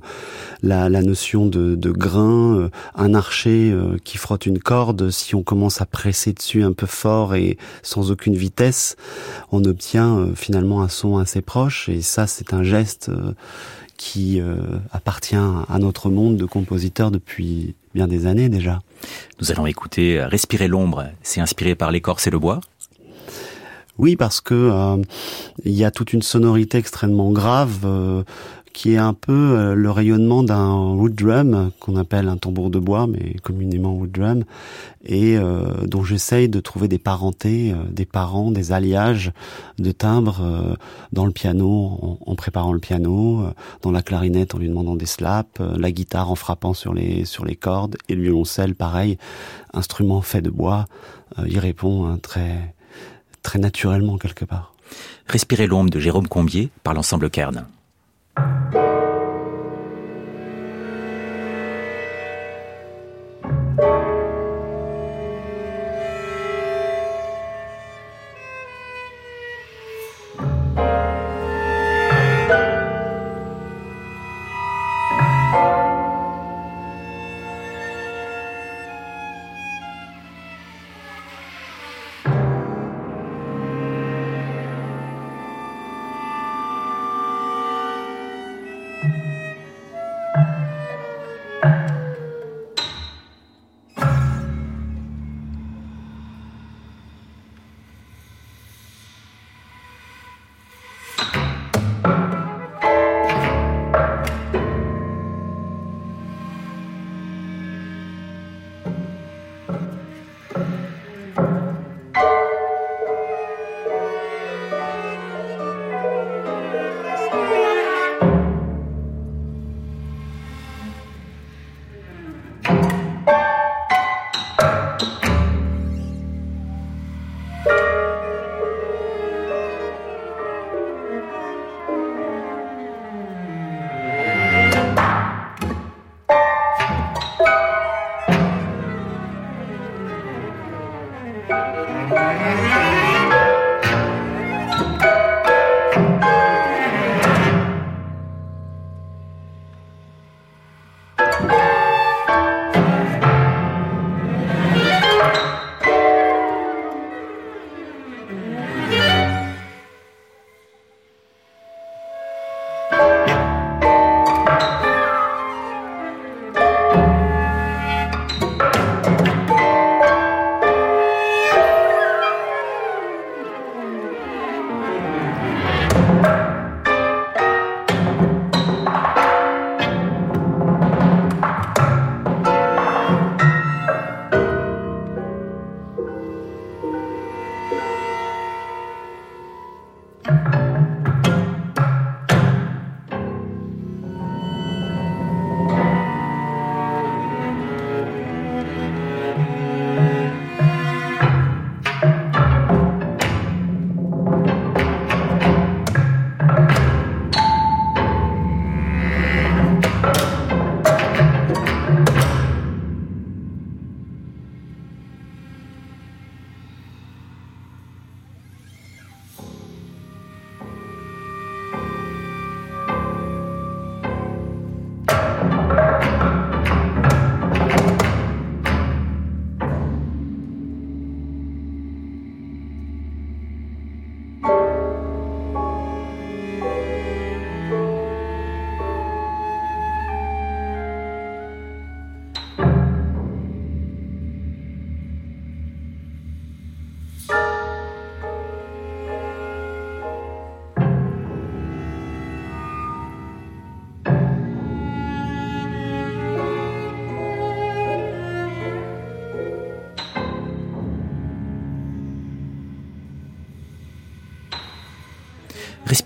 la, 0.64 0.90
la 0.90 1.04
notion 1.04 1.46
de, 1.46 1.76
de 1.76 1.92
grain, 1.92 2.70
un 2.96 3.14
archer 3.14 3.76
qui 4.04 4.18
frotte 4.18 4.48
une 4.48 4.58
corde, 4.58 5.12
si 5.12 5.36
on 5.36 5.44
commence 5.44 5.82
à 5.82 5.86
presser 5.86 6.34
dessus 6.34 6.64
un 6.64 6.74
peu 6.74 6.88
fort 6.88 7.36
et 7.36 7.58
sans 7.84 8.10
aucune 8.10 8.36
vitesse, 8.36 8.96
on 9.52 9.64
obtient 9.66 10.30
finalement 10.36 10.82
un 10.82 10.90
son 10.90 11.18
assez 11.18 11.42
proche. 11.42 11.90
Et 11.90 12.02
ça 12.02 12.26
c'est 12.26 12.54
un 12.54 12.64
geste 12.64 13.12
qui 13.98 14.42
appartient 14.92 15.36
à 15.36 15.80
notre 15.80 16.10
monde 16.10 16.38
de 16.38 16.46
compositeurs 16.46 17.12
depuis 17.12 17.76
bien 17.94 18.08
des 18.08 18.26
années 18.26 18.50
déjà. 18.50 18.80
Nous 19.40 19.52
allons 19.52 19.66
écouter 19.66 20.22
Respirer 20.24 20.68
l'ombre, 20.68 21.06
c'est 21.22 21.42
inspiré 21.42 21.76
par 21.76 21.92
l'écorce 21.92 22.28
et 22.28 22.30
le 22.30 22.40
bois. 22.40 22.62
Oui, 24.00 24.16
parce 24.16 24.40
que 24.40 24.54
euh, 24.56 24.96
il 25.66 25.74
y 25.74 25.84
a 25.84 25.92
toute 25.92 26.14
une 26.14 26.22
sonorité 26.22 26.78
extrêmement 26.78 27.32
grave 27.32 27.80
euh, 27.84 28.24
qui 28.74 28.94
est 28.94 28.98
un 28.98 29.14
peu 29.14 29.32
euh, 29.32 29.76
le 29.76 29.92
rayonnement 29.92 30.44
d'un 30.44 30.74
wood 30.94 31.16
drum 31.16 31.72
qu'on 31.80 31.96
appelle 31.96 32.28
un 32.28 32.38
tambour 32.38 32.70
de 32.70 32.80
bois, 32.80 33.08
mais 33.08 33.34
communément 33.44 33.94
wood 33.94 34.12
drum, 34.12 34.44
et 35.06 35.38
euh, 35.38 35.86
dont 35.86 36.04
j'essaye 36.04 36.50
de 36.50 36.60
trouver 36.60 36.88
des 36.88 37.00
parentés, 37.00 37.72
euh, 37.72 37.84
des 37.92 38.06
parents, 38.06 38.52
des 38.52 38.72
alliages 38.72 39.32
de 39.80 39.92
timbres 39.92 40.78
dans 41.14 41.26
le 41.26 41.32
piano 41.32 42.20
en, 42.26 42.36
préparant 42.36 42.74
le 42.74 42.80
piano, 42.80 43.44
dans 43.82 43.92
la 43.92 44.02
clarinette 44.02 44.56
en 44.56 44.58
lui 44.58 44.68
demandant 44.68 44.96
des 44.96 45.06
slaps, 45.06 45.60
la 45.60 45.92
guitare 45.92 46.32
en 46.32 46.36
frappant 46.36 46.74
sur 46.74 46.94
les 46.94 47.26
sur 47.26 47.46
les 47.46 47.56
cordes 47.56 47.98
et 48.10 48.16
le 48.16 48.24
violoncelle 48.24 48.76
pareil, 48.76 49.18
instrument 49.74 50.22
fait 50.22 50.42
de 50.42 50.50
bois, 50.50 50.86
il 51.48 51.60
répond 51.60 52.06
hein, 52.06 52.20
très 52.22 52.76
très 53.42 53.60
naturellement 53.60 54.18
quelque 54.18 54.46
part. 54.46 54.74
Respirer 55.28 55.68
l'ombre 55.68 55.90
de 55.90 56.00
Jérôme 56.00 56.28
Combier 56.28 56.70
par 56.84 56.94
l'ensemble 56.94 57.30
Kern. 57.30 57.66
thank 58.36 58.76
you. 58.76 58.89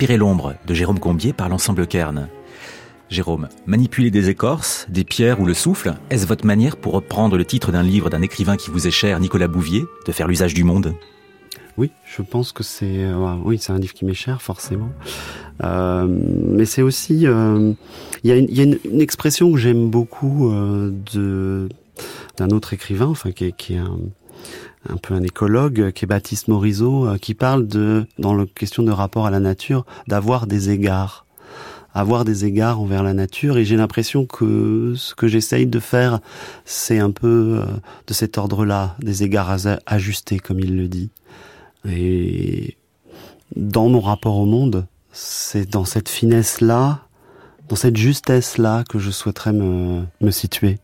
Respirer 0.04 0.18
l'ombre 0.18 0.56
de 0.68 0.74
Jérôme 0.74 1.00
Combier 1.00 1.32
par 1.32 1.48
l'ensemble 1.48 1.88
Kern. 1.88 2.28
Jérôme, 3.08 3.48
manipuler 3.66 4.12
des 4.12 4.28
écorces, 4.28 4.86
des 4.90 5.06
pierres 5.06 5.40
ou 5.40 5.46
le 5.46 5.54
souffle, 5.54 5.94
est-ce 6.10 6.28
votre 6.28 6.46
manière, 6.46 6.76
pour 6.76 6.92
reprendre 6.92 7.38
le 7.38 7.46
titre 7.46 7.72
d'un 7.72 7.84
livre 7.84 8.10
d'un 8.10 8.22
écrivain 8.22 8.58
qui 8.58 8.70
vous 8.70 8.86
est 8.86 8.92
cher, 8.92 9.22
Nicolas 9.22 9.48
Bouvier, 9.48 9.86
de 10.06 10.12
faire 10.12 10.28
l'usage 10.28 10.54
du 10.54 10.66
monde? 10.66 10.94
Oui, 11.78 11.90
je 12.04 12.22
pense 12.22 12.52
que 12.52 12.64
c'est 12.64 13.06
euh, 13.06 13.38
oui, 13.46 13.58
c'est 13.62 13.72
un 13.72 13.78
livre 13.78 13.94
qui 13.94 14.04
m'est 14.04 14.14
cher 14.14 14.42
forcément. 14.42 14.90
Euh, 15.64 16.06
mais 16.10 16.66
c'est 16.66 16.82
aussi 16.82 17.26
euh, 17.26 17.72
il 18.26 18.30
y 18.30 18.60
a, 18.60 18.64
une, 18.64 19.00
expression 19.00 19.54
que 19.54 19.58
j'aime 19.58 19.90
beaucoup 19.90 20.54
de 20.54 21.70
d'un 22.36 22.50
autre 22.50 22.74
écrivain, 22.74 23.08
enfin 23.08 23.32
qui 23.32 23.46
est 23.46 23.78
un, 23.78 24.00
un 24.90 24.98
peu 24.98 25.14
un 25.14 25.24
écologue, 25.24 25.92
qui 25.92 26.06
est 26.06 26.08
Baptiste 26.08 26.48
Morisot, 26.48 27.16
qui 27.22 27.34
parle 27.34 27.68
de 27.68 28.06
dans 28.20 28.34
la 28.36 28.46
question 28.46 28.84
de 28.84 28.92
rapport 28.92 29.26
à 29.26 29.32
la 29.32 29.40
nature 29.40 29.86
d'avoir 30.08 30.48
des 30.48 30.70
égards 30.70 31.26
avoir 31.96 32.26
des 32.26 32.44
égards 32.46 32.82
envers 32.82 33.04
la 33.04 33.14
nature 33.14 33.56
et 33.58 33.66
j'ai 33.66 33.76
l'impression 33.76 34.26
que 34.26 34.96
ce 34.98 35.14
que 35.14 35.28
j'essaye 35.28 35.68
de 35.68 35.80
faire 35.80 36.22
c'est 36.66 36.98
un 36.98 37.12
peu 37.12 37.62
de 38.08 38.14
cet 38.16 38.40
ordre-là, 38.40 38.96
des 39.00 39.22
égards 39.22 39.56
ajustés 39.86 40.40
comme 40.40 40.60
il 40.60 40.76
le 40.76 40.88
dit. 40.88 41.12
Et 41.88 42.78
dans 43.56 43.90
mon 43.90 44.00
rapport 44.00 44.38
au 44.38 44.46
monde, 44.46 44.88
c'est 45.12 45.70
dans 45.70 45.86
cette 45.86 46.10
finesse-là, 46.10 47.02
dans 47.70 47.76
cette 47.76 47.98
justesse-là 47.98 48.84
que 48.90 49.00
je 49.00 49.12
souhaiterais 49.12 49.54
me, 49.54 50.32
situer. 50.32 50.80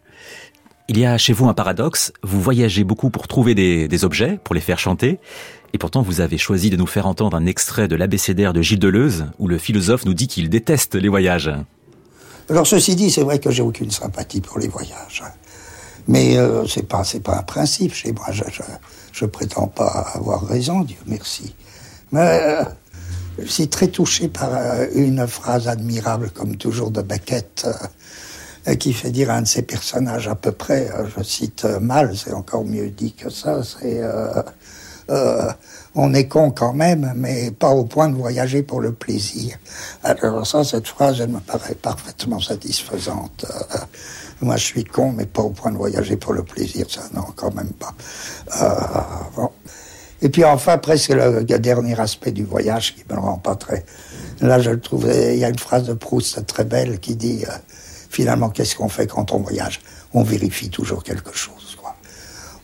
Il 0.91 0.97
y 0.97 1.05
a 1.05 1.19
chez 1.19 1.33
vous 1.33 1.47
un 1.47 1.53
paradoxe, 1.53 2.11
vous 2.23 2.41
voyagez 2.41 2.83
beaucoup 2.83 3.11
pour 3.11 3.27
trouver 3.27 3.53
des, 3.53 4.03
objets, 4.03 4.39
pour 4.43 4.55
les 4.55 4.61
faire 4.61 4.79
chanter, 4.79 5.19
et 5.71 5.77
pourtant 5.77 6.01
vous 6.01 6.19
avez 6.19 6.39
choisi 6.39 6.71
de 6.71 6.77
nous 6.77 6.87
faire 6.87 7.05
entendre 7.05 7.37
un 7.37 7.45
extrait 7.45 7.87
de 7.87 7.95
l'abécédaire 7.95 8.53
de 8.53 8.63
Gilles 8.63 8.79
Deleuze, 8.79 9.27
où 9.37 9.47
le 9.47 9.59
philosophe 9.59 10.03
nous 10.05 10.15
dit 10.15 10.27
qu'il 10.27 10.49
déteste 10.49 10.95
les 10.95 11.07
voyages. 11.07 11.51
Alors 12.49 12.65
ceci 12.65 12.95
dit, 12.95 13.11
c'est 13.11 13.21
vrai 13.21 13.37
que 13.37 13.51
j'ai 13.51 13.61
aucune 13.61 13.91
sympathie 13.91 14.41
pour 14.41 14.57
les 14.57 14.67
voyages. 14.67 15.23
Mais 16.07 16.37
euh, 16.37 16.65
c'est 16.65 16.87
pas 16.87 17.03
un 17.27 17.43
principe 17.43 17.93
chez 17.93 18.11
moi. 18.11 18.25
Je, 18.31 18.45
je, 18.51 18.63
je, 19.13 19.25
prétends 19.25 19.67
pas 19.67 20.07
avoir 20.15 20.47
raison, 20.47 20.81
Dieu 20.81 20.97
merci. 21.05 21.53
Mais 22.11 22.41
euh, 22.41 22.63
je 23.37 23.47
suis 23.47 23.67
très 23.67 23.87
touché 23.87 24.27
par 24.27 24.49
euh, 24.53 24.87
une 24.93 25.27
phrase 25.27 25.67
admirable, 25.67 26.31
comme 26.31 26.55
toujours 26.55 26.91
de 26.91 27.01
Beckett, 27.01 27.65
euh, 27.67 27.87
qui 28.79 28.93
fait 28.93 29.11
dire 29.11 29.31
à 29.31 29.35
un 29.35 29.41
de 29.43 29.47
ses 29.47 29.61
personnages 29.61 30.27
à 30.27 30.35
peu 30.35 30.51
près, 30.51 30.89
euh, 30.91 31.05
je 31.17 31.23
cite 31.23 31.65
mal, 31.65 32.15
c'est 32.15 32.33
encore 32.33 32.65
mieux 32.65 32.89
dit 32.89 33.13
que 33.13 33.29
ça, 33.29 33.61
c'est 33.63 34.01
on 35.95 36.13
est 36.13 36.27
con 36.27 36.51
quand 36.51 36.73
même, 36.73 37.13
mais 37.15 37.51
pas 37.51 37.69
au 37.69 37.83
point 37.83 38.09
de 38.09 38.15
voyager 38.15 38.61
pour 38.61 38.79
le 38.79 38.93
plaisir. 38.93 39.57
Alors 40.03 40.45
ça, 40.45 40.63
cette 40.63 40.87
phrase, 40.87 41.19
elle 41.19 41.29
me 41.29 41.39
paraît 41.39 41.75
parfaitement 41.75 42.39
satisfaisante. 42.39 43.45
Moi, 44.41 44.55
je 44.55 44.63
suis 44.63 44.83
con, 44.85 45.11
mais 45.11 45.25
pas 45.25 45.41
au 45.41 45.49
point 45.49 45.71
de 45.71 45.77
voyager 45.77 46.15
pour 46.15 46.33
le 46.33 46.43
plaisir, 46.43 46.85
ça, 46.89 47.01
non, 47.13 47.25
quand 47.35 47.53
même 47.53 47.71
pas. 47.71 47.93
Euh. 48.61 49.47
Et 50.21 50.29
puis 50.29 50.43
enfin, 50.45 50.77
presque 50.77 51.09
le, 51.09 51.39
le, 51.39 51.59
dernier 51.59 51.99
aspect 51.99 52.31
du 52.31 52.43
voyage 52.43 52.95
qui 52.95 53.03
me 53.09 53.17
rend 53.17 53.37
pas 53.37 53.55
très... 53.55 53.85
Là, 54.41 54.59
je 54.59 54.69
le 54.69 54.79
trouve, 54.79 55.09
il 55.09 55.37
y 55.37 55.45
a 55.45 55.49
une 55.49 55.59
phrase 55.59 55.83
de 55.83 55.93
Proust 55.93 56.45
très 56.45 56.65
belle 56.65 56.99
qui 56.99 57.15
dit, 57.15 57.43
euh, 57.45 57.51
finalement, 58.09 58.49
qu'est-ce 58.49 58.75
qu'on 58.75 58.89
fait 58.89 59.07
quand 59.07 59.31
on 59.31 59.39
voyage? 59.39 59.79
On 60.13 60.23
vérifie 60.23 60.69
toujours 60.69 61.03
quelque 61.03 61.35
chose. 61.35 61.77
Quoi. 61.79 61.95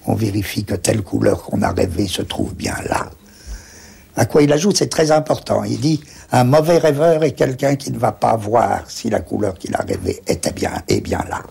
On 0.05 0.15
vérifie 0.15 0.65
que 0.65 0.75
telle 0.75 1.01
couleur 1.01 1.43
qu'on 1.43 1.61
a 1.61 1.71
rêvée 1.71 2.07
se 2.07 2.21
trouve 2.21 2.53
bien 2.55 2.75
là. 2.89 3.09
À 4.17 4.25
quoi 4.25 4.41
il 4.41 4.51
ajoute, 4.53 4.77
c'est 4.77 4.87
très 4.87 5.11
important. 5.11 5.63
Il 5.63 5.79
dit, 5.79 6.01
un 6.31 6.45
mauvais 6.45 6.77
rêveur 6.77 7.23
est 7.23 7.33
quelqu'un 7.33 7.75
qui 7.75 7.91
ne 7.91 7.97
va 7.97 8.13
pas 8.13 8.35
voir 8.37 8.89
si 8.89 9.09
la 9.09 9.19
couleur 9.19 9.55
qu'il 9.55 9.75
a 9.75 9.79
rêvée 9.79 10.21
était 10.27 10.53
bien, 10.53 10.71
est 10.87 11.01
bien 11.01 11.23
là. 11.29 11.43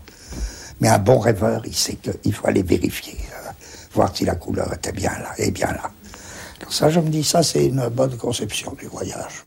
Mais 0.80 0.88
un 0.88 0.98
bon 0.98 1.18
rêveur, 1.18 1.62
il 1.66 1.74
sait 1.74 1.96
qu'il 1.96 2.32
faut 2.32 2.46
aller 2.48 2.62
vérifier, 2.62 3.16
euh, 3.18 3.50
voir 3.92 4.16
si 4.16 4.24
la 4.24 4.34
couleur 4.34 4.72
était 4.72 4.92
bien 4.92 5.12
là, 5.12 5.32
est 5.38 5.50
bien 5.50 5.68
là. 5.68 5.90
Donc 6.60 6.72
ça, 6.72 6.88
je 6.88 7.00
me 7.00 7.10
dis, 7.10 7.22
ça, 7.22 7.42
c'est 7.42 7.66
une 7.66 7.88
bonne 7.88 8.16
conception 8.16 8.74
du 8.78 8.86
voyage. 8.86 9.44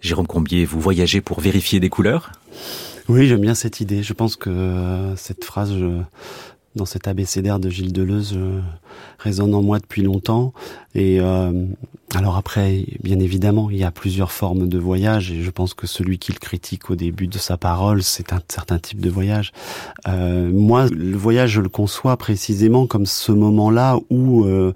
Jérôme 0.00 0.26
Combier, 0.26 0.64
vous 0.64 0.80
voyagez 0.80 1.20
pour 1.20 1.40
vérifier 1.40 1.80
des 1.80 1.88
couleurs? 1.88 2.32
Oui, 3.08 3.28
j'aime 3.28 3.40
bien 3.40 3.54
cette 3.54 3.80
idée. 3.80 4.02
Je 4.02 4.12
pense 4.12 4.36
que 4.36 4.50
euh, 4.50 5.14
cette 5.16 5.44
phrase, 5.44 5.72
dans 6.74 6.86
cet 6.86 7.06
abécédaire 7.06 7.60
de 7.60 7.70
Gilles 7.70 7.92
Deleuze, 7.92 8.36
résonne 9.18 9.54
en 9.54 9.62
moi 9.62 9.78
depuis 9.78 10.02
longtemps. 10.02 10.52
Et 10.96 11.20
euh, 11.20 11.52
alors 12.14 12.36
après, 12.36 12.86
bien 13.02 13.20
évidemment, 13.20 13.68
il 13.70 13.76
y 13.76 13.84
a 13.84 13.90
plusieurs 13.90 14.32
formes 14.32 14.66
de 14.66 14.78
voyage 14.78 15.30
et 15.30 15.42
je 15.42 15.50
pense 15.50 15.74
que 15.74 15.86
celui 15.86 16.18
qui 16.18 16.32
critique 16.32 16.88
au 16.88 16.96
début 16.96 17.26
de 17.26 17.36
sa 17.36 17.58
parole, 17.58 18.02
c'est 18.02 18.32
un 18.32 18.40
certain 18.48 18.78
type 18.78 19.02
de 19.02 19.10
voyage. 19.10 19.52
Euh, 20.08 20.50
moi, 20.50 20.86
le 20.88 21.18
voyage, 21.18 21.50
je 21.50 21.60
le 21.60 21.68
conçois 21.68 22.16
précisément 22.16 22.86
comme 22.86 23.04
ce 23.04 23.30
moment-là 23.32 23.98
où 24.08 24.46
euh, 24.46 24.72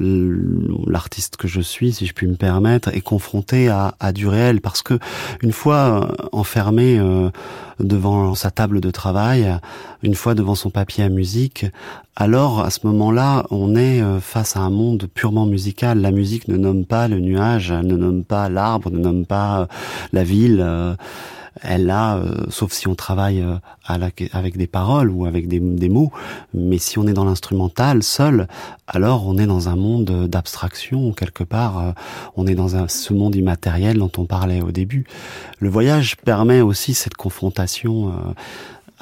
l'artiste 0.00 1.36
que 1.36 1.46
je 1.46 1.60
suis, 1.60 1.92
si 1.92 2.06
je 2.06 2.12
puis 2.14 2.26
me 2.26 2.36
permettre, 2.36 2.88
est 2.88 3.00
confronté 3.00 3.68
à, 3.68 3.94
à 4.00 4.12
du 4.12 4.26
réel 4.26 4.60
parce 4.60 4.82
que 4.82 4.98
une 5.42 5.52
fois 5.52 5.76
euh, 5.76 6.26
enfermé 6.32 6.98
euh, 6.98 7.30
devant 7.78 8.34
sa 8.34 8.50
table 8.50 8.80
de 8.80 8.90
travail, 8.90 9.56
une 10.02 10.14
fois 10.14 10.34
devant 10.34 10.54
son 10.54 10.70
papier 10.70 11.04
à 11.04 11.08
musique, 11.08 11.66
alors 12.14 12.60
à 12.60 12.70
ce 12.70 12.86
moment-là, 12.86 13.46
on 13.50 13.74
est 13.74 14.02
euh, 14.02 14.20
face 14.20 14.56
à 14.56 14.60
un 14.60 14.70
monde 14.70 15.06
purement 15.12 15.46
musical. 15.46 16.00
La 16.00 16.10
musique 16.10 16.46
ne 16.46 16.56
nomme 16.56 16.84
pas 16.84 17.08
le 17.08 17.20
nuage, 17.20 17.72
ne 17.72 17.96
nomme 17.96 18.24
pas 18.24 18.50
l'arbre, 18.50 18.90
ne 18.90 18.98
nomme 18.98 19.24
pas 19.24 19.60
euh, 19.60 19.66
la 20.12 20.22
ville. 20.22 20.60
Euh, 20.62 20.94
elle 21.60 21.90
a, 21.90 22.18
sauf 22.48 22.72
si 22.72 22.88
on 22.88 22.94
travaille 22.94 23.44
avec 23.84 24.56
des 24.56 24.66
paroles 24.66 25.10
ou 25.10 25.26
avec 25.26 25.48
des, 25.48 25.60
des 25.60 25.90
mots, 25.90 26.10
mais 26.54 26.78
si 26.78 26.98
on 26.98 27.06
est 27.06 27.12
dans 27.12 27.26
l'instrumental 27.26 28.02
seul, 28.02 28.48
alors 28.86 29.26
on 29.26 29.36
est 29.36 29.46
dans 29.46 29.68
un 29.68 29.76
monde 29.76 30.26
d'abstraction 30.28 31.12
quelque 31.12 31.44
part. 31.44 31.92
on 32.36 32.46
est 32.46 32.54
dans 32.54 32.76
un, 32.76 32.88
ce 32.88 33.12
monde 33.12 33.36
immatériel 33.36 33.98
dont 33.98 34.10
on 34.16 34.24
parlait 34.24 34.62
au 34.62 34.72
début. 34.72 35.04
Le 35.58 35.68
voyage 35.68 36.16
permet 36.16 36.62
aussi 36.62 36.94
cette 36.94 37.16
confrontation 37.16 38.14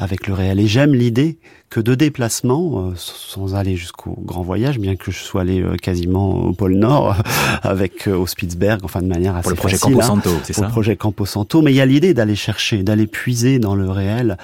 avec 0.00 0.26
le 0.26 0.34
réel. 0.34 0.58
Et 0.58 0.66
j'aime 0.66 0.94
l'idée 0.94 1.38
que 1.68 1.78
de 1.78 1.94
déplacement, 1.94 2.88
euh, 2.88 2.92
sans 2.96 3.54
aller 3.54 3.76
jusqu'au 3.76 4.16
grand 4.24 4.42
voyage, 4.42 4.78
bien 4.78 4.96
que 4.96 5.12
je 5.12 5.18
sois 5.18 5.42
allé 5.42 5.60
euh, 5.60 5.76
quasiment 5.76 6.46
au 6.46 6.52
pôle 6.52 6.74
Nord 6.74 7.14
avec 7.62 8.08
euh, 8.08 8.16
au 8.16 8.26
Spitzberg, 8.26 8.80
enfin 8.82 9.02
de 9.02 9.06
manière 9.06 9.36
assez 9.36 9.42
pour 9.42 9.50
le 9.50 9.56
projet 9.56 9.76
facile, 9.76 9.94
Camposanto, 9.94 10.30
hein, 10.30 10.40
c'est 10.42 10.54
pour 10.54 10.62
ça 10.62 10.68
le 10.68 10.72
projet 10.72 10.96
Camposanto. 10.96 11.62
Mais 11.62 11.72
il 11.72 11.76
y 11.76 11.80
a 11.82 11.86
l'idée 11.86 12.14
d'aller 12.14 12.34
chercher, 12.34 12.82
d'aller 12.82 13.06
puiser 13.06 13.58
dans 13.58 13.74
le 13.74 13.90
réel 13.90 14.38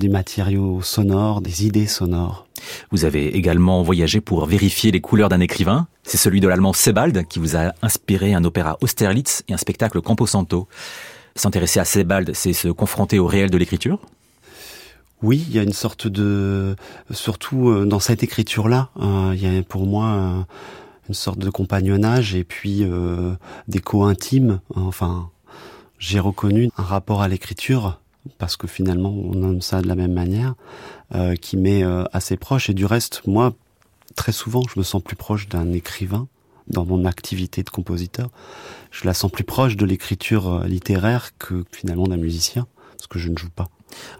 des 0.00 0.08
matériaux 0.08 0.80
sonores, 0.80 1.42
des 1.42 1.66
idées 1.66 1.86
sonores. 1.86 2.46
Vous 2.90 3.04
avez 3.04 3.36
également 3.36 3.82
voyagé 3.82 4.20
pour 4.20 4.46
vérifier 4.46 4.92
les 4.92 5.00
couleurs 5.00 5.28
d'un 5.28 5.40
écrivain. 5.40 5.88
C'est 6.04 6.16
celui 6.16 6.40
de 6.40 6.48
l'allemand 6.48 6.72
Sebald 6.72 7.26
qui 7.28 7.38
vous 7.38 7.56
a 7.56 7.72
inspiré 7.82 8.34
un 8.34 8.44
opéra 8.44 8.78
Austerlitz 8.80 9.42
et 9.48 9.52
un 9.52 9.58
spectacle 9.58 10.00
Camposanto. 10.00 10.68
S'intéresser 11.34 11.80
à 11.80 11.84
Sebald, 11.84 12.32
c'est 12.34 12.52
se 12.52 12.68
confronter 12.68 13.18
au 13.18 13.26
réel 13.26 13.50
de 13.50 13.58
l'écriture 13.58 14.00
oui, 15.22 15.44
il 15.48 15.54
y 15.54 15.58
a 15.58 15.62
une 15.62 15.72
sorte 15.72 16.08
de, 16.08 16.74
surtout 17.10 17.68
euh, 17.68 17.86
dans 17.86 18.00
cette 18.00 18.22
écriture-là, 18.22 18.90
euh, 19.00 19.32
il 19.34 19.42
y 19.42 19.58
a 19.58 19.62
pour 19.62 19.86
moi 19.86 20.06
euh, 20.06 20.42
une 21.08 21.14
sorte 21.14 21.38
de 21.38 21.50
compagnonnage 21.50 22.34
et 22.34 22.44
puis 22.44 22.82
euh, 22.82 23.34
d'écho 23.68 24.04
intime. 24.04 24.60
Enfin, 24.74 25.30
j'ai 25.98 26.18
reconnu 26.18 26.70
un 26.76 26.82
rapport 26.82 27.22
à 27.22 27.28
l'écriture 27.28 28.00
parce 28.38 28.56
que 28.56 28.66
finalement 28.66 29.10
on 29.10 29.34
nomme 29.34 29.60
ça 29.60 29.82
de 29.82 29.88
la 29.88 29.94
même 29.94 30.12
manière, 30.12 30.54
euh, 31.14 31.34
qui 31.34 31.56
m'est 31.56 31.84
euh, 31.84 32.04
assez 32.12 32.36
proche. 32.36 32.70
Et 32.70 32.74
du 32.74 32.86
reste, 32.86 33.22
moi, 33.26 33.54
très 34.16 34.32
souvent, 34.32 34.62
je 34.72 34.78
me 34.78 34.84
sens 34.84 35.02
plus 35.02 35.16
proche 35.16 35.48
d'un 35.48 35.72
écrivain 35.72 36.28
dans 36.68 36.84
mon 36.84 37.04
activité 37.04 37.62
de 37.62 37.70
compositeur. 37.70 38.28
Je 38.90 39.06
la 39.06 39.14
sens 39.14 39.30
plus 39.30 39.44
proche 39.44 39.76
de 39.76 39.84
l'écriture 39.84 40.64
littéraire 40.64 41.36
que 41.38 41.64
finalement 41.72 42.06
d'un 42.06 42.16
musicien, 42.16 42.66
parce 42.96 43.08
que 43.08 43.18
je 43.18 43.28
ne 43.28 43.36
joue 43.36 43.50
pas. 43.50 43.68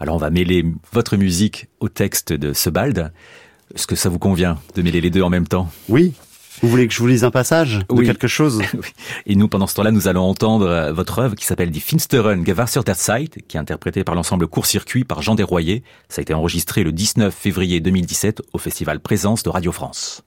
Alors 0.01 0.15
on 0.15 0.19
va 0.19 0.31
mêler 0.31 0.65
votre 0.93 1.17
musique 1.17 1.69
au 1.81 1.89
texte 1.89 2.33
de 2.33 2.53
Sebald. 2.53 3.13
Est-ce 3.75 3.87
que 3.87 3.97
ça 3.97 4.09
vous 4.09 4.19
convient 4.19 4.59
de 4.75 4.83
mêler 4.83 5.01
les 5.01 5.11
deux 5.11 5.23
en 5.23 5.31
même 5.31 5.49
temps? 5.49 5.71
Oui. 5.89 6.13
Vous 6.61 6.69
voulez 6.69 6.87
que 6.87 6.95
je 6.95 6.99
vous 7.01 7.07
lise 7.09 7.25
un 7.25 7.31
passage 7.31 7.79
de 7.79 7.85
Oui. 7.95 8.07
quelque 8.07 8.29
chose? 8.29 8.61
Et 9.27 9.35
nous, 9.35 9.49
pendant 9.49 9.67
ce 9.67 9.75
temps-là, 9.75 9.91
nous 9.91 10.07
allons 10.07 10.23
entendre 10.23 10.67
euh, 10.67 10.93
votre 10.93 11.19
œuvre 11.19 11.35
qui 11.35 11.45
s'appelle 11.47 11.71
Die 11.71 11.81
Finsteren 11.81 12.45
Gewasser 12.47 12.81
der 12.85 12.95
Zeit, 12.95 13.31
qui 13.49 13.57
est 13.57 13.61
interprétée 13.61 14.05
par 14.05 14.15
l'ensemble 14.15 14.47
Court-Circuit 14.47 15.03
par 15.05 15.23
Jean 15.23 15.35
Desroyers. 15.35 15.83
Ça 16.09 16.21
a 16.21 16.23
été 16.23 16.35
enregistré 16.35 16.85
le 16.85 16.93
19 16.93 17.35
février 17.35 17.81
2017 17.81 18.43
au 18.53 18.59
Festival 18.59 19.01
Présence 19.01 19.43
de 19.43 19.49
Radio 19.49 19.73
France. 19.73 20.23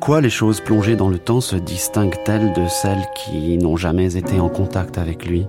Quoi 0.00 0.22
les 0.22 0.30
choses 0.30 0.60
plongées 0.60 0.96
dans 0.96 1.10
le 1.10 1.18
temps 1.18 1.42
se 1.42 1.56
distinguent-elles 1.56 2.54
de 2.54 2.66
celles 2.68 3.06
qui 3.14 3.58
n'ont 3.58 3.76
jamais 3.76 4.16
été 4.16 4.40
en 4.40 4.48
contact 4.48 4.96
avec 4.98 5.26
lui? 5.26 5.46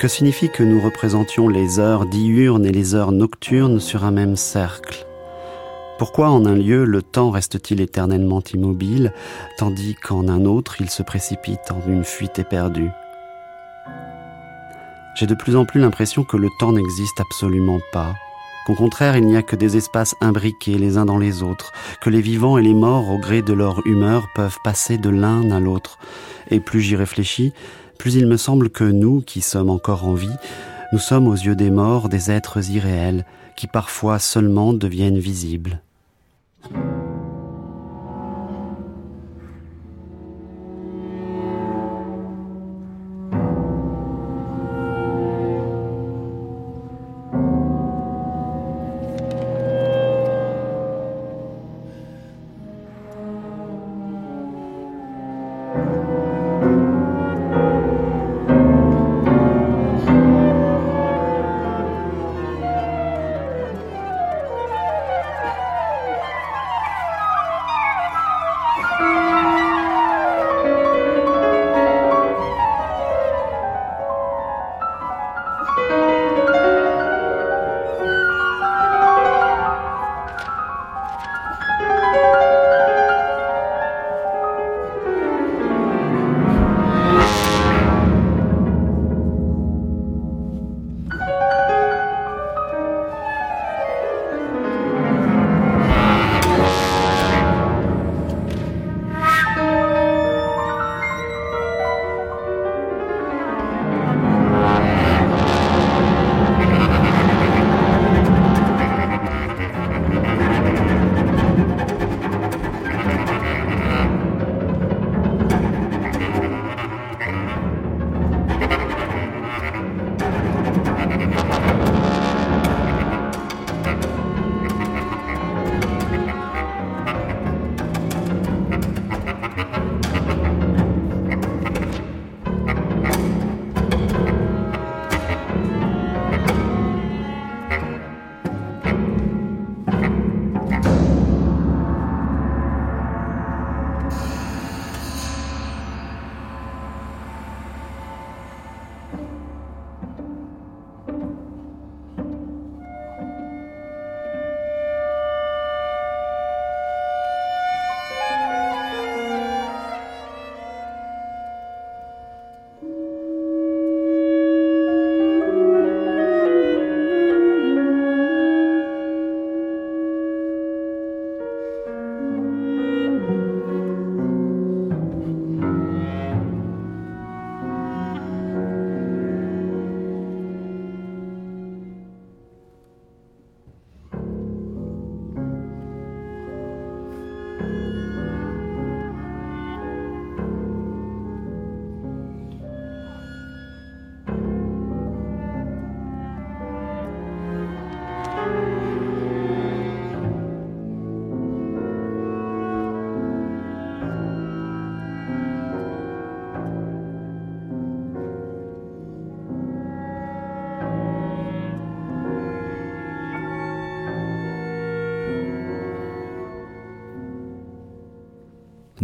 Que 0.00 0.08
signifie 0.08 0.50
que 0.50 0.62
nous 0.62 0.80
représentions 0.80 1.48
les 1.48 1.78
heures 1.78 2.06
diurnes 2.06 2.66
et 2.66 2.72
les 2.72 2.94
heures 2.94 3.12
nocturnes 3.12 3.80
sur 3.80 4.04
un 4.04 4.10
même 4.10 4.36
cercle? 4.36 5.06
Pourquoi 5.98 6.30
en 6.30 6.46
un 6.46 6.56
lieu 6.56 6.84
le 6.84 7.02
temps 7.02 7.30
reste-t-il 7.30 7.80
éternellement 7.80 8.42
immobile, 8.52 9.12
tandis 9.58 9.94
qu'en 9.94 10.26
un 10.28 10.46
autre 10.46 10.80
il 10.80 10.90
se 10.90 11.02
précipite 11.02 11.70
en 11.70 11.88
une 11.88 12.04
fuite 12.04 12.38
éperdue? 12.38 12.90
J'ai 15.14 15.26
de 15.26 15.34
plus 15.34 15.54
en 15.54 15.64
plus 15.64 15.80
l'impression 15.80 16.24
que 16.24 16.36
le 16.36 16.48
temps 16.58 16.72
n'existe 16.72 17.20
absolument 17.20 17.78
pas, 17.92 18.14
qu'au 18.66 18.74
contraire 18.74 19.16
il 19.16 19.26
n'y 19.26 19.36
a 19.36 19.42
que 19.42 19.56
des 19.56 19.76
espaces 19.76 20.14
imbriqués 20.20 20.78
les 20.78 20.98
uns 20.98 21.04
dans 21.04 21.18
les 21.18 21.42
autres, 21.42 21.72
que 22.00 22.10
les 22.10 22.20
vivants 22.20 22.58
et 22.58 22.62
les 22.62 22.74
morts 22.74 23.10
au 23.10 23.18
gré 23.18 23.42
de 23.42 23.52
leur 23.52 23.86
humeur 23.86 24.26
peuvent 24.34 24.58
passer 24.64 24.98
de 24.98 25.10
l'un 25.10 25.50
à 25.50 25.60
l'autre. 25.60 25.98
Et 26.50 26.60
plus 26.60 26.80
j'y 26.80 26.96
réfléchis, 26.96 27.52
plus 27.98 28.14
il 28.14 28.26
me 28.26 28.36
semble 28.36 28.70
que 28.70 28.84
nous, 28.84 29.20
qui 29.20 29.40
sommes 29.40 29.70
encore 29.70 30.06
en 30.06 30.14
vie, 30.14 30.36
nous 30.92 30.98
sommes 30.98 31.26
aux 31.26 31.34
yeux 31.34 31.56
des 31.56 31.70
morts 31.70 32.08
des 32.08 32.30
êtres 32.30 32.70
irréels, 32.70 33.24
qui 33.56 33.66
parfois 33.66 34.18
seulement 34.18 34.72
deviennent 34.72 35.18
visibles. 35.18 35.80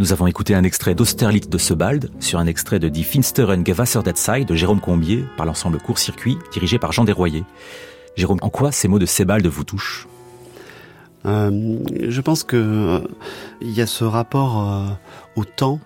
Nous 0.01 0.13
avons 0.13 0.25
écouté 0.25 0.55
un 0.55 0.63
extrait 0.63 0.95
d'Austerlitz 0.95 1.47
de 1.47 1.59
Sebald 1.59 2.09
sur 2.19 2.39
un 2.39 2.47
extrait 2.47 2.79
de 2.79 2.89
Die 2.89 3.03
Finsteren 3.03 3.63
Gewasserdetzei 3.63 4.45
de 4.45 4.55
Jérôme 4.55 4.81
Combier 4.81 5.23
par 5.37 5.45
l'ensemble 5.45 5.77
Court 5.77 5.99
Circuit 5.99 6.39
dirigé 6.51 6.79
par 6.79 6.91
Jean 6.91 7.03
Desroyers. 7.03 7.43
Jérôme, 8.15 8.39
en 8.41 8.49
quoi 8.49 8.71
ces 8.71 8.87
mots 8.87 8.97
de 8.97 9.05
Sebald 9.05 9.45
vous 9.45 9.63
touchent? 9.63 10.07
Euh, 11.27 11.77
Je 12.09 12.19
pense 12.19 12.41
que 12.41 12.57
euh, 12.57 12.99
il 13.61 13.69
y 13.69 13.79
a 13.79 13.85
ce 13.85 14.03
rapport 14.03 14.67
euh, 14.67 14.87
au 15.35 15.45
temps 15.45 15.79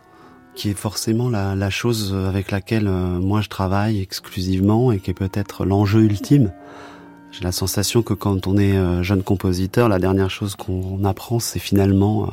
qui 0.55 0.69
est 0.69 0.77
forcément 0.77 1.27
la, 1.29 1.53
la 1.53 1.69
chose 1.69 2.15
avec 2.15 2.51
laquelle 2.51 2.87
euh, 2.87 3.19
moi 3.19 3.41
je 3.41 3.49
travaille 3.49 3.99
exclusivement 3.99 4.93
et 4.93 4.99
qui 4.99 5.11
est 5.11 5.13
peut-être 5.13 5.65
l'enjeu 5.65 6.03
ultime. 6.03 6.53
J'ai 7.33 7.43
la 7.43 7.51
sensation 7.51 8.01
que 8.01 8.13
quand 8.13 8.47
on 8.47 8.57
est 8.57 8.77
euh, 8.77 9.03
jeune 9.03 9.23
compositeur, 9.23 9.89
la 9.89 9.99
dernière 9.99 10.29
chose 10.29 10.55
qu'on 10.55 11.03
apprend, 11.03 11.39
c'est 11.39 11.59
finalement 11.59 12.29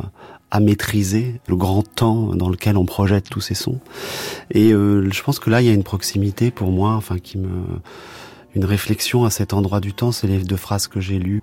à 0.53 0.61
maîtriser 0.61 1.40
le 1.48 1.57
grand 1.57 1.82
temps 1.82 2.36
dans 2.36 2.50
lequel 2.50 2.76
on 2.76 2.84
projette 2.84 3.30
tous 3.30 3.40
ces 3.40 3.55
sons. 3.55 3.80
Et 4.50 4.74
euh, 4.74 5.11
je 5.11 5.22
pense 5.22 5.38
que 5.38 5.48
là, 5.48 5.62
il 5.62 5.66
y 5.66 5.70
a 5.70 5.72
une 5.72 5.82
proximité 5.82 6.50
pour 6.50 6.70
moi, 6.70 6.92
enfin, 6.92 7.18
qui 7.18 7.38
me 7.38 7.48
une 8.55 8.64
réflexion 8.64 9.24
à 9.24 9.30
cet 9.30 9.53
endroit 9.53 9.80
du 9.80 9.92
temps, 9.92 10.12
c'est 10.12 10.26
les 10.26 10.38
deux 10.38 10.57
phrases 10.57 10.88
que 10.88 11.00
j'ai 11.00 11.18
lues. 11.18 11.40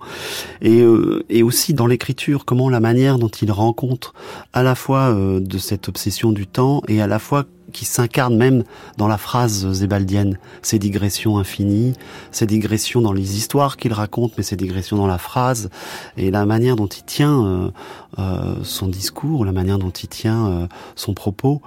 Et, 0.60 0.80
euh, 0.80 1.24
et 1.28 1.42
aussi 1.42 1.74
dans 1.74 1.86
l'écriture, 1.86 2.44
comment 2.44 2.68
la 2.68 2.80
manière 2.80 3.18
dont 3.18 3.28
il 3.28 3.50
rencontre 3.52 4.14
à 4.52 4.62
la 4.62 4.74
fois 4.74 5.08
euh, 5.10 5.40
de 5.40 5.58
cette 5.58 5.88
obsession 5.88 6.32
du 6.32 6.46
temps 6.46 6.82
et 6.88 7.00
à 7.00 7.06
la 7.06 7.18
fois 7.18 7.46
qui 7.70 7.84
s'incarne 7.84 8.36
même 8.36 8.64
dans 8.96 9.08
la 9.08 9.18
phrase 9.18 9.70
zébaldienne, 9.72 10.38
ces 10.62 10.78
digressions 10.78 11.38
infinies, 11.38 11.94
ces 12.30 12.46
digressions 12.46 13.00
dans 13.00 13.12
les 13.12 13.36
histoires 13.36 13.76
qu'il 13.76 13.92
raconte, 13.92 14.32
mais 14.36 14.42
ces 14.42 14.56
digressions 14.56 14.96
dans 14.96 15.06
la 15.06 15.18
phrase, 15.18 15.70
et 16.16 16.30
la 16.30 16.46
manière 16.46 16.76
dont 16.76 16.86
il 16.86 17.04
tient 17.04 17.44
euh, 17.44 17.70
euh, 18.18 18.56
son 18.62 18.88
discours, 18.88 19.44
la 19.44 19.52
manière 19.52 19.78
dont 19.78 19.90
il 19.90 20.08
tient 20.08 20.46
euh, 20.46 20.66
son 20.96 21.14
propos, 21.14 21.62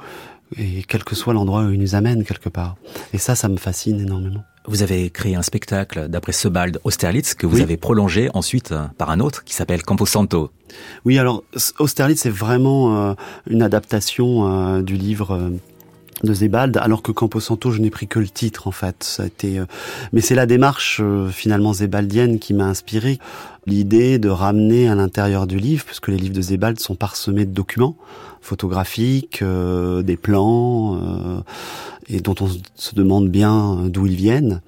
et 0.57 0.83
quel 0.83 1.03
que 1.03 1.15
soit 1.15 1.33
l'endroit 1.33 1.63
où 1.63 1.71
il 1.71 1.79
nous 1.79 1.95
amène 1.95 2.23
quelque 2.23 2.49
part. 2.49 2.75
Et 3.13 3.17
ça, 3.17 3.35
ça 3.35 3.49
me 3.49 3.57
fascine 3.57 3.99
énormément. 3.99 4.43
Vous 4.67 4.81
avez 4.81 5.09
créé 5.09 5.35
un 5.35 5.41
spectacle 5.41 6.07
d'après 6.07 6.31
Sebald 6.31 6.79
Austerlitz 6.83 7.33
que 7.33 7.45
vous 7.45 7.61
avez 7.61 7.77
prolongé 7.77 8.29
ensuite 8.33 8.73
par 8.97 9.09
un 9.09 9.19
autre 9.19 9.43
qui 9.43 9.53
s'appelle 9.53 9.83
Camposanto. 9.83 10.51
Oui, 11.05 11.19
alors 11.19 11.43
Austerlitz 11.79 12.21
c'est 12.21 12.29
vraiment 12.29 13.15
une 13.47 13.61
adaptation 13.61 14.81
du 14.81 14.95
livre 14.95 15.51
de 16.23 16.33
Zebald, 16.33 16.77
alors 16.77 17.01
que 17.01 17.11
Camposanto, 17.11 17.71
je 17.71 17.81
n'ai 17.81 17.89
pris 17.89 18.07
que 18.07 18.19
le 18.19 18.29
titre 18.29 18.67
en 18.67 18.71
fait. 18.71 19.03
Ça 19.03 19.23
a 19.23 19.25
été, 19.25 19.59
euh, 19.59 19.65
mais 20.13 20.21
c'est 20.21 20.35
la 20.35 20.45
démarche 20.45 21.01
euh, 21.03 21.27
finalement 21.29 21.73
zébaldienne 21.73 22.39
qui 22.39 22.53
m'a 22.53 22.65
inspiré. 22.65 23.19
L'idée 23.65 24.19
de 24.19 24.29
ramener 24.29 24.87
à 24.87 24.95
l'intérieur 24.95 25.47
du 25.47 25.57
livre, 25.57 25.85
puisque 25.85 26.07
les 26.07 26.17
livres 26.17 26.35
de 26.35 26.41
Zebald 26.41 26.79
sont 26.79 26.95
parsemés 26.95 27.45
de 27.45 27.51
documents 27.51 27.95
photographiques, 28.43 29.41
euh, 29.41 30.03
des 30.03 30.17
plans, 30.17 31.43
et 32.07 32.19
dont 32.19 32.35
on 32.41 32.47
se 32.75 32.95
demande 32.95 33.29
bien 33.29 33.87
d'où 33.87 34.05
ils 34.05 34.15
viennent. 34.15 34.61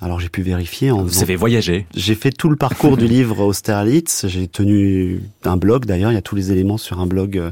Alors 0.00 0.20
j'ai 0.20 0.28
pu 0.28 0.42
vérifier. 0.42 0.92
En 0.92 1.02
Vous 1.02 1.22
avez 1.22 1.34
voyagé 1.34 1.86
J'ai 1.94 2.14
fait 2.14 2.30
tout 2.30 2.48
le 2.48 2.56
parcours 2.56 2.96
du 2.96 3.08
livre 3.08 3.40
Austerlitz. 3.40 4.26
J'ai 4.28 4.46
tenu 4.46 5.20
un 5.44 5.56
blog 5.56 5.86
d'ailleurs. 5.86 6.12
Il 6.12 6.14
y 6.14 6.18
a 6.18 6.22
tous 6.22 6.36
les 6.36 6.52
éléments 6.52 6.78
sur 6.78 7.00
un 7.00 7.06
blog 7.06 7.36
euh, 7.36 7.50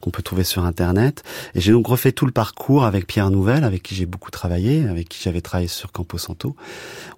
qu'on 0.00 0.10
peut 0.10 0.22
trouver 0.22 0.44
sur 0.44 0.64
Internet. 0.64 1.22
Et 1.54 1.60
j'ai 1.60 1.72
donc 1.72 1.86
refait 1.86 2.12
tout 2.12 2.24
le 2.24 2.32
parcours 2.32 2.84
avec 2.84 3.06
Pierre 3.06 3.30
Nouvel, 3.30 3.64
avec 3.64 3.82
qui 3.82 3.94
j'ai 3.94 4.06
beaucoup 4.06 4.30
travaillé, 4.30 4.88
avec 4.88 5.10
qui 5.10 5.20
j'avais 5.22 5.42
travaillé 5.42 5.68
sur 5.68 5.92
Camposanto. 5.92 6.56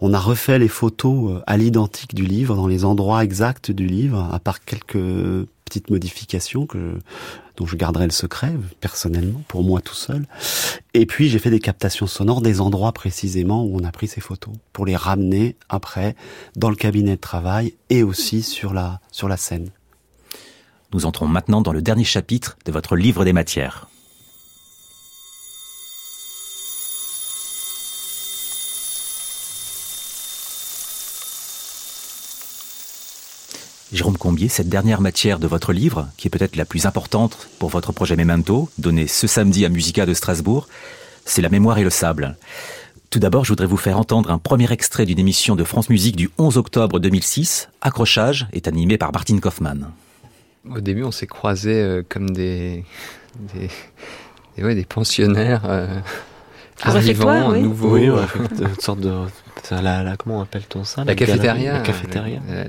On 0.01 0.13
a 0.13 0.19
refait 0.19 0.59
les 0.59 0.69
photos 0.69 1.31
euh, 1.31 1.43
à 1.47 1.57
l'identique 1.57 2.15
du 2.15 2.25
livre, 2.25 2.57
dans 2.57 2.67
les 2.67 2.85
endroits 2.85 3.23
exacts 3.23 3.71
du 3.71 3.87
livre, 3.87 4.29
à 4.33 4.41
part 4.41 4.65
quelques 4.65 4.99
petites 5.65 5.89
modifications 5.89 6.67
que 6.67 6.95
dont 7.57 7.67
je 7.67 7.77
garderai 7.77 8.05
le 8.05 8.13
secret 8.13 8.55
personnellement 8.81 9.43
pour 9.49 9.63
moi 9.63 9.81
tout 9.81 9.95
seul. 9.95 10.27
Et 10.93 11.07
puis 11.07 11.29
j'ai 11.29 11.39
fait 11.39 11.51
des 11.51 11.61
captations 11.61 12.07
sonores 12.07 12.41
des 12.41 12.61
endroits 12.61 12.93
précisément 12.93 13.65
où 13.65 13.79
on 13.81 13.85
a 13.85 13.93
pris 13.93 14.09
ces 14.09 14.21
photos 14.21 14.55
pour 14.73 14.87
les 14.87 14.97
ramener 14.97 15.57
après 15.69 16.17
dans 16.57 16.71
le 16.71 16.77
cabinet 16.77 17.17
de 17.17 17.21
travail 17.21 17.75
et 17.91 18.03
aussi 18.03 18.43
sur 18.43 18.75
la 18.75 19.01
sur 19.11 19.29
la 19.29 19.37
scène. 19.37 19.71
Nous 20.93 21.07
entrons 21.07 21.27
maintenant 21.27 21.61
dans 21.61 21.73
le 21.73 21.83
dernier 21.83 22.05
chapitre 22.05 22.57
de 22.65 22.73
votre 22.73 22.97
livre 22.97 23.25
des 23.25 23.33
matières. 23.33 23.89
Jérôme 33.95 34.19
Combier, 34.19 34.49
cette 34.49 34.69
dernière 34.69 35.01
matière 35.01 35.39
de 35.39 35.47
votre 35.47 35.73
livre, 35.73 36.09
qui 36.17 36.27
est 36.27 36.31
peut-être 36.31 36.57
la 36.57 36.65
plus 36.65 36.85
importante 36.85 37.49
pour 37.61 37.71
votre 37.71 37.93
projet 37.93 38.17
Memento, 38.17 38.69
donné 38.77 39.07
ce 39.07 39.29
samedi 39.29 39.65
à 39.65 39.69
Musica 39.69 40.05
de 40.05 40.13
Strasbourg, 40.15 40.67
c'est 41.25 41.43
la 41.43 41.49
mémoire 41.49 41.79
et 41.79 41.85
le 41.85 41.91
sable. 41.91 42.37
Tout 43.11 43.21
d'abord, 43.21 43.45
je 43.45 43.51
voudrais 43.51 43.69
vous 43.69 43.77
faire 43.77 43.97
entendre 43.97 44.33
un 44.33 44.39
premier 44.39 44.73
extrait 44.73 45.07
d'une 45.07 45.21
émission 45.21 45.55
de 45.55 45.63
France 45.63 45.91
Musique 45.91 46.17
du 46.17 46.29
11 46.39 46.59
octobre 46.59 46.99
2006. 46.99 47.69
Accrochage 47.83 48.49
est 48.53 48.67
animé 48.67 48.99
par 48.99 49.13
Martin 49.13 49.39
Kaufmann. 49.39 49.93
Au 50.69 50.81
début, 50.81 51.05
on 51.05 51.13
s'est 51.13 51.29
croisés 51.29 51.81
euh, 51.81 52.03
comme 52.09 52.31
des, 52.31 52.85
des, 53.55 54.65
ouais, 54.65 54.75
des 54.75 54.87
pensionnaires 54.87 55.63
euh, 55.67 56.01
arrivants, 56.83 57.53
oui. 57.53 57.63
nouveaux. 57.63 57.93
Oui, 57.93 58.11
on 58.11 58.19
a 58.19 58.27
fait 58.27 58.41
une 58.41 58.81
sorte 58.81 58.99
de... 58.99 59.13
La, 59.71 60.03
la, 60.03 60.17
comment 60.17 60.43
appelle-t-on 60.43 60.83
ça 60.83 61.05
La, 61.05 61.15
cafétéria. 61.15 61.75
La 61.75 61.81
cafétéria. 61.81 62.41
La, 62.49 62.65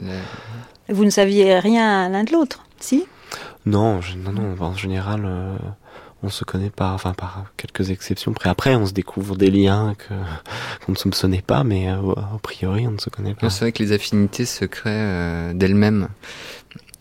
vous 0.90 1.06
ne 1.06 1.10
saviez 1.10 1.60
rien 1.60 2.10
l'un 2.10 2.24
de 2.24 2.32
l'autre, 2.32 2.66
si? 2.80 3.06
Non, 3.66 4.02
je, 4.02 4.16
non, 4.18 4.32
non. 4.32 4.56
En 4.60 4.76
général, 4.76 5.24
euh, 5.26 5.58
on 6.26 6.30
se 6.30 6.44
connaît 6.44 6.70
pas, 6.70 6.92
enfin 6.92 7.14
par 7.14 7.46
quelques 7.58 7.90
exceptions. 7.92 8.32
Après, 8.32 8.50
après, 8.50 8.76
on 8.76 8.86
se 8.86 8.94
découvre 8.94 9.36
des 9.36 9.52
liens 9.52 9.96
que 9.98 10.14
qu'on 10.86 10.92
ne 10.92 10.98
soupçonnait 10.98 11.42
pas, 11.42 11.64
mais 11.64 11.90
euh, 11.90 12.14
a 12.14 12.38
priori, 12.42 12.88
on 12.88 12.92
ne 12.92 12.98
se 12.98 13.10
connaît 13.10 13.34
pas. 13.34 13.50
C'est 13.50 13.62
vrai 13.62 13.72
que 13.72 13.82
les 13.82 13.92
affinités 13.92 14.46
se 14.46 14.66
créent 14.66 14.92
euh, 14.92 15.54
d'elles-mêmes 15.54 16.10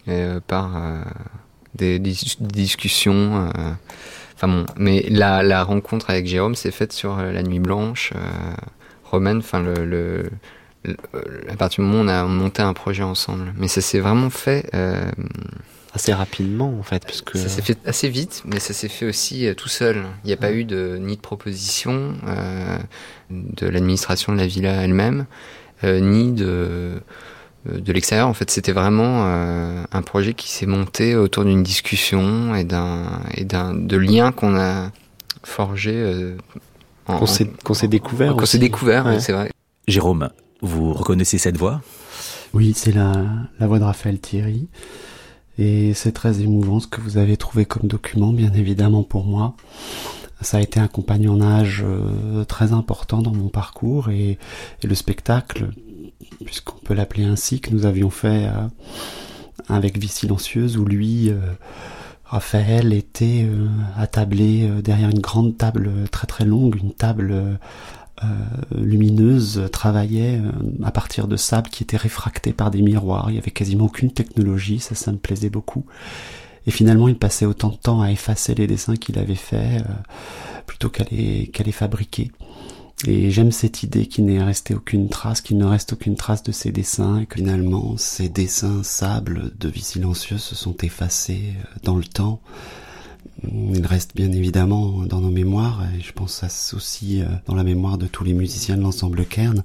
euh, 0.08 0.40
par 0.46 0.76
euh, 0.76 1.02
des, 1.74 1.98
dis 1.98 2.36
discussions. 2.40 3.50
Enfin 4.36 4.48
bon, 4.48 4.66
mais 4.76 5.06
la, 5.08 5.42
la 5.42 5.64
rencontre 5.64 6.10
avec 6.10 6.26
Jérôme 6.26 6.54
s'est 6.54 6.70
faite 6.70 6.92
sur 6.92 7.16
la 7.16 7.42
Nuit 7.42 7.60
Blanche 7.60 8.12
romaine. 9.04 9.38
Enfin 9.38 9.60
le, 9.60 9.84
le 9.84 10.24
à 11.48 11.56
partir 11.56 11.82
du 11.82 11.90
moment 11.90 12.02
où 12.02 12.04
on 12.04 12.08
a 12.08 12.24
monté 12.24 12.62
un 12.62 12.74
projet 12.74 13.02
ensemble. 13.02 13.52
Mais 13.56 13.68
ça 13.68 13.80
s'est 13.80 14.00
vraiment 14.00 14.30
fait 14.30 14.68
euh, 14.74 15.10
assez 15.94 16.12
rapidement 16.12 16.74
en 16.78 16.82
fait, 16.82 17.04
puisque 17.06 17.36
ça 17.36 17.48
s'est 17.48 17.62
fait 17.62 17.78
assez 17.86 18.08
vite, 18.08 18.42
mais 18.44 18.58
ça 18.58 18.74
s'est 18.74 18.88
fait 18.88 19.06
aussi 19.06 19.46
euh, 19.46 19.54
tout 19.54 19.68
seul. 19.68 20.04
Il 20.24 20.26
n'y 20.26 20.32
a 20.32 20.36
pas 20.36 20.52
eu 20.52 20.64
de 20.64 20.98
ni 21.00 21.16
de 21.16 21.20
proposition 21.20 22.14
euh, 22.26 22.78
de 23.30 23.66
l'administration 23.68 24.32
de 24.32 24.38
la 24.38 24.46
villa 24.46 24.72
elle-même, 24.72 25.26
euh, 25.84 26.00
ni 26.00 26.32
de 26.32 27.00
de 27.66 27.92
l'extérieur. 27.94 28.28
En 28.28 28.34
fait, 28.34 28.50
c'était 28.50 28.72
vraiment 28.72 29.24
euh, 29.24 29.84
un 29.90 30.02
projet 30.02 30.34
qui 30.34 30.50
s'est 30.50 30.66
monté 30.66 31.16
autour 31.16 31.44
d'une 31.44 31.62
discussion 31.62 32.54
et 32.54 32.64
d'un 32.64 33.22
et 33.34 33.44
d'un 33.44 33.72
de 33.72 33.96
liens 33.96 34.32
qu'on 34.32 34.56
a 34.56 34.90
forgé. 35.44 36.34
qu'on 37.06 37.26
s'est 37.26 37.48
qu'on 37.62 37.74
s'est 37.74 37.88
découvert. 37.88 38.36
Qu'on 38.36 38.46
s'est 38.46 38.58
découvert, 38.58 39.06
ouais. 39.06 39.20
c'est 39.20 39.32
vrai. 39.32 39.50
Jérôme, 39.86 40.30
vous 40.64 40.92
reconnaissez 40.92 41.38
cette 41.38 41.56
voix? 41.56 41.80
Oui, 42.52 42.72
c'est 42.74 42.92
la, 42.92 43.24
voix 43.60 43.78
de 43.78 43.84
Raphaël 43.84 44.20
Thierry. 44.20 44.68
Et 45.58 45.94
c'est 45.94 46.12
très 46.12 46.40
émouvant 46.40 46.80
ce 46.80 46.86
que 46.86 47.00
vous 47.00 47.18
avez 47.18 47.36
trouvé 47.36 47.64
comme 47.64 47.88
document, 47.88 48.32
bien 48.32 48.52
évidemment 48.52 49.02
pour 49.02 49.24
moi. 49.24 49.54
Ça 50.40 50.58
a 50.58 50.60
été 50.60 50.80
un 50.80 50.88
compagnonnage 50.88 51.84
euh, 51.86 52.44
très 52.44 52.72
important 52.72 53.22
dans 53.22 53.32
mon 53.32 53.48
parcours 53.48 54.10
et, 54.10 54.38
le 54.82 54.94
spectacle, 54.94 55.70
puisqu'on 56.44 56.78
peut 56.78 56.94
l'appeler 56.94 57.24
ainsi, 57.24 57.60
que 57.60 57.70
nous 57.70 57.86
avions 57.86 58.10
fait 58.10 58.46
euh, 58.46 58.66
avec 59.68 59.98
Vie 59.98 60.08
silencieuse, 60.08 60.76
où 60.76 60.84
lui, 60.84 61.30
euh, 61.30 61.38
Raphaël, 62.24 62.92
était 62.92 63.48
attablé 63.96 64.68
derrière 64.82 65.10
une 65.10 65.20
grande 65.20 65.56
table 65.56 65.90
très 66.10 66.26
très 66.26 66.44
longue, 66.44 66.76
une 66.76 66.92
table 66.92 67.30
euh, 67.32 67.54
lumineuse 68.74 69.68
travaillait 69.72 70.38
euh, 70.38 70.50
à 70.84 70.90
partir 70.90 71.28
de 71.28 71.36
sable 71.36 71.70
qui 71.70 71.82
était 71.82 71.96
réfracté 71.96 72.52
par 72.52 72.70
des 72.70 72.82
miroirs. 72.82 73.30
Il 73.30 73.36
y 73.36 73.38
avait 73.38 73.50
quasiment 73.50 73.86
aucune 73.86 74.10
technologie, 74.10 74.80
ça, 74.80 74.94
ça 74.94 75.12
me 75.12 75.18
plaisait 75.18 75.50
beaucoup. 75.50 75.84
Et 76.66 76.70
finalement, 76.70 77.08
il 77.08 77.18
passait 77.18 77.46
autant 77.46 77.68
de 77.68 77.76
temps 77.76 78.00
à 78.00 78.10
effacer 78.10 78.54
les 78.54 78.66
dessins 78.66 78.96
qu'il 78.96 79.18
avait 79.18 79.34
faits 79.34 79.82
euh, 79.82 79.92
plutôt 80.66 80.88
qu'à 80.88 81.04
les, 81.10 81.72
fabriquer. 81.72 82.30
Et 83.06 83.30
j'aime 83.30 83.52
cette 83.52 83.82
idée 83.82 84.06
qu'il 84.06 84.24
n'ait 84.24 84.42
resté 84.42 84.74
aucune 84.74 85.08
trace, 85.08 85.40
qu'il 85.40 85.58
ne 85.58 85.66
reste 85.66 85.92
aucune 85.92 86.14
trace 86.14 86.42
de 86.42 86.52
ces 86.52 86.72
dessins, 86.72 87.20
et 87.20 87.26
que 87.26 87.36
finalement 87.36 87.96
ces 87.98 88.28
dessins 88.28 88.82
sable 88.82 89.52
de 89.58 89.68
vie 89.68 89.82
silencieuse 89.82 90.42
se 90.42 90.54
sont 90.54 90.76
effacés 90.78 91.54
dans 91.82 91.96
le 91.96 92.04
temps, 92.04 92.40
il 93.72 93.86
reste 93.86 94.14
bien 94.14 94.30
évidemment 94.32 95.04
dans 95.06 95.20
nos 95.20 95.30
mémoires, 95.30 95.82
et 95.96 96.00
je 96.00 96.12
pense 96.12 96.44
ça 96.46 96.76
aussi 96.76 97.22
euh, 97.22 97.26
dans 97.46 97.54
la 97.54 97.64
mémoire 97.64 97.98
de 97.98 98.06
tous 98.06 98.24
les 98.24 98.34
musiciens 98.34 98.76
de 98.76 98.82
l'ensemble 98.82 99.24
Kern. 99.24 99.64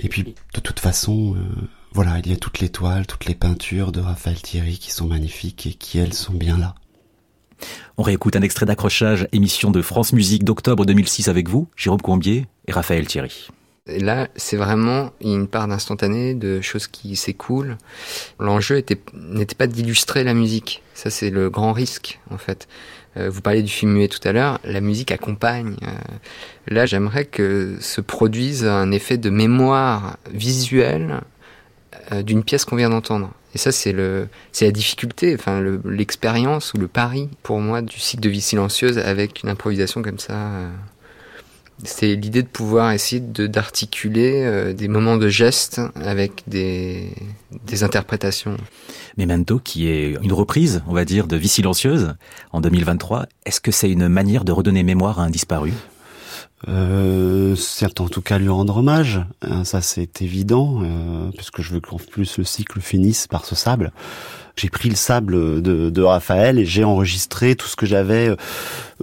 Et 0.00 0.08
puis, 0.08 0.22
de 0.22 0.60
toute 0.60 0.80
façon, 0.80 1.34
euh, 1.34 1.40
voilà, 1.92 2.18
il 2.18 2.30
y 2.30 2.32
a 2.32 2.36
toutes 2.36 2.60
les 2.60 2.68
toiles, 2.68 3.06
toutes 3.06 3.24
les 3.24 3.34
peintures 3.34 3.92
de 3.92 4.00
Raphaël 4.00 4.40
Thierry 4.40 4.78
qui 4.78 4.92
sont 4.92 5.06
magnifiques 5.06 5.66
et 5.66 5.74
qui, 5.74 5.98
elles, 5.98 6.14
sont 6.14 6.34
bien 6.34 6.58
là. 6.58 6.74
On 7.96 8.02
réécoute 8.02 8.36
un 8.36 8.42
extrait 8.42 8.66
d'accrochage, 8.66 9.26
émission 9.32 9.72
de 9.72 9.82
France 9.82 10.12
Musique 10.12 10.44
d'octobre 10.44 10.86
2006 10.86 11.28
avec 11.28 11.48
vous, 11.48 11.68
Jérôme 11.76 12.00
Combier 12.00 12.46
et 12.68 12.72
Raphaël 12.72 13.06
Thierry. 13.06 13.48
Et 13.88 14.00
là, 14.00 14.28
c'est 14.36 14.56
vraiment 14.56 15.12
une 15.20 15.48
part 15.48 15.66
d'instantané, 15.66 16.34
de 16.34 16.60
choses 16.60 16.86
qui 16.86 17.16
s'écoulent. 17.16 17.78
L'enjeu 18.38 18.76
n'était 18.76 19.54
pas 19.54 19.66
d'illustrer 19.66 20.24
la 20.24 20.34
musique. 20.34 20.82
Ça, 20.94 21.10
c'est 21.10 21.30
le 21.30 21.48
grand 21.48 21.72
risque, 21.72 22.20
en 22.30 22.38
fait. 22.38 22.68
Euh, 23.16 23.30
vous 23.30 23.40
parliez 23.40 23.62
du 23.62 23.72
film 23.72 23.92
muet 23.92 24.08
tout 24.08 24.20
à 24.24 24.32
l'heure. 24.32 24.58
La 24.64 24.80
musique 24.80 25.10
accompagne. 25.10 25.76
Euh, 25.82 25.90
là, 26.68 26.86
j'aimerais 26.86 27.24
que 27.24 27.76
se 27.80 28.00
produise 28.00 28.64
un 28.66 28.90
effet 28.90 29.16
de 29.16 29.30
mémoire 29.30 30.18
visuelle 30.32 31.20
euh, 32.12 32.22
d'une 32.22 32.44
pièce 32.44 32.64
qu'on 32.64 32.76
vient 32.76 32.90
d'entendre. 32.90 33.32
Et 33.54 33.58
ça, 33.58 33.72
c'est 33.72 33.94
la 33.94 34.70
difficulté, 34.70 35.34
enfin, 35.34 35.64
l'expérience 35.86 36.74
ou 36.74 36.78
le 36.78 36.86
pari 36.86 37.30
pour 37.42 37.60
moi 37.60 37.80
du 37.80 37.98
cycle 37.98 38.22
de 38.22 38.28
vie 38.28 38.42
silencieuse 38.42 38.98
avec 38.98 39.42
une 39.42 39.48
improvisation 39.48 40.02
comme 40.02 40.18
ça. 40.18 40.34
C'est 41.84 42.16
l'idée 42.16 42.42
de 42.42 42.48
pouvoir 42.48 42.92
essayer 42.92 43.20
d'articuler 43.20 44.42
euh, 44.44 44.72
des 44.72 44.88
moments 44.88 45.16
de 45.16 45.28
geste 45.28 45.80
avec 45.94 46.42
des, 46.48 47.10
des 47.66 47.84
interprétations. 47.84 48.56
Memento, 49.16 49.58
qui 49.58 49.88
est 49.88 50.16
une 50.22 50.32
reprise, 50.32 50.82
on 50.88 50.92
va 50.92 51.04
dire, 51.04 51.26
de 51.26 51.36
Vie 51.36 51.48
silencieuse 51.48 52.14
en 52.52 52.60
2023, 52.60 53.26
est-ce 53.46 53.60
que 53.60 53.70
c'est 53.70 53.90
une 53.90 54.08
manière 54.08 54.44
de 54.44 54.52
redonner 54.52 54.82
mémoire 54.82 55.20
à 55.20 55.24
un 55.24 55.30
disparu? 55.30 55.72
Euh, 56.66 57.54
certes, 57.54 58.00
en 58.00 58.08
tout 58.08 58.22
cas, 58.22 58.38
lui 58.38 58.48
rendre 58.48 58.78
hommage. 58.78 59.20
Hein, 59.42 59.64
ça, 59.64 59.80
c'est 59.80 60.22
évident, 60.22 60.80
euh, 60.82 61.30
puisque 61.36 61.62
je 61.62 61.72
veux 61.72 61.80
qu'en 61.80 61.98
plus 61.98 62.38
le 62.38 62.44
cycle 62.44 62.80
finisse 62.80 63.26
par 63.26 63.44
ce 63.44 63.54
sable. 63.54 63.92
J'ai 64.58 64.70
pris 64.70 64.88
le 64.88 64.96
sable 64.96 65.62
de, 65.62 65.88
de 65.88 66.02
Raphaël 66.02 66.58
et 66.58 66.64
j'ai 66.66 66.82
enregistré 66.82 67.54
tout 67.54 67.68
ce 67.68 67.76
que 67.76 67.86
j'avais 67.86 68.34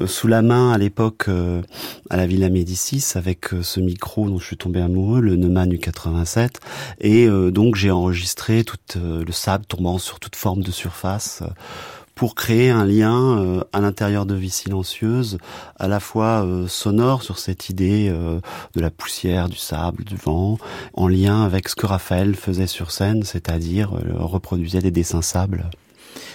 euh, 0.01 0.06
sous 0.06 0.28
la 0.28 0.41
main 0.41 0.74
à 0.74 0.78
l'époque 0.78 1.30
euh, 1.30 1.62
à 2.10 2.18
la 2.18 2.28
Villa 2.28 2.49
Médicis 2.49 3.14
avec 3.16 3.53
euh, 3.53 3.64
ce 3.64 3.80
micro 3.80 4.28
dont 4.28 4.38
je 4.38 4.47
suis 4.47 4.58
tombé 4.58 4.82
amoureux, 4.82 5.22
le 5.22 5.38
Neumann 5.38 5.72
U87. 5.72 6.56
Et 6.99 7.30
donc 7.51 7.76
j'ai 7.76 7.89
enregistré 7.89 8.66
tout 8.66 8.78
le 8.95 9.32
sable 9.32 9.66
tombant 9.66 9.97
sur 9.97 10.20
toute 10.20 10.36
forme 10.36 10.62
de 10.62 10.72
surface 10.72 11.41
pour 12.16 12.34
créer 12.34 12.70
un 12.70 12.86
lien 12.86 13.38
euh, 13.38 13.63
à 13.74 13.82
l'intérieur 13.82 14.26
de 14.26 14.36
Vie 14.36 14.49
silencieuse, 14.49 15.38
à 15.78 15.88
la 15.88 15.99
fois 15.99 16.45
euh, 16.45 16.68
sonore 16.68 17.22
sur 17.22 17.38
cette 17.38 17.70
idée 17.70 18.09
euh, 18.09 18.39
de 18.74 18.82
la 18.82 18.89
poussière, 18.89 19.49
du 19.49 19.57
sable, 19.57 20.05
du 20.05 20.16
vent, 20.16 20.57
en 20.93 21.07
lien 21.07 21.43
avec 21.43 21.68
ce 21.68 21.76
que 21.76 21.86
Raphaël 21.86 22.36
faisait 22.36 22.68
sur 22.68 22.91
scène, 22.91 23.24
c'est-à-dire 23.24 23.91
reproduisait 24.18 24.82
des 24.82 24.91
dessins 24.91 25.22
sables. 25.22 25.70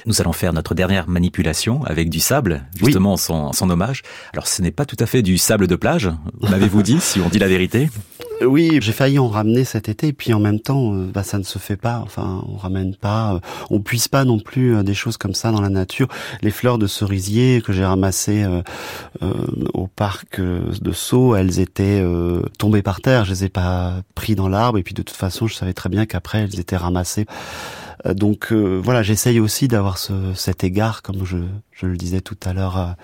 Nous 0.07 0.21
allons 0.21 0.33
faire 0.33 0.53
notre 0.53 0.75
dernière 0.75 1.09
manipulation 1.09 1.83
avec 1.85 2.11
du 2.11 2.21
sable, 2.21 2.65
justement 2.75 3.15
en, 3.15 3.17
son, 3.53 3.71
hommage. 3.71 4.03
Alors 4.33 4.47
ce 4.47 4.63
n'est 4.63 4.71
pas 4.71 4.85
tout 4.85 4.97
à 4.99 5.07
fait 5.07 5.23
du 5.23 5.39
sable 5.39 5.67
de 5.67 5.77
plage, 5.77 6.11
m'avez-vous 6.49 6.83
dit, 6.83 7.01
si 7.01 7.21
on 7.21 7.29
dit 7.29 7.39
la 7.39 7.49
vérité? 7.49 7.89
Oui, 8.43 8.79
j'ai 8.81 8.93
failli 8.93 9.19
en 9.19 9.29
ramener 9.29 9.65
cet 9.65 9.91
été, 9.91 10.09
et 10.09 10.13
puis 10.15 10.33
en 10.33 10.41
même 10.41 10.61
temps, 10.61 10.95
euh, 10.95 11.11
bah, 11.13 11.23
ça 11.23 11.39
ne 11.39 11.43
se 11.43 11.59
fait 11.59 11.77
pas. 11.77 12.01
Enfin, 12.03 12.43
on 12.49 12.57
ramène 12.57 12.97
pas, 12.97 13.35
euh, 13.35 13.41
on 13.69 13.81
puise 13.81 14.09
pas 14.09 14.25
non 14.25 14.39
plus 14.39 14.77
euh, 14.77 14.83
des 14.83 14.95
choses 14.95 15.19
comme 15.19 15.35
ça 15.35 15.51
dans 15.51 15.61
la 15.61 15.69
nature. 15.69 16.09
Les 16.41 16.51
fleurs 16.51 16.79
de 16.79 16.87
cerisier 16.87 17.61
que 17.61 17.75
j'ai 17.75 17.85
ramassées 17.85 18.47
au 19.75 19.87
parc 19.87 20.41
de 20.41 20.93
Sceaux, 20.93 21.35
elles 21.35 21.61
étaient 21.61 22.03
tombées 22.59 22.83
par 22.83 23.01
terre. 23.01 23.25
Je 23.25 23.33
les 23.33 23.45
ai 23.45 23.49
pas 23.49 24.03
pris 24.15 24.35
dans 24.35 24.49
l'arbre, 24.49 24.79
et 24.79 24.83
puis 24.83 24.95
de 24.95 25.03
toute 25.03 25.17
façon, 25.17 25.47
je 25.47 25.55
savais 25.55 25.75
très 25.75 25.89
bien 25.89 26.07
qu'après, 26.07 26.41
elles 26.41 26.59
étaient 26.59 26.77
ramassées 26.77 27.27
euh, 27.27 27.80
donc 28.05 28.53
euh, 28.53 28.81
voilà, 28.83 29.03
j'essaye 29.03 29.41
aussi 29.41 29.69
d'avoir 29.69 29.99
ce, 29.99 30.33
cet 30.35 30.65
égard, 30.65 31.03
comme 31.03 31.25
je, 31.25 31.37
je 31.73 31.87
le 31.87 31.97
disais 31.97 32.21
tout 32.21 32.37
à 32.45 32.53
l'heure, 32.53 32.77
à, 32.77 32.97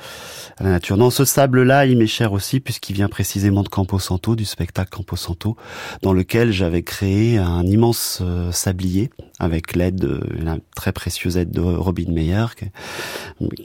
la 0.61 0.70
nature. 0.70 0.97
Non, 0.97 1.11
ce 1.11 1.24
sable-là, 1.24 1.86
il 1.86 1.99
m'est 1.99 2.07
cher 2.07 2.32
aussi, 2.32 2.61
puisqu'il 2.61 2.94
vient 2.94 3.09
précisément 3.09 3.62
de 3.62 3.68
Campo 3.68 3.99
Santo, 3.99 4.36
du 4.36 4.44
spectacle 4.44 4.90
Campo 4.90 5.16
Santo, 5.16 5.57
dans 6.03 6.12
lequel 6.12 6.51
j'avais 6.53 6.82
créé 6.82 7.38
un 7.38 7.64
immense 7.64 8.20
euh, 8.22 8.51
sablier, 8.53 9.11
avec 9.38 9.76
l'aide, 9.76 10.20
la 10.38 10.57
très 10.74 10.92
précieuse 10.92 11.36
aide 11.36 11.51
de 11.51 11.61
Robin 11.61 12.11
Meyer. 12.11 12.47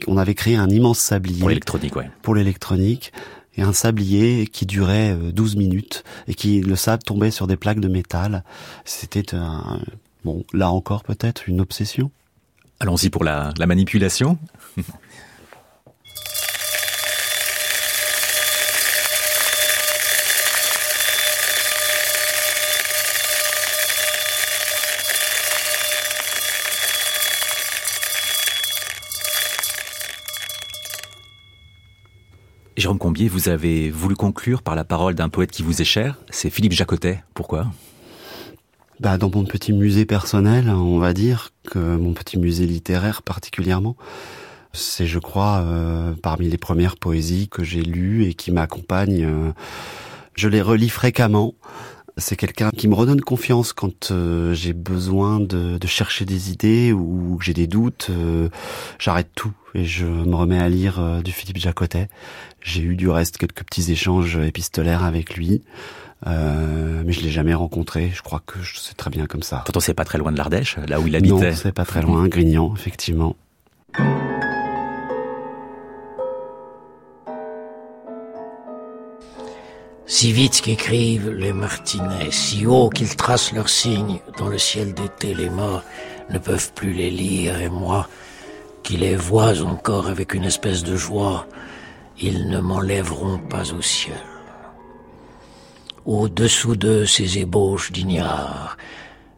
On 0.06 0.18
avait 0.18 0.34
créé 0.34 0.56
un 0.56 0.68
immense 0.68 0.98
sablier. 0.98 1.40
Pour 1.40 1.48
l'électronique, 1.48 1.96
ouais. 1.96 2.10
Pour 2.20 2.34
l'électronique 2.34 3.12
et 3.56 3.62
un 3.62 3.72
sablier 3.74 4.46
qui 4.46 4.64
durait 4.64 5.14
12 5.14 5.56
minutes 5.56 6.04
et 6.26 6.34
qui 6.34 6.60
le 6.62 6.74
sable 6.74 7.02
tombait 7.02 7.30
sur 7.30 7.46
des 7.46 7.56
plaques 7.56 7.80
de 7.80 7.88
métal. 7.88 8.44
C'était 8.86 9.34
un, 9.34 9.78
Bon, 10.24 10.44
là 10.52 10.70
encore 10.70 11.02
peut-être 11.02 11.48
une 11.48 11.60
obsession? 11.60 12.10
Allons-y 12.80 13.10
pour 13.10 13.24
la, 13.24 13.52
la 13.58 13.66
manipulation. 13.66 14.38
Jérôme 32.82 32.98
Combier, 32.98 33.28
vous 33.28 33.48
avez 33.48 33.90
voulu 33.90 34.16
conclure 34.16 34.62
par 34.62 34.74
la 34.74 34.82
parole 34.82 35.14
d'un 35.14 35.28
poète 35.28 35.52
qui 35.52 35.62
vous 35.62 35.80
est 35.80 35.84
cher, 35.84 36.18
c'est 36.30 36.50
Philippe 36.50 36.72
Jacotet. 36.72 37.22
Pourquoi? 37.32 37.66
Bah, 39.00 39.18
dans 39.18 39.30
mon 39.30 39.44
petit 39.44 39.72
musée 39.72 40.04
personnel, 40.04 40.68
on 40.68 40.98
va 40.98 41.12
dire 41.12 41.50
que 41.70 41.78
mon 41.78 42.12
petit 42.12 42.38
musée 42.38 42.66
littéraire 42.66 43.22
particulièrement, 43.22 43.96
c'est, 44.72 45.06
je 45.06 45.18
crois, 45.18 45.62
euh, 45.66 46.14
parmi 46.22 46.48
les 46.48 46.56
premières 46.56 46.96
poésies 46.96 47.48
que 47.48 47.62
j'ai 47.62 47.82
lues 47.82 48.24
et 48.24 48.34
qui 48.34 48.50
m'accompagnent. 48.52 49.24
Euh, 49.24 49.52
je 50.34 50.48
les 50.48 50.62
relis 50.62 50.88
fréquemment. 50.88 51.54
C'est 52.18 52.36
quelqu'un 52.36 52.70
qui 52.70 52.88
me 52.88 52.94
redonne 52.94 53.22
confiance 53.22 53.72
quand 53.72 54.10
euh, 54.10 54.52
j'ai 54.52 54.74
besoin 54.74 55.40
de, 55.40 55.78
de, 55.78 55.86
chercher 55.86 56.26
des 56.26 56.50
idées 56.50 56.92
ou 56.92 57.36
que 57.38 57.44
j'ai 57.44 57.54
des 57.54 57.66
doutes. 57.66 58.10
J'arrête 58.98 59.30
tout 59.34 59.52
et 59.74 59.84
je 59.84 60.04
me 60.04 60.34
remets 60.34 60.58
à 60.58 60.68
lire 60.68 61.22
du 61.22 61.32
Philippe 61.32 61.56
Jacotet. 61.56 62.08
J'ai 62.60 62.82
eu 62.82 62.96
du 62.96 63.08
reste 63.08 63.38
quelques 63.38 63.64
petits 63.64 63.92
échanges 63.92 64.36
épistolaires 64.36 65.04
avec 65.04 65.36
lui. 65.36 65.62
Euh, 66.26 67.02
mais 67.04 67.12
je 67.12 67.20
l'ai 67.20 67.30
jamais 67.30 67.54
rencontré. 67.54 68.10
Je 68.14 68.22
crois 68.22 68.42
que 68.44 68.58
c'est 68.74 68.96
très 68.96 69.10
bien 69.10 69.26
comme 69.26 69.42
ça. 69.42 69.62
Pourtant, 69.64 69.80
c'est 69.80 69.94
pas 69.94 70.04
très 70.04 70.18
loin 70.18 70.32
de 70.32 70.38
l'Ardèche, 70.38 70.76
là 70.86 71.00
où 71.00 71.06
il 71.06 71.16
habitait. 71.16 71.50
Non, 71.50 71.56
c'est 71.56 71.72
pas 71.72 71.84
très 71.84 72.02
loin, 72.02 72.28
Grignan, 72.28 72.72
effectivement. 72.76 73.36
Si 80.06 80.32
vite 80.32 80.60
qu'écrivent 80.60 81.30
les 81.30 81.52
martinets, 81.52 82.30
si 82.30 82.66
haut 82.66 82.90
qu'ils 82.90 83.16
tracent 83.16 83.52
leurs 83.52 83.70
signes 83.70 84.20
dans 84.36 84.48
le 84.48 84.58
ciel 84.58 84.92
d'été, 84.94 85.34
les 85.34 85.48
morts 85.48 85.82
ne 86.30 86.38
peuvent 86.38 86.72
plus 86.74 86.92
les 86.92 87.10
lire, 87.10 87.60
et 87.60 87.70
moi, 87.70 88.08
qui 88.82 88.96
les 88.96 89.16
vois 89.16 89.62
encore 89.62 90.08
avec 90.08 90.34
une 90.34 90.44
espèce 90.44 90.84
de 90.84 90.96
joie, 90.96 91.46
ils 92.20 92.48
ne 92.48 92.60
m'enlèveront 92.60 93.38
pas 93.38 93.72
au 93.72 93.80
ciel 93.80 94.20
au-dessous 96.04 96.76
de 96.76 97.04
ces 97.04 97.38
ébauches 97.38 97.92
d'ignards, 97.92 98.76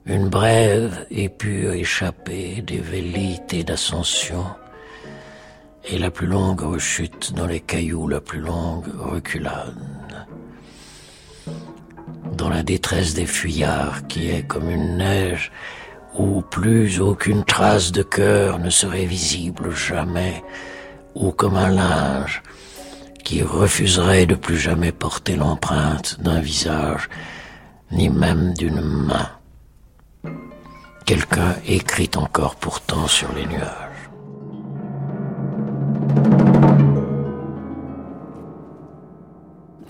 une 0.06 0.28
brève 0.28 1.06
et 1.10 1.28
pu 1.28 1.68
échapper 1.68 2.62
des 2.62 2.78
velléités 2.78 3.64
d'ascension, 3.64 4.44
et 5.84 5.98
la 5.98 6.10
plus 6.10 6.26
longue 6.26 6.62
rechute 6.62 7.34
dans 7.34 7.46
les 7.46 7.60
cailloux, 7.60 8.08
la 8.08 8.20
plus 8.20 8.40
longue 8.40 8.86
reculade. 8.98 10.26
Dans 12.36 12.48
la 12.48 12.62
détresse 12.62 13.14
des 13.14 13.26
fuyards 13.26 14.06
qui 14.06 14.30
est 14.30 14.46
comme 14.46 14.70
une 14.70 14.96
neige, 14.96 15.52
où 16.16 16.42
plus 16.42 17.00
aucune 17.00 17.44
trace 17.44 17.92
de 17.92 18.02
cœur 18.02 18.58
ne 18.58 18.70
serait 18.70 19.04
visible 19.04 19.74
jamais, 19.74 20.42
ou 21.14 21.30
comme 21.32 21.56
un 21.56 21.70
linge, 21.70 22.42
qui 23.24 23.42
refuserait 23.42 24.26
de 24.26 24.34
plus 24.34 24.58
jamais 24.58 24.92
porter 24.92 25.34
l'empreinte 25.34 26.20
d'un 26.20 26.40
visage, 26.40 27.08
ni 27.90 28.10
même 28.10 28.54
d'une 28.54 28.80
main. 28.80 29.30
Quelqu'un 31.06 31.56
écrit 31.66 32.10
encore 32.16 32.56
pourtant 32.56 33.06
sur 33.06 33.32
les 33.34 33.46
nuages. 33.46 33.84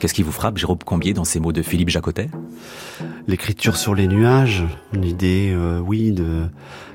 Qu'est-ce 0.04 0.12
qui 0.12 0.22
vous 0.22 0.32
frappe, 0.32 0.58
Jérôme 0.58 0.76
Combier, 0.84 1.14
dans 1.14 1.24
ces 1.24 1.40
mots 1.40 1.54
de 1.54 1.62
Philippe 1.62 1.88
Jacotet? 1.88 2.28
L'écriture 3.26 3.78
sur 3.78 3.94
les 3.94 4.06
nuages, 4.06 4.62
une 4.92 5.02
idée, 5.02 5.50
euh, 5.50 5.78
oui, 5.78 6.12
de, 6.12 6.42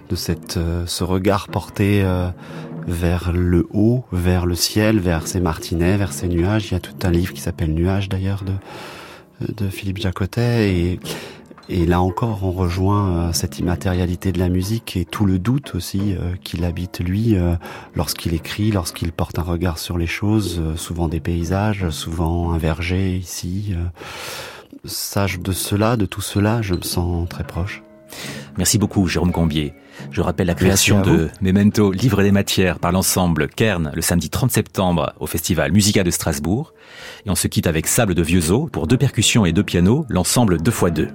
de 0.10 0.16
cette, 0.16 0.58
euh, 0.58 0.86
ce 0.86 1.04
regard 1.04 1.48
porté 1.48 2.04
euh, 2.04 2.30
vers 2.86 3.32
le 3.34 3.68
haut, 3.74 4.06
vers 4.12 4.46
le 4.46 4.54
ciel, 4.54 5.00
vers 5.00 5.26
ces 5.26 5.40
martinets, 5.40 5.98
vers 5.98 6.14
ces 6.14 6.28
nuages. 6.28 6.68
Il 6.68 6.74
y 6.76 6.78
a 6.78 6.80
tout 6.80 6.94
un 7.02 7.10
livre 7.10 7.34
qui 7.34 7.42
s'appelle 7.42 7.74
Nuages 7.74 8.10
d'ailleurs 8.10 8.44
de, 8.44 8.54
de 9.56 9.70
Philippe 9.72 9.98
Jacotet 9.98 10.72
et, 10.72 11.00
et 11.72 11.86
là 11.86 12.02
encore, 12.02 12.44
on 12.44 12.52
rejoint 12.52 13.10
euh, 13.10 13.32
cette 13.32 13.60
immatérialité 13.60 14.32
de 14.32 14.40
la 14.40 14.50
musique 14.50 14.98
et 14.98 15.06
tout 15.06 15.26
le 15.26 15.38
doute 15.38 15.76
aussi 15.76 16.16
euh, 16.16 16.34
qu'il 16.44 16.66
habite 16.66 17.00
lui 17.00 17.36
euh, 17.36 17.54
lorsqu'il 17.94 18.34
écrit, 18.34 18.72
lorsqu'il 18.72 19.12
porte 19.12 19.38
un 19.38 19.44
regard 19.44 19.78
sur 19.78 20.00
les 20.00 20.08
choses, 20.08 20.64
souvent 20.76 21.08
des 21.08 21.20
paysages, 21.20 21.92
souvent 21.92 22.54
un 22.54 22.58
verger 22.58 23.16
ici. 23.16 23.76
Sage 24.84 25.40
de 25.40 25.52
cela, 25.52 25.96
de 25.96 26.08
tout 26.08 26.22
cela, 26.22 26.64
je 26.64 26.74
me 26.74 26.82
sens 26.82 27.30
très 27.30 27.44
proche. 27.44 27.84
Merci 28.58 28.80
beaucoup, 28.80 29.06
Jérôme 29.06 29.32
Combier. 29.32 29.74
Je 30.10 30.22
rappelle 30.22 30.48
la 30.48 30.56
création 30.56 31.02
de 31.02 31.30
Memento, 31.40 31.92
Livre 31.92 32.24
des 32.24 32.32
matières 32.32 32.80
par 32.80 32.92
l'ensemble 32.92 33.48
Kern 33.48 33.92
le 33.94 34.02
samedi 34.02 34.32
30 34.32 34.50
septembre 34.50 35.14
au 35.20 35.28
Festival 35.28 35.72
Musica 35.72 36.04
de 36.04 36.10
Strasbourg. 36.10 36.74
Et 37.28 37.30
on 37.30 37.36
se 37.36 37.48
quitte 37.48 37.68
avec 37.68 37.86
Sable 37.86 38.16
de 38.16 38.24
Vieux 38.24 38.42
pour 38.72 38.88
deux 38.88 38.98
percussions 38.98 39.46
et 39.46 39.54
deux 39.54 39.64
pianos, 39.64 40.06
l'ensemble 40.10 40.58
2x2. 40.58 41.10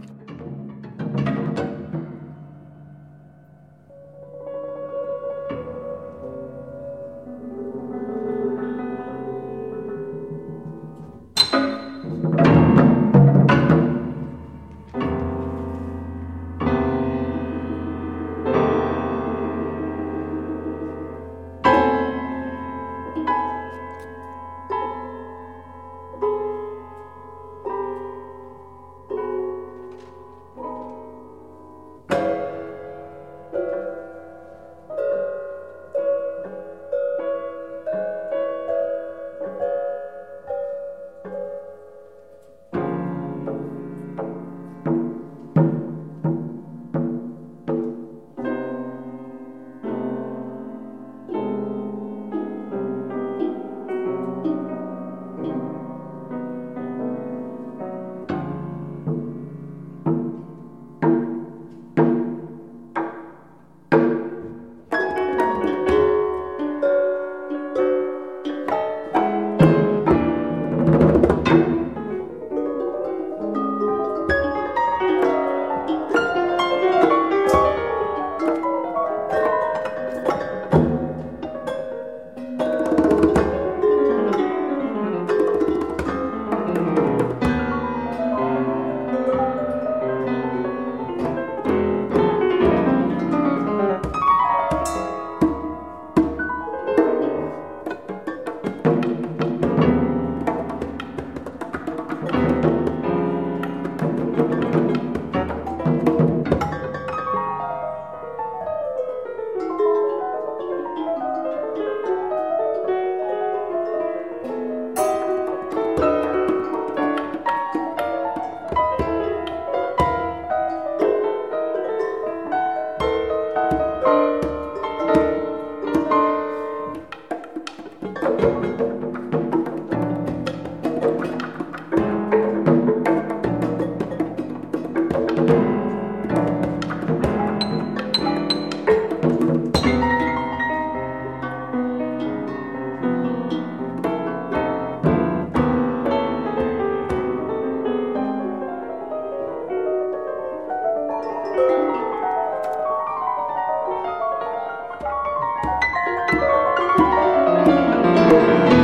C'est 158.34 158.83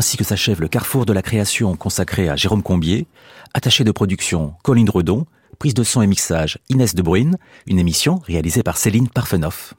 ainsi 0.00 0.16
que 0.16 0.24
s'achève 0.24 0.62
le 0.62 0.68
carrefour 0.68 1.04
de 1.04 1.12
la 1.12 1.20
création 1.20 1.76
consacré 1.76 2.30
à 2.30 2.34
Jérôme 2.34 2.62
Combier, 2.62 3.06
attaché 3.52 3.84
de 3.84 3.92
production 3.92 4.54
Colline 4.62 4.88
Redon, 4.88 5.26
prise 5.58 5.74
de 5.74 5.82
son 5.82 6.00
et 6.00 6.06
mixage 6.06 6.58
Inès 6.70 6.94
de 6.94 7.02
Bruyne, 7.02 7.36
une 7.66 7.78
émission 7.78 8.18
réalisée 8.24 8.62
par 8.62 8.78
Céline 8.78 9.10
Parfenoff. 9.10 9.74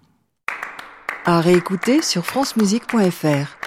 À 1.25 1.41
réécouter 1.41 2.03
sur 2.03 2.23
francemusique.fr. 2.23 3.60